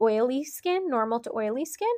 oily 0.00 0.44
skin, 0.44 0.88
normal 0.88 1.20
to 1.20 1.32
oily 1.34 1.64
skin. 1.64 1.92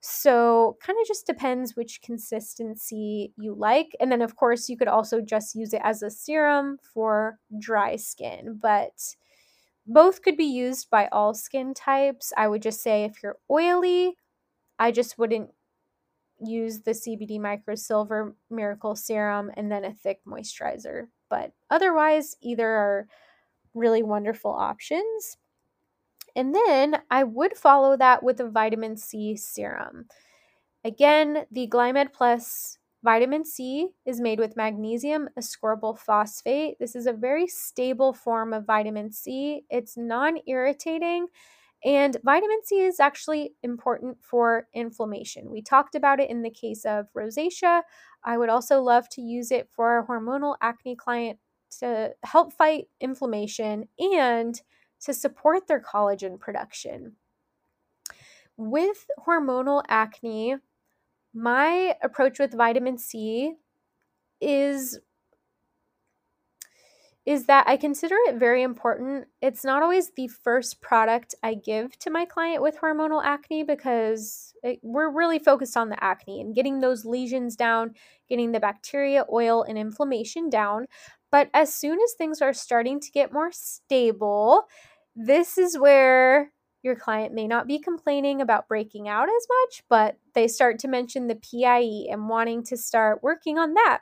So, 0.00 0.76
kind 0.82 0.98
of 1.00 1.06
just 1.06 1.26
depends 1.26 1.76
which 1.76 2.02
consistency 2.02 3.32
you 3.38 3.54
like. 3.54 3.96
And 4.00 4.12
then, 4.12 4.20
of 4.20 4.36
course, 4.36 4.68
you 4.68 4.76
could 4.76 4.88
also 4.88 5.20
just 5.22 5.54
use 5.54 5.72
it 5.72 5.80
as 5.82 6.02
a 6.02 6.10
serum 6.10 6.78
for 6.92 7.38
dry 7.58 7.96
skin. 7.96 8.58
But 8.60 9.16
both 9.86 10.22
could 10.22 10.36
be 10.36 10.44
used 10.44 10.90
by 10.90 11.08
all 11.12 11.34
skin 11.34 11.74
types. 11.74 12.32
I 12.36 12.48
would 12.48 12.62
just 12.62 12.82
say 12.82 13.04
if 13.04 13.22
you're 13.22 13.38
oily, 13.50 14.16
I 14.78 14.90
just 14.90 15.18
wouldn't 15.18 15.50
use 16.40 16.80
the 16.80 16.92
CBD 16.92 17.38
Microsilver 17.38 18.34
Miracle 18.50 18.96
Serum 18.96 19.50
and 19.56 19.70
then 19.70 19.84
a 19.84 19.92
thick 19.92 20.20
moisturizer. 20.26 21.08
But 21.28 21.52
otherwise, 21.70 22.36
either 22.42 22.68
are 22.68 23.08
really 23.74 24.02
wonderful 24.02 24.52
options. 24.52 25.36
And 26.36 26.54
then 26.54 26.98
I 27.10 27.24
would 27.24 27.56
follow 27.56 27.96
that 27.96 28.22
with 28.22 28.40
a 28.40 28.48
vitamin 28.48 28.96
C 28.96 29.36
serum. 29.36 30.06
Again, 30.84 31.46
the 31.50 31.68
Glymed 31.68 32.12
Plus 32.12 32.78
Vitamin 33.04 33.44
C 33.44 33.90
is 34.06 34.18
made 34.18 34.38
with 34.38 34.56
magnesium 34.56 35.28
ascorbyl 35.38 35.98
phosphate. 35.98 36.78
This 36.80 36.96
is 36.96 37.06
a 37.06 37.12
very 37.12 37.46
stable 37.46 38.14
form 38.14 38.54
of 38.54 38.64
vitamin 38.64 39.12
C. 39.12 39.66
It's 39.68 39.94
non 39.94 40.38
irritating, 40.46 41.26
and 41.84 42.16
vitamin 42.24 42.60
C 42.64 42.80
is 42.80 43.00
actually 43.00 43.52
important 43.62 44.16
for 44.22 44.68
inflammation. 44.72 45.50
We 45.50 45.60
talked 45.60 45.94
about 45.94 46.18
it 46.18 46.30
in 46.30 46.40
the 46.40 46.48
case 46.48 46.86
of 46.86 47.12
rosacea. 47.14 47.82
I 48.24 48.38
would 48.38 48.48
also 48.48 48.80
love 48.80 49.06
to 49.10 49.20
use 49.20 49.52
it 49.52 49.68
for 49.70 49.98
a 49.98 50.06
hormonal 50.06 50.56
acne 50.62 50.96
client 50.96 51.38
to 51.80 52.14
help 52.22 52.54
fight 52.54 52.86
inflammation 53.02 53.86
and 53.98 54.58
to 55.00 55.12
support 55.12 55.68
their 55.68 55.82
collagen 55.82 56.40
production. 56.40 57.16
With 58.56 59.04
hormonal 59.26 59.82
acne, 59.88 60.56
my 61.34 61.96
approach 62.02 62.38
with 62.38 62.54
vitamin 62.54 62.96
C 62.98 63.54
is 64.40 65.00
is 67.26 67.46
that 67.46 67.66
I 67.66 67.78
consider 67.78 68.16
it 68.26 68.36
very 68.36 68.62
important. 68.62 69.26
It's 69.40 69.64
not 69.64 69.82
always 69.82 70.10
the 70.10 70.28
first 70.28 70.82
product 70.82 71.34
I 71.42 71.54
give 71.54 71.98
to 72.00 72.10
my 72.10 72.26
client 72.26 72.62
with 72.62 72.76
hormonal 72.76 73.24
acne 73.24 73.62
because 73.62 74.52
it, 74.62 74.78
we're 74.82 75.08
really 75.08 75.38
focused 75.38 75.74
on 75.76 75.88
the 75.88 76.04
acne 76.04 76.42
and 76.42 76.54
getting 76.54 76.80
those 76.80 77.06
lesions 77.06 77.56
down, 77.56 77.94
getting 78.28 78.52
the 78.52 78.60
bacteria, 78.60 79.24
oil, 79.32 79.62
and 79.62 79.78
inflammation 79.78 80.50
down. 80.50 80.86
But 81.32 81.48
as 81.54 81.74
soon 81.74 81.98
as 81.98 82.12
things 82.12 82.42
are 82.42 82.52
starting 82.52 83.00
to 83.00 83.10
get 83.10 83.32
more 83.32 83.50
stable, 83.52 84.64
this 85.16 85.56
is 85.56 85.78
where 85.78 86.52
your 86.84 86.94
client 86.94 87.32
may 87.32 87.48
not 87.48 87.66
be 87.66 87.78
complaining 87.78 88.40
about 88.40 88.68
breaking 88.68 89.08
out 89.08 89.28
as 89.28 89.46
much, 89.62 89.82
but 89.88 90.18
they 90.34 90.46
start 90.46 90.78
to 90.80 90.88
mention 90.88 91.26
the 91.26 91.36
PIE 91.36 92.06
and 92.10 92.28
wanting 92.28 92.62
to 92.64 92.76
start 92.76 93.22
working 93.22 93.58
on 93.58 93.74
that. 93.74 94.00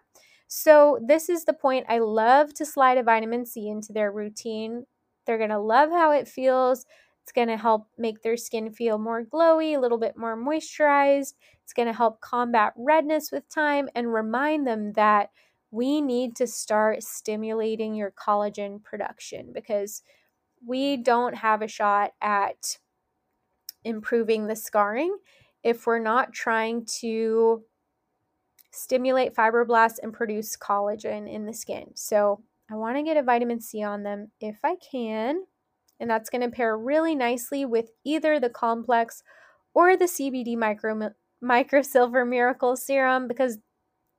So, 0.49 0.99
this 1.07 1.29
is 1.31 1.45
the 1.45 1.55
point. 1.55 1.87
I 1.89 2.01
love 2.01 2.53
to 2.55 2.67
slide 2.67 2.99
a 2.99 3.03
vitamin 3.03 3.47
C 3.47 3.69
into 3.69 3.93
their 3.93 4.13
routine. 4.13 4.85
They're 5.25 5.39
going 5.39 5.51
to 5.51 5.59
love 5.59 5.91
how 5.91 6.11
it 6.11 6.29
feels. 6.29 6.85
It's 7.23 7.33
going 7.33 7.49
to 7.49 7.57
help 7.57 7.87
make 7.97 8.23
their 8.23 8.37
skin 8.37 8.73
feel 8.73 8.99
more 8.99 9.25
glowy, 9.25 9.77
a 9.77 9.81
little 9.81 9.97
bit 9.97 10.17
more 10.17 10.37
moisturized. 10.37 11.35
It's 11.63 11.73
going 11.73 11.87
to 11.87 11.95
help 11.95 12.21
combat 12.21 12.73
redness 12.77 13.31
with 13.31 13.49
time 13.49 13.89
and 13.95 14.13
remind 14.13 14.67
them 14.67 14.93
that 14.95 15.31
we 15.71 16.01
need 16.01 16.37
to 16.37 16.47
start 16.47 17.03
stimulating 17.03 17.95
your 17.95 18.11
collagen 18.11 18.83
production 18.83 19.53
because 19.55 20.03
we 20.67 20.97
don't 20.97 21.35
have 21.35 21.63
a 21.63 21.69
shot 21.69 22.13
at 22.21 22.79
improving 23.85 24.47
the 24.47 24.57
scarring 24.57 25.17
if 25.63 25.87
we're 25.87 25.99
not 25.99 26.33
trying 26.33 26.85
to 26.85 27.63
stimulate 28.71 29.35
fibroblasts 29.35 29.99
and 30.03 30.13
produce 30.13 30.57
collagen 30.57 31.33
in 31.33 31.47
the 31.47 31.53
skin. 31.53 31.87
So 31.95 32.43
I 32.71 32.75
want 32.75 32.97
to 32.97 33.03
get 33.03 33.17
a 33.17 33.23
vitamin 33.23 33.61
C 33.61 33.83
on 33.83 34.03
them 34.03 34.31
if 34.41 34.59
I 34.65 34.77
can. 34.77 35.45
And 36.01 36.11
that's 36.11 36.31
going 36.31 36.43
to 36.43 36.49
pair 36.49 36.77
really 36.77 37.15
nicely 37.15 37.65
with 37.65 37.91
either 38.05 38.41
the 38.41 38.49
Calm-Plex 38.49 39.23
or 39.75 39.97
the 39.97 40.07
CBD 40.07 40.57
micro, 40.57 41.11
micro 41.41 41.83
silver 41.83 42.25
miracle 42.25 42.77
serum 42.77 43.29
because 43.29 43.59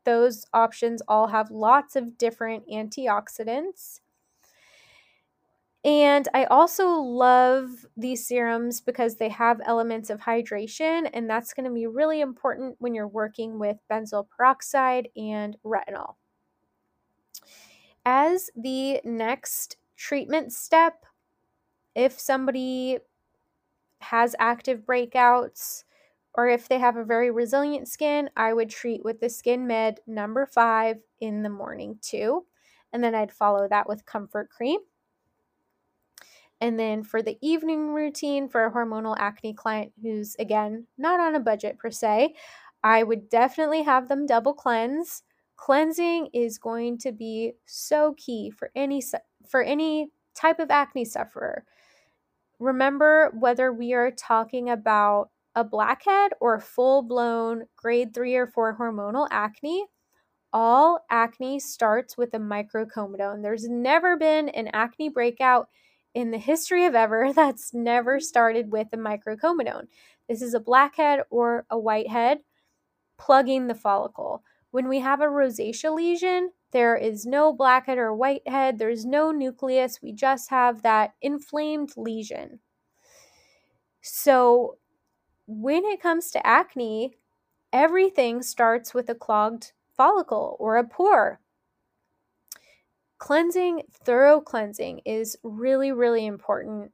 those 0.06 0.46
options 0.54 1.02
all 1.08 1.28
have 1.28 1.52
lots 1.52 1.96
of 1.96 2.18
different 2.18 2.68
antioxidants. 2.68 4.00
And 5.86 6.30
I 6.34 6.46
also 6.46 6.88
love 6.88 7.86
these 7.98 8.26
serums 8.26 8.80
because 8.80 9.18
they 9.18 9.28
have 9.30 9.60
elements 9.66 10.10
of 10.10 10.22
hydration, 10.22 11.10
and 11.14 11.30
that's 11.30 11.54
going 11.54 11.66
to 11.66 11.74
be 11.74 11.88
really 11.88 12.22
important 12.22 12.78
when 12.80 12.96
you're 12.96 13.08
working 13.08 13.60
with 13.60 13.78
benzoyl 13.92 14.28
peroxide 14.30 15.10
and 15.18 15.58
retinol. 15.66 16.16
As 18.06 18.50
the 18.56 19.02
next 19.04 19.78
treatment 19.98 20.54
step, 20.54 21.06
if 21.96 22.18
somebody 22.18 23.00
has 24.00 24.36
active 24.40 24.82
breakouts 24.82 25.84
or 26.34 26.48
if 26.48 26.68
they 26.68 26.80
have 26.80 26.98
a 26.98 27.06
very 27.06 27.30
resilient 27.30 27.88
skin, 27.88 28.30
I 28.36 28.54
would 28.54 28.70
treat 28.70 29.04
with 29.04 29.20
the 29.20 29.30
Skin 29.30 29.68
Med 29.68 30.00
number 30.08 30.46
five 30.46 30.98
in 31.20 31.44
the 31.44 31.50
morning 31.50 32.00
too. 32.02 32.46
And 32.92 33.04
then 33.04 33.16
I'd 33.16 33.32
follow 33.32 33.68
that 33.70 33.88
with 33.88 34.06
Comfort 34.06 34.50
Cream. 34.50 34.80
And 36.64 36.80
then 36.80 37.04
for 37.04 37.22
the 37.22 37.38
evening 37.42 37.94
routine 37.94 38.48
for 38.48 38.66
a 38.66 38.72
hormonal 38.72 39.18
acne 39.20 39.54
client 39.54 39.92
who's, 40.02 40.34
again, 40.40 40.88
not 40.98 41.20
on 41.20 41.36
a 41.36 41.42
budget 41.42 41.78
per 41.78 41.92
se, 41.92 42.36
I 42.82 43.04
would 43.04 43.30
definitely 43.30 43.82
have 43.82 44.08
them 44.08 44.26
double 44.26 44.54
cleanse. 44.54 45.24
Cleansing 45.58 46.30
is 46.34 46.58
going 46.58 47.00
to 47.00 47.12
be 47.12 47.52
so 47.66 48.16
key 48.18 48.50
for 48.50 48.72
any 48.78 49.04
for 49.46 49.62
any 49.62 50.14
type 50.36 50.60
of 50.60 50.72
acne 50.72 51.04
sufferer. 51.04 51.66
Remember 52.60 53.34
whether 53.38 53.74
we 53.74 53.92
are 53.92 54.12
talking 54.12 54.70
about 54.70 55.32
a 55.56 55.66
blackhead 55.66 56.32
or 56.40 56.62
full-blown 56.62 57.66
grade 57.76 58.14
3 58.14 58.36
or 58.38 58.48
4 58.48 58.78
hormonal 58.78 59.28
acne, 59.32 59.86
all 60.54 61.04
acne 61.12 61.60
starts 61.60 62.18
with 62.18 62.34
a 62.34 62.40
microcomedone. 62.40 63.44
There's 63.44 63.68
never 63.68 64.16
been 64.16 64.48
an 64.48 64.70
acne 64.72 65.10
breakout 65.10 65.68
in 66.14 66.32
the 66.32 66.38
history 66.38 66.86
of 66.86 66.96
ever 66.96 67.34
that's 67.36 67.74
never 67.74 68.20
started 68.20 68.72
with 68.72 68.88
a 68.94 68.98
microcomedone. 68.98 69.88
This 70.30 70.42
is 70.42 70.54
a 70.54 70.60
blackhead 70.60 71.22
or 71.30 71.66
a 71.70 71.78
whitehead 71.78 72.40
plugging 73.18 73.68
the 73.68 73.76
follicle. 73.76 74.44
When 74.72 74.88
we 74.88 75.00
have 75.00 75.22
a 75.22 75.26
rosacea 75.26 75.94
lesion, 75.96 76.52
there 76.72 76.96
is 76.96 77.26
no 77.26 77.54
blackhead 77.54 77.98
or 77.98 78.14
whitehead, 78.14 78.80
there's 78.80 79.06
no 79.06 79.32
nucleus, 79.32 80.02
we 80.02 80.12
just 80.12 80.50
have 80.50 80.82
that 80.82 81.14
inflamed 81.22 81.92
lesion. 81.96 82.60
So, 84.02 84.78
when 85.46 85.86
it 85.86 86.02
comes 86.02 86.32
to 86.32 86.46
acne, 86.46 87.16
everything 87.72 88.42
starts 88.42 88.94
with 88.94 89.10
a 89.10 89.16
clogged 89.16 89.74
follicle 89.96 90.58
or 90.60 90.78
a 90.78 90.88
pore 90.88 91.40
cleansing, 93.24 93.84
thorough 94.04 94.42
cleansing 94.42 95.00
is 95.06 95.38
really, 95.44 95.94
really 95.94 96.26
important 96.26 96.92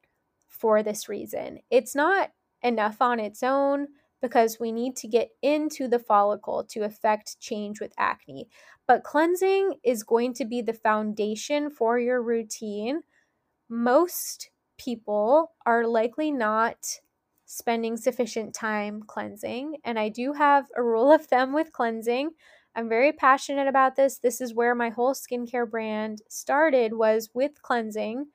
for 0.48 0.84
this 0.84 1.10
reason. 1.10 1.58
It's 1.72 1.96
not 1.96 2.30
enough 2.62 3.02
on 3.02 3.20
its 3.20 3.42
own 3.42 3.88
because 4.22 4.60
we 4.60 4.72
need 4.72 4.96
to 4.98 5.08
get 5.08 5.30
into 5.42 5.88
the 5.88 5.98
follicle 5.98 6.64
to 6.66 6.82
affect 6.82 7.40
change 7.40 7.82
with 7.82 7.96
acne. 7.98 8.48
But 8.86 9.04
cleansing 9.04 9.80
is 9.84 10.04
going 10.04 10.36
to 10.36 10.46
be 10.46 10.62
the 10.62 10.74
foundation 10.74 11.72
for 11.72 11.98
your 11.98 12.22
routine. 12.22 13.02
Most 13.68 14.52
people 14.78 15.54
are 15.66 15.88
likely 15.88 16.30
not 16.30 16.78
spending 17.46 17.98
sufficient 17.98 18.54
time 18.54 19.02
cleansing, 19.02 19.78
and 19.84 19.98
I 19.98 20.10
do 20.10 20.34
have 20.34 20.68
a 20.76 20.84
rule 20.84 21.12
of 21.12 21.26
thumb 21.26 21.54
with 21.54 21.72
cleansing. 21.72 22.30
I'm 22.76 22.88
very 22.90 23.12
passionate 23.12 23.68
about 23.68 23.96
this. 23.96 24.20
This 24.20 24.40
is 24.42 24.54
where 24.54 24.76
my 24.76 24.90
whole 24.90 25.14
skincare 25.14 25.70
brand 25.70 26.22
started 26.30 26.94
was 26.94 27.30
with 27.34 27.62
cleansing 27.62 28.28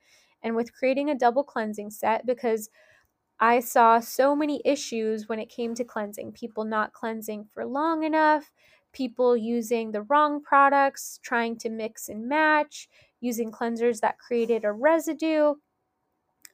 and 0.43 0.55
with 0.55 0.73
creating 0.73 1.09
a 1.09 1.15
double 1.17 1.43
cleansing 1.43 1.89
set 1.91 2.25
because 2.25 2.69
I 3.39 3.59
saw 3.59 3.99
so 3.99 4.35
many 4.35 4.61
issues 4.63 5.27
when 5.27 5.39
it 5.39 5.49
came 5.49 5.75
to 5.75 5.83
cleansing. 5.83 6.33
People 6.33 6.63
not 6.63 6.93
cleansing 6.93 7.45
for 7.53 7.65
long 7.65 8.03
enough, 8.03 8.51
people 8.93 9.35
using 9.35 9.91
the 9.91 10.03
wrong 10.03 10.41
products, 10.41 11.19
trying 11.21 11.57
to 11.57 11.69
mix 11.69 12.07
and 12.07 12.29
match, 12.29 12.87
using 13.19 13.51
cleansers 13.51 13.99
that 14.01 14.19
created 14.19 14.63
a 14.63 14.71
residue. 14.71 15.55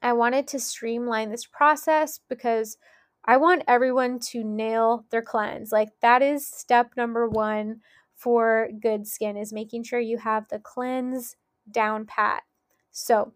I 0.02 0.14
wanted 0.14 0.48
to 0.50 0.60
streamline 0.60 1.30
this 1.30 1.46
process 1.46 2.20
because 2.28 2.78
I 3.26 3.38
want 3.38 3.64
everyone 3.68 4.20
to 4.20 4.44
nail 4.44 5.06
their 5.12 5.22
cleanse. 5.22 5.72
Like 5.72 5.90
that 6.02 6.22
is 6.22 6.48
step 6.48 6.92
number 6.98 7.28
1 7.30 7.82
for 8.16 8.70
good 8.82 9.08
skin 9.08 9.38
is 9.38 9.52
making 9.54 9.84
sure 9.84 10.00
you 10.00 10.18
have 10.18 10.48
the 10.50 10.60
cleanse 10.60 11.36
down 11.72 12.06
pat. 12.06 12.44
So, 12.92 13.34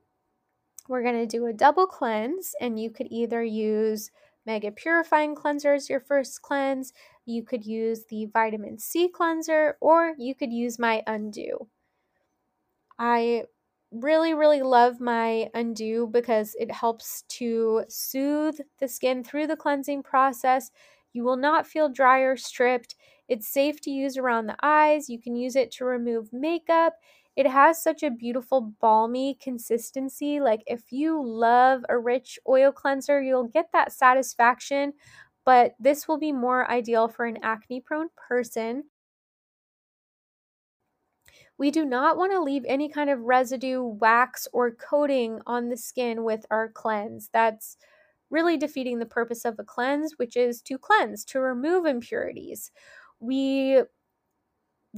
we're 0.87 1.01
going 1.01 1.17
to 1.17 1.25
do 1.25 1.47
a 1.47 1.53
double 1.53 1.87
cleanse 1.87 2.53
and 2.61 2.79
you 2.79 2.91
could 2.91 3.07
either 3.09 3.43
use 3.43 4.11
Mega 4.45 4.71
Purifying 4.71 5.33
Cleanser 5.33 5.73
as 5.73 5.89
your 5.89 5.99
first 5.99 6.41
cleanse, 6.41 6.93
you 7.25 7.43
could 7.43 7.65
use 7.65 8.05
the 8.09 8.27
vitamin 8.27 8.77
C 8.77 9.09
cleanser, 9.09 9.77
or 9.81 10.13
you 10.17 10.35
could 10.35 10.53
use 10.53 10.77
my 10.77 11.01
Un-Dew. 11.07 11.67
I 12.99 13.45
really, 13.91 14.33
really 14.33 14.61
love 14.61 14.99
my 14.99 15.49
Un-Dew 15.53 16.07
because 16.11 16.55
it 16.59 16.71
helps 16.71 17.23
to 17.29 17.83
soothe 17.87 18.59
the 18.79 18.87
skin 18.87 19.23
through 19.23 19.47
the 19.47 19.55
cleansing 19.55 20.03
process. 20.03 20.71
You 21.13 21.23
will 21.23 21.37
not 21.37 21.67
feel 21.67 21.89
dry 21.89 22.19
or 22.19 22.35
stripped. 22.35 22.95
It's 23.27 23.47
safe 23.47 23.81
to 23.81 23.91
use 23.91 24.17
around 24.17 24.47
the 24.47 24.57
eyes. 24.61 25.09
You 25.09 25.19
can 25.19 25.35
use 25.35 25.55
it 25.55 25.71
to 25.73 25.85
remove 25.85 26.33
makeup. 26.33 26.95
It 27.35 27.47
has 27.47 27.81
such 27.81 28.03
a 28.03 28.11
beautiful 28.11 28.73
balmy 28.79 29.37
consistency. 29.41 30.39
Like 30.39 30.61
if 30.67 30.91
you 30.91 31.21
love 31.25 31.83
a 31.89 31.97
rich 31.97 32.39
oil 32.47 32.71
cleanser, 32.71 33.21
you'll 33.21 33.47
get 33.47 33.69
that 33.73 33.91
satisfaction, 33.91 34.93
but 35.45 35.75
this 35.79 36.07
will 36.07 36.17
be 36.17 36.31
more 36.31 36.69
ideal 36.69 37.07
for 37.07 37.25
an 37.25 37.37
acne 37.43 37.81
prone 37.81 38.09
person 38.15 38.83
we 41.57 41.71
do 41.71 41.85
not 41.85 42.17
want 42.17 42.31
to 42.33 42.41
leave 42.41 42.65
any 42.67 42.89
kind 42.89 43.09
of 43.09 43.21
residue, 43.21 43.81
wax, 43.81 44.47
or 44.53 44.71
coating 44.71 45.39
on 45.45 45.69
the 45.69 45.77
skin 45.77 46.23
with 46.23 46.45
our 46.51 46.69
cleanse. 46.69 47.29
That's 47.31 47.77
really 48.29 48.57
defeating 48.57 48.99
the 48.99 49.05
purpose 49.05 49.45
of 49.45 49.59
a 49.59 49.63
cleanse, 49.63 50.13
which 50.17 50.35
is 50.35 50.61
to 50.63 50.77
cleanse, 50.77 51.23
to 51.25 51.39
remove 51.39 51.85
impurities. 51.85 52.71
We 53.19 53.83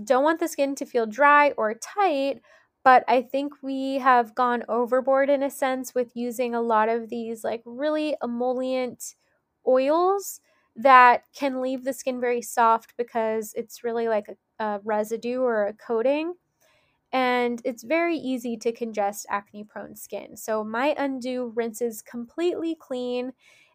don't 0.03 0.23
want 0.23 0.39
the 0.39 0.47
skin 0.47 0.75
to 0.75 0.85
feel 0.85 1.05
dry 1.05 1.51
or 1.51 1.73
tight, 1.73 2.41
but 2.84 3.03
I 3.07 3.21
think 3.21 3.53
we 3.61 3.95
have 3.95 4.35
gone 4.35 4.63
overboard 4.69 5.29
in 5.29 5.43
a 5.43 5.49
sense 5.49 5.93
with 5.95 6.15
using 6.15 6.53
a 6.53 6.61
lot 6.61 6.89
of 6.89 7.09
these 7.09 7.43
like 7.43 7.61
really 7.65 8.15
emollient 8.23 9.15
oils 9.67 10.39
that 10.75 11.23
can 11.35 11.61
leave 11.61 11.84
the 11.84 11.93
skin 11.93 12.21
very 12.21 12.41
soft 12.41 12.93
because 12.97 13.53
it's 13.55 13.84
really 13.84 14.07
like 14.07 14.27
a, 14.59 14.63
a 14.63 14.79
residue 14.84 15.41
or 15.41 15.65
a 15.65 15.73
coating 15.73 16.35
and 17.11 17.61
it's 17.63 17.84
very 17.84 18.17
easy 18.17 18.57
to 18.57 18.71
congest 18.71 19.25
acne 19.29 19.63
prone 19.63 19.95
skin. 19.95 20.35
So, 20.35 20.63
my 20.63 20.93
Un-Dew 20.97 21.53
rinses 21.55 22.01
completely 22.01 22.75
clean. 22.75 23.31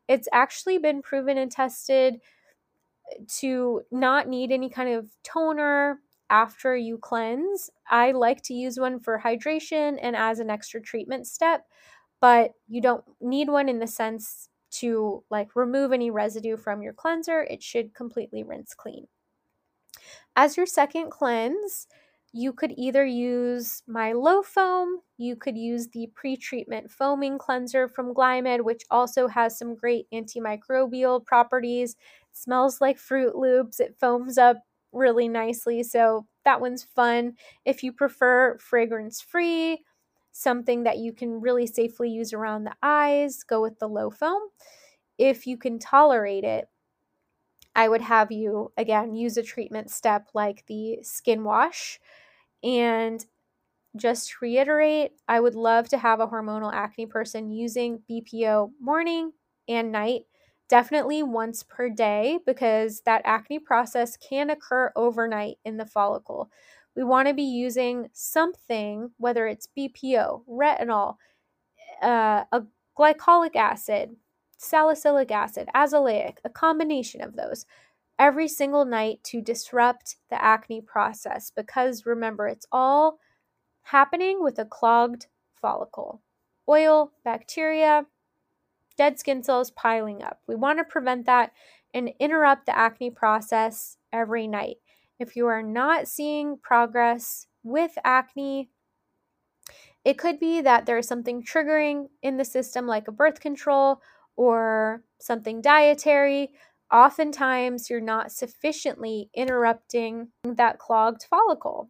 It's 0.08 0.28
actually 0.32 0.78
been 0.78 1.02
proven 1.02 1.38
and 1.38 1.50
tested 1.50 2.14
uh, 2.14 3.24
to 3.38 3.82
not 3.90 4.28
need 4.28 4.52
any 4.52 4.68
kind 4.68 4.90
of 4.90 5.08
toner 5.24 6.00
after 6.28 6.76
you 6.76 6.98
cleanse. 6.98 7.70
I 7.88 8.12
like 8.12 8.42
to 8.44 8.54
use 8.54 8.78
one 8.78 8.98
for 8.98 9.20
hydration 9.20 9.98
and 10.00 10.16
as 10.16 10.38
an 10.38 10.50
extra 10.50 10.80
treatment 10.80 11.26
step, 11.26 11.66
but 12.20 12.52
you 12.68 12.80
don't 12.80 13.04
need 13.20 13.48
one 13.48 13.68
in 13.68 13.78
the 13.78 13.86
sense 13.86 14.48
to 14.72 15.22
like 15.30 15.54
remove 15.54 15.92
any 15.92 16.10
residue 16.10 16.56
from 16.56 16.82
your 16.82 16.94
cleanser. 16.94 17.42
It 17.42 17.62
should 17.62 17.94
completely 17.94 18.42
rinse 18.42 18.74
clean. 18.74 19.06
As 20.34 20.56
your 20.56 20.66
second 20.66 21.10
cleanse, 21.10 21.86
you 22.32 22.52
could 22.52 22.72
either 22.76 23.04
use 23.04 23.82
my 23.86 24.12
Lo-Foam, 24.12 25.00
you 25.18 25.36
could 25.36 25.56
use 25.56 25.88
the 25.88 26.08
pre 26.14 26.36
treatment 26.36 26.90
foaming 26.90 27.38
cleanser 27.38 27.88
from 27.88 28.14
Glymed, 28.14 28.62
which 28.64 28.84
also 28.90 29.28
has 29.28 29.58
some 29.58 29.74
great 29.74 30.06
antimicrobial 30.12 31.24
properties. 31.24 31.92
It 31.92 32.36
smells 32.36 32.80
like 32.80 32.98
Froot 32.98 33.34
Loops, 33.34 33.80
it 33.80 33.96
foams 34.00 34.38
up 34.38 34.58
really 34.92 35.28
nicely. 35.28 35.82
So 35.82 36.26
that 36.44 36.60
one's 36.60 36.84
fun. 36.84 37.34
If 37.64 37.82
you 37.82 37.92
prefer 37.92 38.56
fragrance 38.58 39.20
free, 39.20 39.84
something 40.32 40.84
that 40.84 40.98
you 40.98 41.12
can 41.12 41.40
really 41.40 41.66
safely 41.66 42.10
use 42.10 42.32
around 42.32 42.64
the 42.64 42.74
eyes, 42.82 43.42
go 43.42 43.60
with 43.60 43.78
the 43.78 43.88
Lo-Foam. 43.88 44.40
If 45.18 45.46
you 45.46 45.56
can 45.56 45.78
tolerate 45.78 46.44
it, 46.44 46.68
I 47.74 47.88
would 47.88 48.02
have 48.02 48.30
you 48.30 48.72
again 48.76 49.14
use 49.14 49.36
a 49.36 49.42
treatment 49.42 49.90
step 49.90 50.28
like 50.34 50.66
the 50.66 50.98
skin 51.02 51.44
wash. 51.44 52.00
And 52.62 53.24
just 53.96 54.30
to 54.30 54.36
reiterate, 54.42 55.12
I 55.28 55.40
would 55.40 55.54
love 55.54 55.88
to 55.90 55.98
have 55.98 56.20
a 56.20 56.26
hormonal 56.28 56.72
acne 56.72 57.06
person 57.06 57.50
using 57.50 58.02
BPO 58.08 58.72
morning 58.80 59.32
and 59.68 59.92
night, 59.92 60.22
definitely 60.68 61.22
once 61.22 61.62
per 61.62 61.90
day, 61.90 62.40
because 62.46 63.02
that 63.02 63.22
acne 63.24 63.58
process 63.58 64.16
can 64.16 64.50
occur 64.50 64.92
overnight 64.96 65.56
in 65.64 65.76
the 65.76 65.86
follicle. 65.86 66.50
We 66.96 67.04
want 67.04 67.28
to 67.28 67.34
be 67.34 67.42
using 67.42 68.08
something, 68.12 69.10
whether 69.18 69.46
it's 69.46 69.68
BPO, 69.76 70.44
retinol, 70.48 71.16
uh, 72.02 72.44
a 72.52 72.62
glycolic 72.98 73.56
acid, 73.56 74.16
salicylic 74.58 75.30
acid, 75.30 75.68
azelaic, 75.74 76.36
a 76.44 76.50
combination 76.50 77.20
of 77.20 77.36
those 77.36 77.66
every 78.22 78.46
single 78.46 78.84
night 78.84 79.18
to 79.24 79.42
disrupt 79.42 80.14
the 80.30 80.40
acne 80.40 80.80
process 80.80 81.50
because 81.50 82.06
remember, 82.06 82.46
it's 82.46 82.66
all 82.70 83.18
happening 83.82 84.40
with 84.40 84.60
a 84.60 84.64
clogged 84.64 85.26
follicle. 85.60 86.22
Oil, 86.68 87.10
bacteria, 87.24 88.06
dead 88.96 89.18
skin 89.18 89.42
cells 89.42 89.72
piling 89.72 90.22
up. 90.22 90.38
We 90.46 90.54
want 90.54 90.78
to 90.78 90.84
prevent 90.84 91.26
that 91.26 91.50
and 91.92 92.12
interrupt 92.20 92.66
the 92.66 92.78
acne 92.78 93.10
process 93.10 93.96
every 94.12 94.46
night. 94.46 94.76
If 95.18 95.34
you 95.34 95.48
are 95.48 95.62
not 95.62 96.06
seeing 96.06 96.58
progress 96.58 97.48
with 97.64 97.90
acne, 98.04 98.70
it 100.04 100.16
could 100.16 100.38
be 100.38 100.60
that 100.60 100.86
there's 100.86 101.08
something 101.08 101.42
triggering 101.42 102.06
in 102.22 102.36
the 102.36 102.44
system, 102.44 102.86
like 102.86 103.08
a 103.08 103.12
birth 103.12 103.40
control 103.40 104.00
or 104.36 105.02
something 105.18 105.60
dietary. 105.60 106.52
Oftentimes, 106.92 107.88
you're 107.88 108.00
not 108.00 108.30
sufficiently 108.30 109.30
interrupting 109.34 110.28
that 110.44 110.78
clogged 110.78 111.24
follicle. 111.24 111.88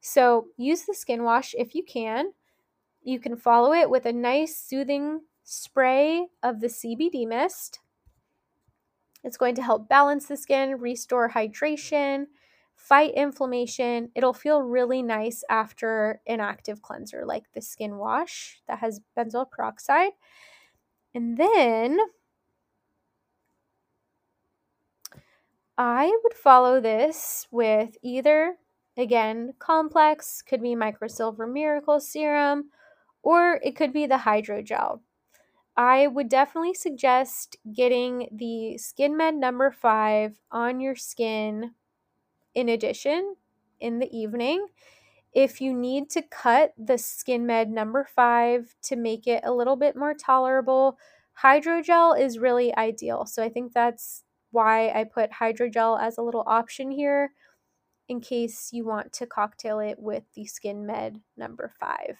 So, 0.00 0.46
use 0.56 0.82
the 0.82 0.94
skin 0.94 1.24
wash 1.24 1.54
if 1.58 1.74
you 1.74 1.82
can. 1.82 2.32
You 3.02 3.18
can 3.18 3.36
follow 3.36 3.72
it 3.72 3.90
with 3.90 4.06
a 4.06 4.12
nice 4.12 4.56
soothing 4.56 5.22
spray 5.42 6.28
of 6.42 6.60
the 6.60 6.68
CBD 6.68 7.26
mist. 7.26 7.80
It's 9.24 9.36
going 9.36 9.56
to 9.56 9.62
help 9.62 9.88
balance 9.88 10.26
the 10.26 10.36
skin, 10.36 10.80
restore 10.80 11.30
hydration, 11.30 12.26
fight 12.76 13.12
inflammation. 13.14 14.10
It'll 14.14 14.32
feel 14.32 14.62
really 14.62 15.02
nice 15.02 15.42
after 15.50 16.20
an 16.26 16.40
active 16.40 16.82
cleanser 16.82 17.24
like 17.26 17.44
the 17.52 17.60
skin 17.60 17.96
wash 17.96 18.62
that 18.68 18.78
has 18.78 19.00
benzoyl 19.18 19.50
peroxide. 19.50 20.12
And 21.14 21.36
then 21.36 21.98
I 25.78 26.06
would 26.22 26.34
follow 26.34 26.80
this 26.80 27.46
with 27.50 27.96
either, 28.02 28.56
again, 28.96 29.54
Calm-Plex, 29.58 30.44
could 30.44 30.62
be 30.62 30.74
microsilver 30.74 31.50
miracle 31.50 32.00
serum, 32.00 32.70
or 33.22 33.60
it 33.62 33.76
could 33.76 33.92
be 33.92 34.06
the 34.06 34.16
hydrogel. 34.16 35.00
I 35.76 36.06
would 36.08 36.28
definitely 36.28 36.74
suggest 36.74 37.56
getting 37.72 38.28
the 38.32 38.76
Skin 38.76 39.16
Med 39.16 39.34
number 39.34 39.70
five 39.70 40.38
on 40.50 40.80
your 40.80 40.96
skin 40.96 41.74
in 42.54 42.68
addition 42.68 43.36
in 43.78 43.98
the 43.98 44.14
evening. 44.14 44.66
If 45.32 45.60
you 45.60 45.72
need 45.72 46.10
to 46.10 46.22
cut 46.22 46.74
the 46.76 46.98
Skin 46.98 47.46
Med 47.46 47.70
number 47.70 48.04
five 48.04 48.74
to 48.82 48.96
make 48.96 49.26
it 49.26 49.42
a 49.44 49.54
little 49.54 49.76
bit 49.76 49.96
more 49.96 50.12
tolerable, 50.12 50.98
hydrogel 51.42 52.20
is 52.20 52.38
really 52.38 52.76
ideal. 52.76 53.24
So 53.24 53.42
I 53.42 53.48
think 53.48 53.72
that's 53.72 54.24
why 54.50 54.90
I 54.90 55.04
put 55.04 55.30
hydrogel 55.30 56.00
as 56.00 56.18
a 56.18 56.22
little 56.22 56.44
option 56.46 56.90
here 56.90 57.32
in 58.08 58.20
case 58.20 58.70
you 58.72 58.84
want 58.84 59.12
to 59.14 59.26
cocktail 59.26 59.78
it 59.78 59.98
with 59.98 60.24
the 60.34 60.44
Skin 60.44 60.84
Med 60.84 61.20
number 61.36 61.72
five. 61.78 62.18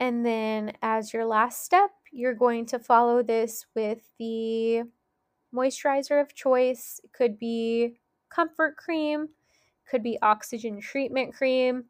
And 0.00 0.24
then 0.24 0.72
as 0.80 1.12
your 1.12 1.24
last 1.24 1.64
step, 1.64 1.90
you're 2.12 2.34
going 2.34 2.66
to 2.66 2.78
follow 2.78 3.22
this 3.22 3.66
with 3.74 3.98
the 4.18 4.84
moisturizer 5.52 6.20
of 6.20 6.34
choice. 6.34 7.00
It 7.02 7.12
could 7.12 7.38
be 7.38 7.98
comfort 8.28 8.76
cream, 8.76 9.30
could 9.90 10.02
be 10.02 10.18
oxygen 10.22 10.80
treatment 10.80 11.34
cream. 11.34 11.86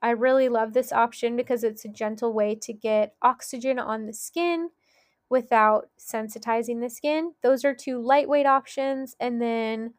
I 0.00 0.10
really 0.10 0.48
love 0.48 0.72
this 0.72 0.92
option 0.92 1.36
because 1.36 1.62
it's 1.64 1.84
a 1.84 1.88
gentle 1.88 2.32
way 2.32 2.54
to 2.56 2.72
get 2.72 3.14
oxygen 3.20 3.78
on 3.78 4.06
the 4.06 4.14
skin 4.14 4.70
without 5.32 5.88
sensitizing 5.98 6.82
the 6.82 6.90
skin. 6.90 7.32
Those 7.42 7.64
are 7.64 7.74
two 7.74 7.98
lightweight 7.98 8.44
options. 8.44 9.16
And 9.18 9.40
then 9.40 9.94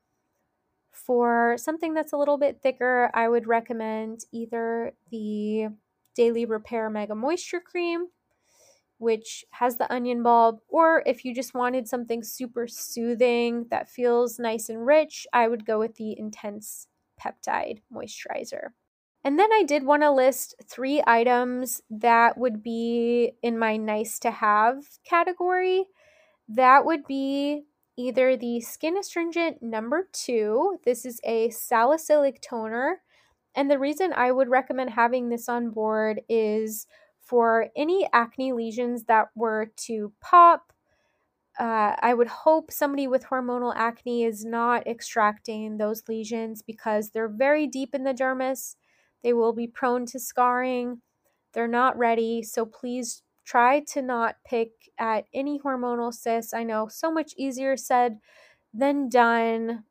for 0.92 1.56
something 1.58 1.96
that's 1.96 2.14
a 2.14 2.18
little 2.18 2.38
bit 2.38 2.62
thicker, 2.62 3.10
I 3.16 3.28
would 3.28 3.48
recommend 3.48 4.26
either 4.32 4.94
the 5.10 5.70
Daily 6.16 6.46
Repair 6.46 6.88
Mega 6.92 7.16
Moisture 7.16 7.60
Cream 7.60 8.10
which 9.00 9.44
has 9.52 9.78
the 9.78 9.92
onion 9.92 10.24
bulb, 10.24 10.60
or 10.70 11.04
if 11.06 11.26
you 11.26 11.36
just 11.36 11.54
wanted 11.54 11.90
something 11.90 12.24
super 12.24 12.68
soothing 12.68 13.66
that 13.70 13.90
feels 13.90 14.40
nice 14.40 14.70
and 14.70 14.86
rich, 14.86 15.28
I 15.34 15.50
would 15.50 15.66
go 15.66 15.78
with 15.78 15.96
the 15.96 16.18
Intense 16.18 16.88
Peptide 17.20 17.82
Moisturizer. 17.94 18.70
And 19.24 19.40
then 19.40 19.52
I 19.54 19.64
did 19.64 19.86
want 19.86 20.04
to 20.04 20.12
list 20.12 20.56
three 20.66 21.02
items 21.08 21.82
that 21.90 22.38
would 22.38 22.62
be 22.62 23.34
in 23.42 23.58
my 23.58 23.78
nice 23.78 24.20
to 24.20 24.32
have 24.32 24.84
category. 25.08 25.86
That 26.50 26.86
would 26.86 27.06
be 27.08 27.64
either 27.96 28.36
the 28.36 28.60
Skin 28.60 28.98
Astringent 28.98 29.62
number 29.62 30.10
two. 30.12 30.80
This 30.84 31.06
is 31.06 31.22
a 31.24 31.50
salicylic 31.52 32.42
toner. 32.42 33.02
And 33.56 33.70
the 33.70 33.80
reason 33.80 34.12
I 34.14 34.32
would 34.32 34.50
recommend 34.50 34.90
having 34.90 35.30
this 35.30 35.48
on 35.48 35.70
board 35.70 36.22
is 36.28 36.88
for 37.22 37.70
any 37.78 38.10
acne 38.12 38.52
lesions 38.52 39.06
that 39.06 39.28
were 39.36 39.72
to 39.78 40.12
pop. 40.20 40.74
Uh, 41.58 41.96
I 42.02 42.14
would 42.16 42.28
hope 42.28 42.72
somebody 42.72 43.08
with 43.08 43.26
hormonal 43.26 43.74
acne 43.76 44.24
is 44.24 44.44
not 44.44 44.88
extracting 44.88 45.78
those 45.78 46.04
lesions 46.10 46.62
because 46.64 47.12
they're 47.12 47.30
very 47.30 47.68
deep 47.68 47.94
in 47.94 48.04
the 48.04 48.14
dermis. 48.14 48.76
They 49.24 49.34
will 49.34 49.54
be 49.54 49.68
prone 49.68 50.06
to 50.08 50.20
scarring. 50.20 51.02
They're 51.54 51.68
not 51.68 51.98
ready. 51.98 52.44
So 52.44 52.66
please 52.66 53.24
try 53.46 53.82
to 53.82 54.02
not 54.02 54.36
pick 54.46 54.72
at 54.98 55.26
any 55.34 55.60
hormonal 55.60 56.14
cysts. 56.14 56.54
I 56.54 56.64
know 56.64 56.88
so 56.88 57.12
much 57.12 57.34
easier 57.38 57.78
said 57.78 58.20
than 58.74 59.10
done. 59.10 59.84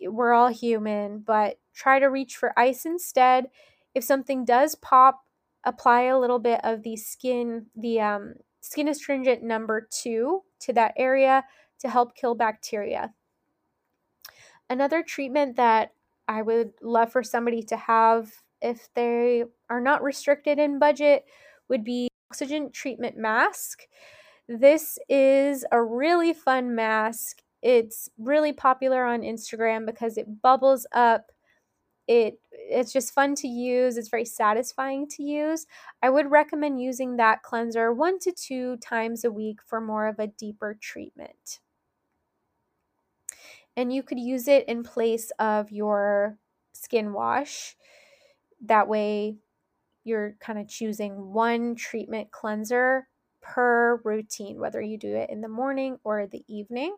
We're 0.00 0.32
all 0.32 0.48
human, 0.48 1.20
but 1.20 1.58
try 1.74 1.98
to 1.98 2.06
reach 2.06 2.36
for 2.36 2.58
ice 2.58 2.86
instead. 2.86 3.46
If 3.94 4.04
something 4.04 4.44
does 4.44 4.74
pop, 4.74 5.24
apply 5.64 6.02
a 6.02 6.18
little 6.18 6.38
bit 6.38 6.60
of 6.62 6.82
the 6.82 6.96
skin, 6.96 7.66
the 7.76 8.00
um, 8.00 8.34
skin 8.60 8.88
astringent 8.88 9.42
number 9.42 9.88
two 9.90 10.42
to 10.60 10.72
that 10.74 10.94
area 10.96 11.44
to 11.80 11.88
help 11.88 12.14
kill 12.14 12.34
bacteria. 12.34 13.12
Another 14.70 15.02
treatment 15.02 15.56
that 15.56 15.92
I 16.28 16.42
would 16.42 16.72
love 16.82 17.10
for 17.10 17.22
somebody 17.22 17.62
to 17.64 17.76
have 17.76 18.30
if 18.60 18.88
they 18.94 19.44
are 19.70 19.80
not 19.80 20.02
restricted 20.02 20.58
in 20.58 20.78
budget 20.78 21.24
would 21.68 21.84
be 21.84 22.08
oxygen 22.30 22.70
treatment 22.70 23.16
mask. 23.16 23.82
This 24.48 24.98
is 25.08 25.64
a 25.72 25.82
really 25.82 26.32
fun 26.32 26.74
mask. 26.74 27.42
It's 27.62 28.08
really 28.18 28.52
popular 28.52 29.04
on 29.04 29.20
Instagram 29.22 29.86
because 29.86 30.16
it 30.16 30.42
bubbles 30.42 30.86
up. 30.92 31.32
It 32.06 32.40
it's 32.52 32.92
just 32.92 33.12
fun 33.12 33.34
to 33.36 33.48
use. 33.48 33.96
It's 33.96 34.08
very 34.08 34.24
satisfying 34.24 35.06
to 35.08 35.22
use. 35.22 35.66
I 36.02 36.10
would 36.10 36.30
recommend 36.30 36.80
using 36.80 37.16
that 37.16 37.42
cleanser 37.42 37.92
one 37.92 38.18
to 38.20 38.32
two 38.32 38.76
times 38.78 39.24
a 39.24 39.30
week 39.30 39.60
for 39.66 39.80
more 39.80 40.06
of 40.06 40.18
a 40.18 40.26
deeper 40.26 40.78
treatment. 40.80 41.60
And 43.76 43.92
you 43.92 44.02
could 44.02 44.18
use 44.18 44.48
it 44.48 44.66
in 44.68 44.82
place 44.82 45.30
of 45.38 45.70
your 45.70 46.38
skin 46.72 47.12
wash 47.12 47.76
that 48.62 48.88
way 48.88 49.38
you're 50.04 50.36
kind 50.40 50.58
of 50.58 50.68
choosing 50.68 51.32
one 51.32 51.74
treatment 51.76 52.30
cleanser 52.32 53.08
per 53.42 54.00
routine 54.04 54.60
whether 54.60 54.80
you 54.82 54.98
do 54.98 55.14
it 55.14 55.30
in 55.30 55.40
the 55.42 55.48
morning 55.48 55.98
or 56.04 56.26
the 56.26 56.44
evening 56.48 56.96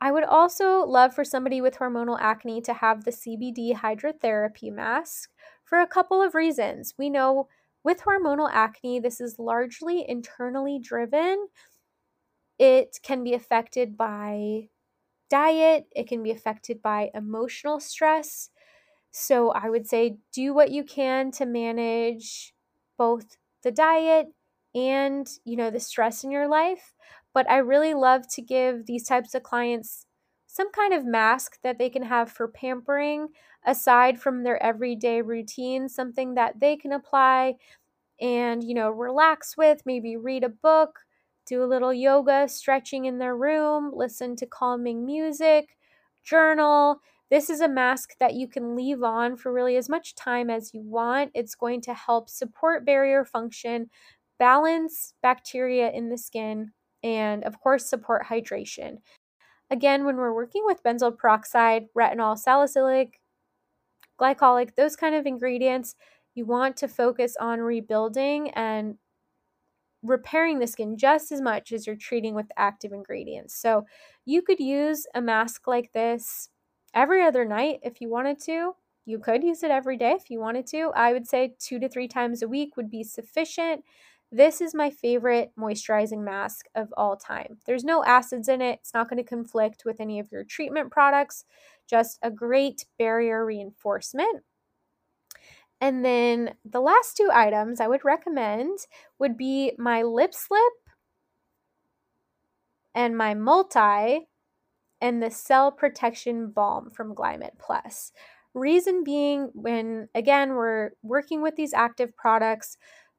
I 0.00 0.12
would 0.12 0.24
also 0.24 0.80
love 0.86 1.14
for 1.14 1.24
somebody 1.24 1.60
with 1.60 1.76
hormonal 1.78 2.18
acne 2.20 2.60
to 2.62 2.72
have 2.74 3.04
the 3.04 3.12
CBD 3.12 3.74
Hydratherapy 3.74 4.72
mask 4.72 5.32
for 5.64 5.80
a 5.80 5.86
couple 5.86 6.22
of 6.22 6.34
reasons. 6.34 6.94
We 6.98 7.10
know 7.10 7.48
with 7.82 8.02
hormonal 8.02 8.48
acne, 8.52 9.00
this 9.00 9.20
is 9.20 9.38
largely 9.38 10.08
internally 10.08 10.78
driven. 10.78 11.48
It 12.58 12.98
can 13.02 13.22
be 13.24 13.34
affected 13.34 13.96
by 13.96 14.68
diet, 15.30 15.88
it 15.96 16.08
can 16.08 16.22
be 16.22 16.30
affected 16.32 16.82
by 16.82 17.10
emotional 17.14 17.80
stress. 17.80 18.50
So 19.18 19.50
I 19.50 19.68
would 19.70 19.86
say 19.86 20.18
do 20.32 20.54
what 20.54 20.70
you 20.70 20.84
can 20.84 21.30
to 21.32 21.46
manage 21.46 22.54
both 22.96 23.36
the 23.62 23.70
diet 23.70 24.28
and, 24.74 25.28
you 25.44 25.56
know, 25.56 25.70
the 25.70 25.80
stress 25.80 26.24
in 26.24 26.30
your 26.30 26.48
life 26.48 26.94
but 27.34 27.48
I 27.48 27.58
really 27.58 27.94
love 27.94 28.26
to 28.30 28.42
give 28.42 28.86
these 28.86 29.06
types 29.06 29.34
of 29.34 29.44
clients 29.44 30.06
some 30.46 30.72
kind 30.72 30.92
of 30.92 31.04
mask 31.04 31.58
that 31.62 31.78
they 31.78 31.88
can 31.90 32.02
have 32.02 32.32
for 32.32 32.48
pampering 32.48 33.28
aside 33.64 34.20
from 34.20 34.42
their 34.42 34.60
everyday 34.60 35.22
routine, 35.22 35.88
something 35.88 36.34
that 36.34 36.58
they 36.58 36.74
can 36.76 36.90
apply 36.90 37.54
and, 38.20 38.64
you 38.64 38.74
know, 38.74 38.90
relax 38.90 39.56
with, 39.56 39.82
maybe 39.86 40.16
read 40.16 40.44
a 40.44 40.48
book, 40.48 41.00
do 41.46 41.62
a 41.62 41.66
little 41.66 41.92
yoga, 41.94 42.48
stretching 42.48 43.04
in 43.04 43.18
their 43.18 43.36
room, 43.36 43.90
listen 43.94 44.36
to 44.36 44.46
calming 44.46 45.06
music, 45.06 45.76
journal. 46.24 47.00
This 47.30 47.50
is 47.50 47.60
a 47.60 47.68
mask 47.68 48.14
that 48.20 48.34
you 48.34 48.48
can 48.48 48.74
leave 48.74 49.02
on 49.02 49.36
for 49.36 49.52
really 49.52 49.76
as 49.76 49.88
much 49.88 50.14
time 50.14 50.48
as 50.48 50.72
you 50.72 50.80
want. 50.82 51.30
It's 51.34 51.54
going 51.54 51.82
to 51.82 51.94
help 51.94 52.30
support 52.30 52.86
barrier 52.86 53.24
function, 53.24 53.90
balance 54.38 55.14
bacteria 55.22 55.90
in 55.90 56.08
the 56.08 56.16
skin, 56.16 56.72
and 57.02 57.44
of 57.44 57.60
course, 57.60 57.88
support 57.88 58.26
hydration. 58.26 58.98
Again, 59.70 60.06
when 60.06 60.16
we're 60.16 60.34
working 60.34 60.62
with 60.64 60.82
benzoyl 60.82 61.16
peroxide, 61.16 61.86
retinol, 61.96 62.38
salicylic, 62.38 63.20
glycolic, 64.18 64.74
those 64.74 64.96
kind 64.96 65.14
of 65.14 65.26
ingredients, 65.26 65.94
you 66.34 66.46
want 66.46 66.76
to 66.78 66.88
focus 66.88 67.36
on 67.38 67.60
rebuilding 67.60 68.50
and 68.50 68.96
repairing 70.02 70.60
the 70.60 70.66
skin 70.66 70.96
just 70.96 71.30
as 71.32 71.40
much 71.40 71.72
as 71.72 71.86
you're 71.86 71.96
treating 71.96 72.34
with 72.34 72.46
active 72.56 72.92
ingredients. 72.92 73.54
So 73.54 73.84
you 74.24 74.40
could 74.42 74.60
use 74.60 75.06
a 75.14 75.20
mask 75.20 75.66
like 75.66 75.92
this 75.92 76.48
every 76.98 77.22
other 77.22 77.44
night 77.44 77.78
if 77.84 78.00
you 78.00 78.10
wanted 78.10 78.40
to. 78.40 78.72
You 79.06 79.20
could 79.20 79.44
use 79.44 79.62
it 79.62 79.70
every 79.70 79.96
day 79.96 80.10
if 80.10 80.28
you 80.30 80.40
wanted 80.40 80.66
to. 80.68 80.90
I 80.94 81.12
would 81.12 81.26
say 81.28 81.54
two 81.60 81.78
to 81.78 81.88
three 81.88 82.08
times 82.08 82.42
a 82.42 82.48
week 82.48 82.76
would 82.76 82.90
be 82.90 83.04
sufficient. 83.04 83.84
This 84.32 84.60
is 84.60 84.74
my 84.74 84.90
favorite 84.90 85.52
moisturizing 85.58 86.22
mask 86.24 86.66
of 86.74 86.92
all 86.96 87.16
time. 87.16 87.58
There's 87.66 87.84
no 87.84 88.04
acids 88.04 88.48
in 88.48 88.60
it, 88.60 88.80
it's 88.80 88.92
not 88.92 89.08
going 89.08 89.22
to 89.22 89.28
conflict 89.28 89.84
with 89.86 90.00
any 90.00 90.18
of 90.18 90.30
your 90.30 90.44
treatment 90.44 90.90
products, 90.90 91.44
just 91.88 92.18
a 92.20 92.30
great 92.30 92.84
barrier 92.98 93.46
reinforcement. 93.46 94.42
And 95.80 96.04
then 96.04 96.54
the 96.64 96.80
last 96.80 97.16
two 97.16 97.30
items 97.32 97.80
I 97.80 97.86
would 97.86 98.04
recommend 98.04 98.80
would 99.20 99.36
be 99.36 99.72
my 99.78 100.02
lip 100.02 100.34
slip 100.34 100.72
and 102.94 103.16
my 103.16 103.34
multi 103.34 104.26
and 105.00 105.22
the 105.22 105.30
cell 105.30 105.70
protection 105.70 106.50
balm 106.50 106.90
from 106.90 107.14
Glymed 107.14 107.58
Plus. 107.58 108.12
Reason 108.54 109.04
being, 109.04 109.50
when 109.54 110.08
again 110.14 110.54
we're 110.54 110.90
working 111.02 111.42
with 111.42 111.56
these 111.56 111.74
active 111.74 112.16
products, 112.16 112.76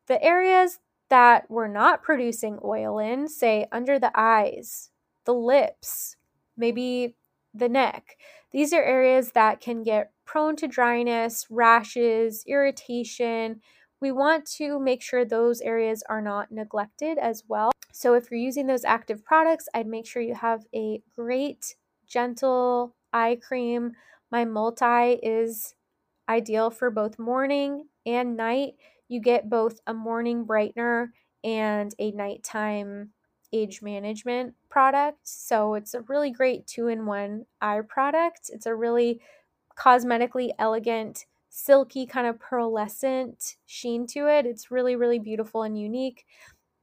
the 0.08 0.22
areas 0.24 0.80
that 1.10 1.50
we're 1.50 1.68
not 1.68 2.04
producing 2.04 2.60
oil 2.64 3.00
in, 3.00 3.28
say 3.28 3.66
under 3.72 4.00
the 4.00 4.12
eyes, 4.16 4.90
the 5.26 5.34
lips, 5.34 6.16
maybe 6.58 7.16
the 7.54 7.70
neck, 7.70 8.18
these 8.52 8.74
are 8.74 8.84
areas 8.84 9.32
that 9.32 9.62
can 9.62 9.84
get 9.84 10.12
prone 10.26 10.56
to 10.58 10.68
dryness, 10.68 11.46
rashes, 11.50 12.44
irritation. 12.48 13.62
We 14.02 14.12
want 14.12 14.46
to 14.58 14.80
make 14.80 15.02
sure 15.02 15.26
those 15.26 15.62
areas 15.62 16.04
are 16.10 16.22
not 16.22 16.52
neglected 16.52 17.18
as 17.18 17.44
well. 17.48 17.72
So, 17.92 18.14
if 18.14 18.30
you're 18.30 18.40
using 18.40 18.68
those 18.68 18.86
active 18.86 19.24
products, 19.26 19.68
I'd 19.74 19.88
make 19.88 20.06
sure 20.06 20.22
you 20.22 20.36
have 20.36 20.66
a 20.74 21.02
great, 21.16 21.76
gentle 22.08 22.96
eye 23.14 23.40
cream. 23.42 23.94
My 24.32 24.46
multi 24.46 25.14
is 25.24 25.76
ideal 26.28 26.70
for 26.70 26.92
both 26.92 27.20
morning 27.20 27.88
and 28.06 28.38
night. 28.38 28.76
You 29.08 29.20
get 29.22 29.50
both 29.50 29.80
a 29.88 29.94
morning 29.94 30.46
brightener 30.46 31.10
and 31.44 31.94
a 32.00 32.12
nighttime 32.12 33.12
age 33.52 33.82
management 33.82 34.54
product. 34.70 35.28
So 35.28 35.74
it's 35.74 35.96
a 35.96 36.02
really 36.02 36.30
great 36.32 36.68
two 36.68 36.88
in 36.88 37.06
one 37.08 37.46
eye 37.62 37.82
product. 37.88 38.50
It's 38.54 38.68
a 38.68 38.76
really 38.76 39.22
cosmetically 39.78 40.52
elegant, 40.60 41.26
silky, 41.50 42.06
kind 42.06 42.28
of 42.28 42.40
pearlescent 42.40 43.56
sheen 43.66 44.06
to 44.08 44.28
it. 44.28 44.46
It's 44.46 44.72
really, 44.72 44.96
really 44.96 45.20
beautiful 45.20 45.64
and 45.64 45.80
unique. 45.80 46.26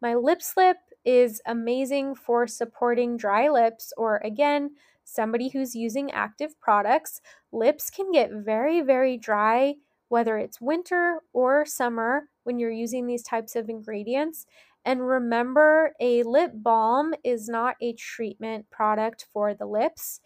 My 0.00 0.14
lip 0.14 0.42
slip 0.42 0.78
is 1.06 1.40
amazing 1.46 2.16
for 2.16 2.46
supporting 2.46 3.16
dry 3.16 3.48
lips 3.48 3.92
or, 3.96 4.18
again, 4.18 4.72
somebody 5.04 5.48
who's 5.48 5.74
using 5.74 6.10
active 6.10 6.60
products. 6.60 7.22
Lips 7.52 7.88
can 7.88 8.10
get 8.12 8.30
very, 8.32 8.82
very 8.82 9.16
dry, 9.16 9.76
whether 10.08 10.36
it's 10.36 10.60
winter 10.60 11.22
or 11.32 11.64
summer 11.64 12.28
when 12.42 12.58
you're 12.58 12.70
using 12.70 13.06
these 13.06 13.22
types 13.22 13.56
of 13.56 13.70
ingredients. 13.70 14.46
And 14.84 15.06
remember, 15.06 15.94
a 16.00 16.22
lip 16.24 16.52
balm 16.54 17.14
is 17.24 17.48
not 17.48 17.76
a 17.80 17.92
treatment 17.92 18.68
product 18.70 19.26
for 19.32 19.54
the 19.54 19.66
lips. 19.66 20.20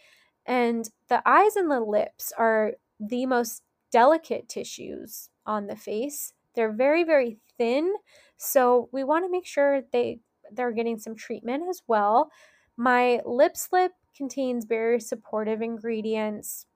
And 0.46 0.90
the 1.08 1.22
eyes 1.26 1.56
and 1.56 1.70
the 1.70 1.80
lips 1.80 2.32
are 2.36 2.72
the 2.98 3.26
most 3.26 3.62
delicate 3.90 4.48
tissues 4.48 5.30
on 5.46 5.66
the 5.66 5.76
face. 5.76 6.32
They're 6.54 6.72
very, 6.72 7.04
very 7.04 7.38
thin. 7.58 7.94
So 8.36 8.88
we 8.92 9.04
want 9.04 9.24
to 9.24 9.30
make 9.30 9.46
sure 9.46 9.82
they 9.92 10.20
they're 10.54 10.72
getting 10.72 10.98
some 10.98 11.14
treatment 11.16 11.64
as 11.68 11.82
well. 11.86 12.30
My 12.76 13.20
lip 13.24 13.56
slip 13.56 13.92
contains 14.16 14.64
very 14.64 15.00
supportive 15.00 15.62
ingredients. 15.62 16.66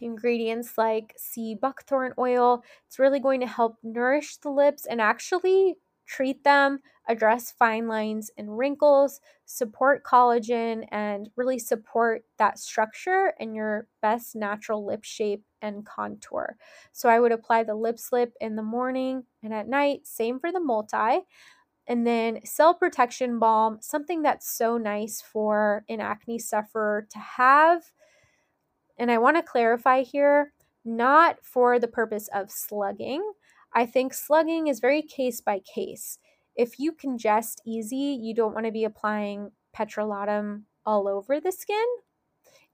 Ingredients 0.00 0.78
like 0.78 1.14
sea 1.16 1.56
buckthorn 1.56 2.12
oil. 2.18 2.62
It's 2.86 3.00
really 3.00 3.18
going 3.18 3.40
to 3.40 3.48
help 3.48 3.78
nourish 3.82 4.36
the 4.36 4.50
lips 4.50 4.86
and 4.86 5.00
actually 5.00 5.76
treat 6.06 6.44
them, 6.44 6.78
address 7.08 7.50
fine 7.50 7.88
lines 7.88 8.30
and 8.38 8.56
wrinkles, 8.56 9.20
support 9.44 10.04
collagen, 10.04 10.86
and 10.92 11.28
really 11.36 11.58
support 11.58 12.22
that 12.38 12.58
structure 12.60 13.34
and 13.40 13.56
your 13.56 13.88
best 14.00 14.36
natural 14.36 14.86
lip 14.86 15.02
shape 15.04 15.44
and 15.60 15.84
contour. 15.84 16.56
So 16.92 17.08
I 17.08 17.18
would 17.18 17.32
apply 17.32 17.64
the 17.64 17.74
lip 17.74 17.98
slip 17.98 18.34
in 18.40 18.54
the 18.54 18.62
morning 18.62 19.24
and 19.42 19.52
at 19.52 19.68
night, 19.68 20.06
same 20.06 20.38
for 20.38 20.52
the 20.52 20.60
multi. 20.60 21.26
And 21.88 22.06
then 22.06 22.44
cell 22.44 22.74
protection 22.74 23.38
balm, 23.38 23.78
something 23.80 24.22
that's 24.22 24.48
so 24.48 24.76
nice 24.76 25.20
for 25.22 25.84
an 25.88 26.00
acne 26.00 26.38
sufferer 26.38 27.08
to 27.10 27.18
have. 27.18 27.82
And 28.98 29.10
I 29.10 29.18
want 29.18 29.38
to 29.38 29.42
clarify 29.42 30.02
here, 30.02 30.52
not 30.84 31.38
for 31.42 31.78
the 31.78 31.88
purpose 31.88 32.28
of 32.34 32.50
slugging, 32.50 33.22
I 33.72 33.86
think 33.86 34.14
slugging 34.14 34.66
is 34.66 34.80
very 34.80 35.02
case 35.02 35.40
by 35.40 35.60
case. 35.60 36.18
If 36.56 36.78
you 36.78 36.92
congest 36.92 37.60
easy, 37.66 38.18
you 38.20 38.34
don't 38.34 38.54
want 38.54 38.66
to 38.66 38.72
be 38.72 38.84
applying 38.84 39.52
petrolatum 39.76 40.62
all 40.84 41.06
over 41.06 41.40
the 41.40 41.52
skin. 41.52 41.84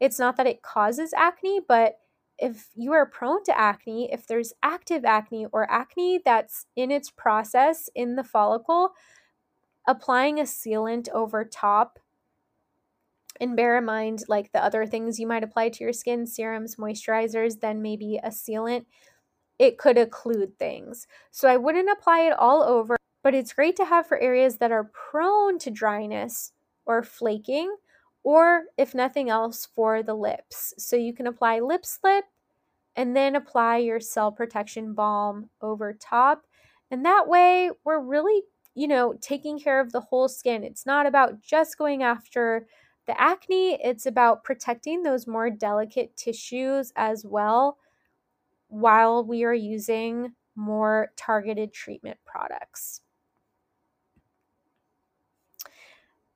It's 0.01 0.19
not 0.19 0.37
that 0.37 0.47
it 0.47 0.63
causes 0.63 1.13
acne, 1.17 1.61
but 1.67 1.99
if 2.39 2.69
you 2.75 2.93
are 2.93 3.07
prone 3.07 3.45
to 3.45 3.59
acne, 3.59 4.13
if 4.13 4.27
there's 4.27 4.53
active 4.63 5.05
acne 5.05 5.47
or 5.53 5.71
acne 5.71 6.21
that's 6.25 6.67
in 6.77 6.91
its 6.91 7.11
process 7.11 7.89
in 7.95 8.17
the 8.17 8.25
follicle, 8.25 8.95
applying 9.87 10.41
a 10.41 10.45
sealant 10.45 11.09
over 11.11 11.45
top 11.45 11.99
and 13.41 13.57
bear 13.57 13.79
in 13.79 13.85
mind 13.85 14.23
like 14.29 14.53
the 14.53 14.63
other 14.63 14.87
things 14.87 15.19
you 15.19 15.27
might 15.27 15.43
apply 15.43 15.69
to 15.69 15.83
your 15.83 15.93
skin 15.93 16.25
serums 16.25 16.77
moisturizers 16.77 17.59
then 17.59 17.83
maybe 17.83 18.19
a 18.23 18.29
sealant 18.29 18.85
it 19.59 19.79
could 19.79 19.97
occlude 19.97 20.57
things. 20.59 21.07
So 21.31 21.49
I 21.49 21.57
wouldn't 21.57 21.91
apply 21.91 22.21
it 22.21 22.35
all 22.39 22.63
over, 22.63 22.97
but 23.23 23.35
it's 23.35 23.53
great 23.53 23.77
to 23.77 23.85
have 23.85 24.07
for 24.07 24.19
areas 24.19 24.59
that 24.59 24.73
are 24.73 24.91
prone 25.11 25.59
to 25.61 25.71
dryness 25.71 26.53
or 26.87 27.03
flaking, 27.03 27.75
or 28.25 28.65
if 28.77 28.95
nothing 28.95 29.31
else, 29.31 29.67
for 29.75 30.03
the 30.03 30.15
lips. 30.15 30.75
So 30.79 30.97
you 30.97 31.15
can 31.15 31.27
apply 31.27 31.61
lip 31.61 31.87
slip 31.87 32.25
and 32.97 33.17
then 33.17 33.37
apply 33.37 33.79
your 33.79 34.01
cell 34.01 34.33
protection 34.33 34.95
balm 34.95 35.51
over 35.61 35.93
top. 35.93 36.47
And 36.91 37.05
that 37.05 37.29
way, 37.29 37.71
we're 37.85 38.01
really, 38.01 38.43
you 38.75 38.89
know, 38.89 39.15
taking 39.21 39.59
care 39.59 39.81
of 39.81 39.93
the 39.93 40.01
whole 40.01 40.29
skin. 40.29 40.65
It's 40.65 40.87
not 40.87 41.07
about 41.07 41.43
just 41.43 41.79
going 41.79 42.03
after 42.03 42.67
the 43.07 43.21
acne, 43.21 43.79
it's 43.85 44.07
about 44.07 44.45
protecting 44.45 45.03
those 45.03 45.27
more 45.27 45.51
delicate 45.51 46.17
tissues 46.17 46.91
as 46.97 47.25
well 47.27 47.77
while 48.69 49.25
we 49.25 49.45
are 49.45 49.55
using 49.55 50.33
more 50.57 51.13
targeted 51.17 51.73
treatment 51.75 52.19
products. 52.25 53.03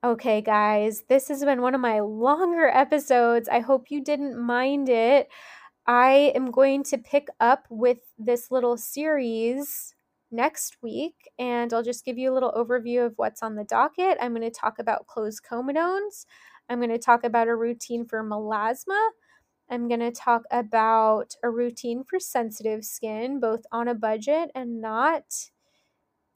Okay, 0.05 0.41
guys, 0.43 1.03
this 1.09 1.27
has 1.27 1.45
been 1.45 1.61
one 1.61 1.75
of 1.75 1.81
my 1.81 1.99
longer 1.99 2.69
episodes. 2.69 3.49
I 3.49 3.59
hope 3.59 3.91
you 3.91 4.01
didn't 4.01 4.39
mind 4.41 4.89
it. 4.89 5.29
I 5.89 6.33
am 6.37 6.53
going 6.53 6.85
to 6.85 6.99
pick 6.99 7.27
up 7.41 7.67
with 7.69 7.99
this 8.17 8.53
little 8.53 8.77
series 8.77 9.97
next 10.31 10.77
week, 10.83 11.17
and 11.37 11.73
I'll 11.75 11.83
just 11.83 12.05
give 12.05 12.17
you 12.17 12.33
a 12.33 12.35
little 12.35 12.53
overview 12.53 13.07
of 13.07 13.15
what's 13.17 13.43
on 13.43 13.57
the 13.57 13.65
docket. 13.65 14.19
I'm 14.21 14.35
going 14.35 14.49
to 14.49 14.57
talk 14.57 14.79
about 14.79 15.09
closed 15.09 15.41
comedones. 15.43 16.27
I'm 16.69 16.79
going 16.79 16.91
to 16.91 16.99
talk 16.99 17.25
about 17.25 17.49
a 17.49 17.57
routine 17.57 18.05
for 18.05 18.23
melasma. 18.23 19.09
I'm 19.69 19.89
going 19.89 19.99
to 19.99 20.13
talk 20.13 20.43
about 20.53 21.35
a 21.43 21.51
routine 21.51 22.05
for 22.05 22.21
sensitive 22.21 22.85
skin, 22.85 23.41
both 23.41 23.63
on 23.73 23.89
a 23.89 23.95
budget 23.95 24.53
and 24.55 24.81
not. 24.81 25.25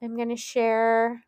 I'm 0.02 0.16
going 0.16 0.30
to 0.30 0.36
share 0.36 1.22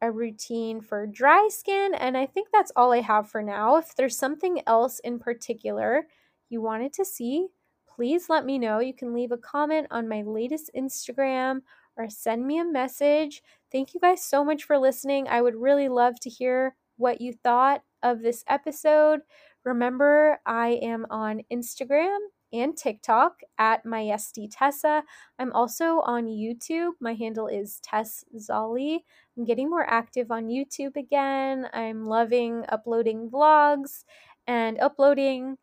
a 0.00 0.10
routine 0.10 0.80
for 0.80 1.06
dry 1.06 1.48
skin, 1.50 1.94
and 1.94 2.16
I 2.16 2.26
think 2.26 2.48
that's 2.52 2.72
all 2.76 2.92
I 2.92 3.00
have 3.00 3.30
for 3.30 3.42
now. 3.42 3.76
If 3.76 3.94
there's 3.94 4.16
something 4.16 4.60
else 4.66 4.98
in 5.00 5.18
particular 5.18 6.06
you 6.48 6.60
wanted 6.60 6.92
to 6.94 7.04
see, 7.04 7.48
please 7.88 8.28
let 8.28 8.44
me 8.44 8.58
know. 8.58 8.78
You 8.78 8.94
can 8.94 9.14
leave 9.14 9.32
a 9.32 9.38
comment 9.38 9.86
on 9.90 10.08
my 10.08 10.22
latest 10.22 10.70
Instagram 10.76 11.62
or 11.96 12.10
send 12.10 12.46
me 12.46 12.58
a 12.58 12.64
message. 12.64 13.42
Thank 13.72 13.94
you 13.94 14.00
guys 14.00 14.22
so 14.22 14.44
much 14.44 14.64
for 14.64 14.78
listening. 14.78 15.28
I 15.28 15.40
would 15.40 15.56
really 15.56 15.88
love 15.88 16.20
to 16.20 16.30
hear 16.30 16.76
what 16.98 17.20
you 17.20 17.32
thought 17.32 17.82
of 18.02 18.20
this 18.20 18.44
episode. 18.48 19.20
Remember, 19.64 20.38
I 20.46 20.78
am 20.82 21.06
on 21.10 21.40
Instagram 21.52 22.18
and 22.52 22.76
TikTok 22.76 23.40
at 23.58 23.84
myestitessa. 23.84 25.02
I'm 25.38 25.52
also 25.52 26.00
on 26.00 26.26
YouTube. 26.26 26.92
My 27.00 27.14
handle 27.14 27.46
is 27.46 27.80
Tess 27.80 28.24
Zolly. 28.36 29.00
I'm 29.36 29.44
getting 29.44 29.70
more 29.70 29.88
active 29.88 30.30
on 30.30 30.48
YouTube 30.48 30.96
again. 30.96 31.68
I'm 31.72 32.06
loving 32.06 32.64
uploading 32.68 33.30
vlogs 33.30 34.04
and 34.46 34.78
uploading 34.80 35.56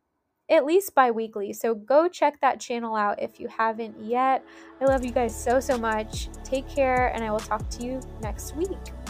at 0.49 0.65
least 0.65 0.93
bi 0.93 1.09
weekly. 1.09 1.53
So 1.53 1.73
go 1.73 2.07
check 2.07 2.41
that 2.41 2.59
channel 2.59 2.95
out 2.95 3.21
if 3.21 3.39
you 3.39 3.47
haven't 3.47 4.03
yet. 4.03 4.43
I 4.81 4.85
love 4.85 5.05
you 5.05 5.11
guys 5.11 5.35
so, 5.35 5.59
so 5.59 5.77
much. 5.77 6.29
Take 6.43 6.67
care, 6.67 7.07
and 7.13 7.23
I 7.23 7.31
will 7.31 7.39
talk 7.39 7.67
to 7.69 7.85
you 7.85 8.01
next 8.21 8.55
week. 8.55 9.02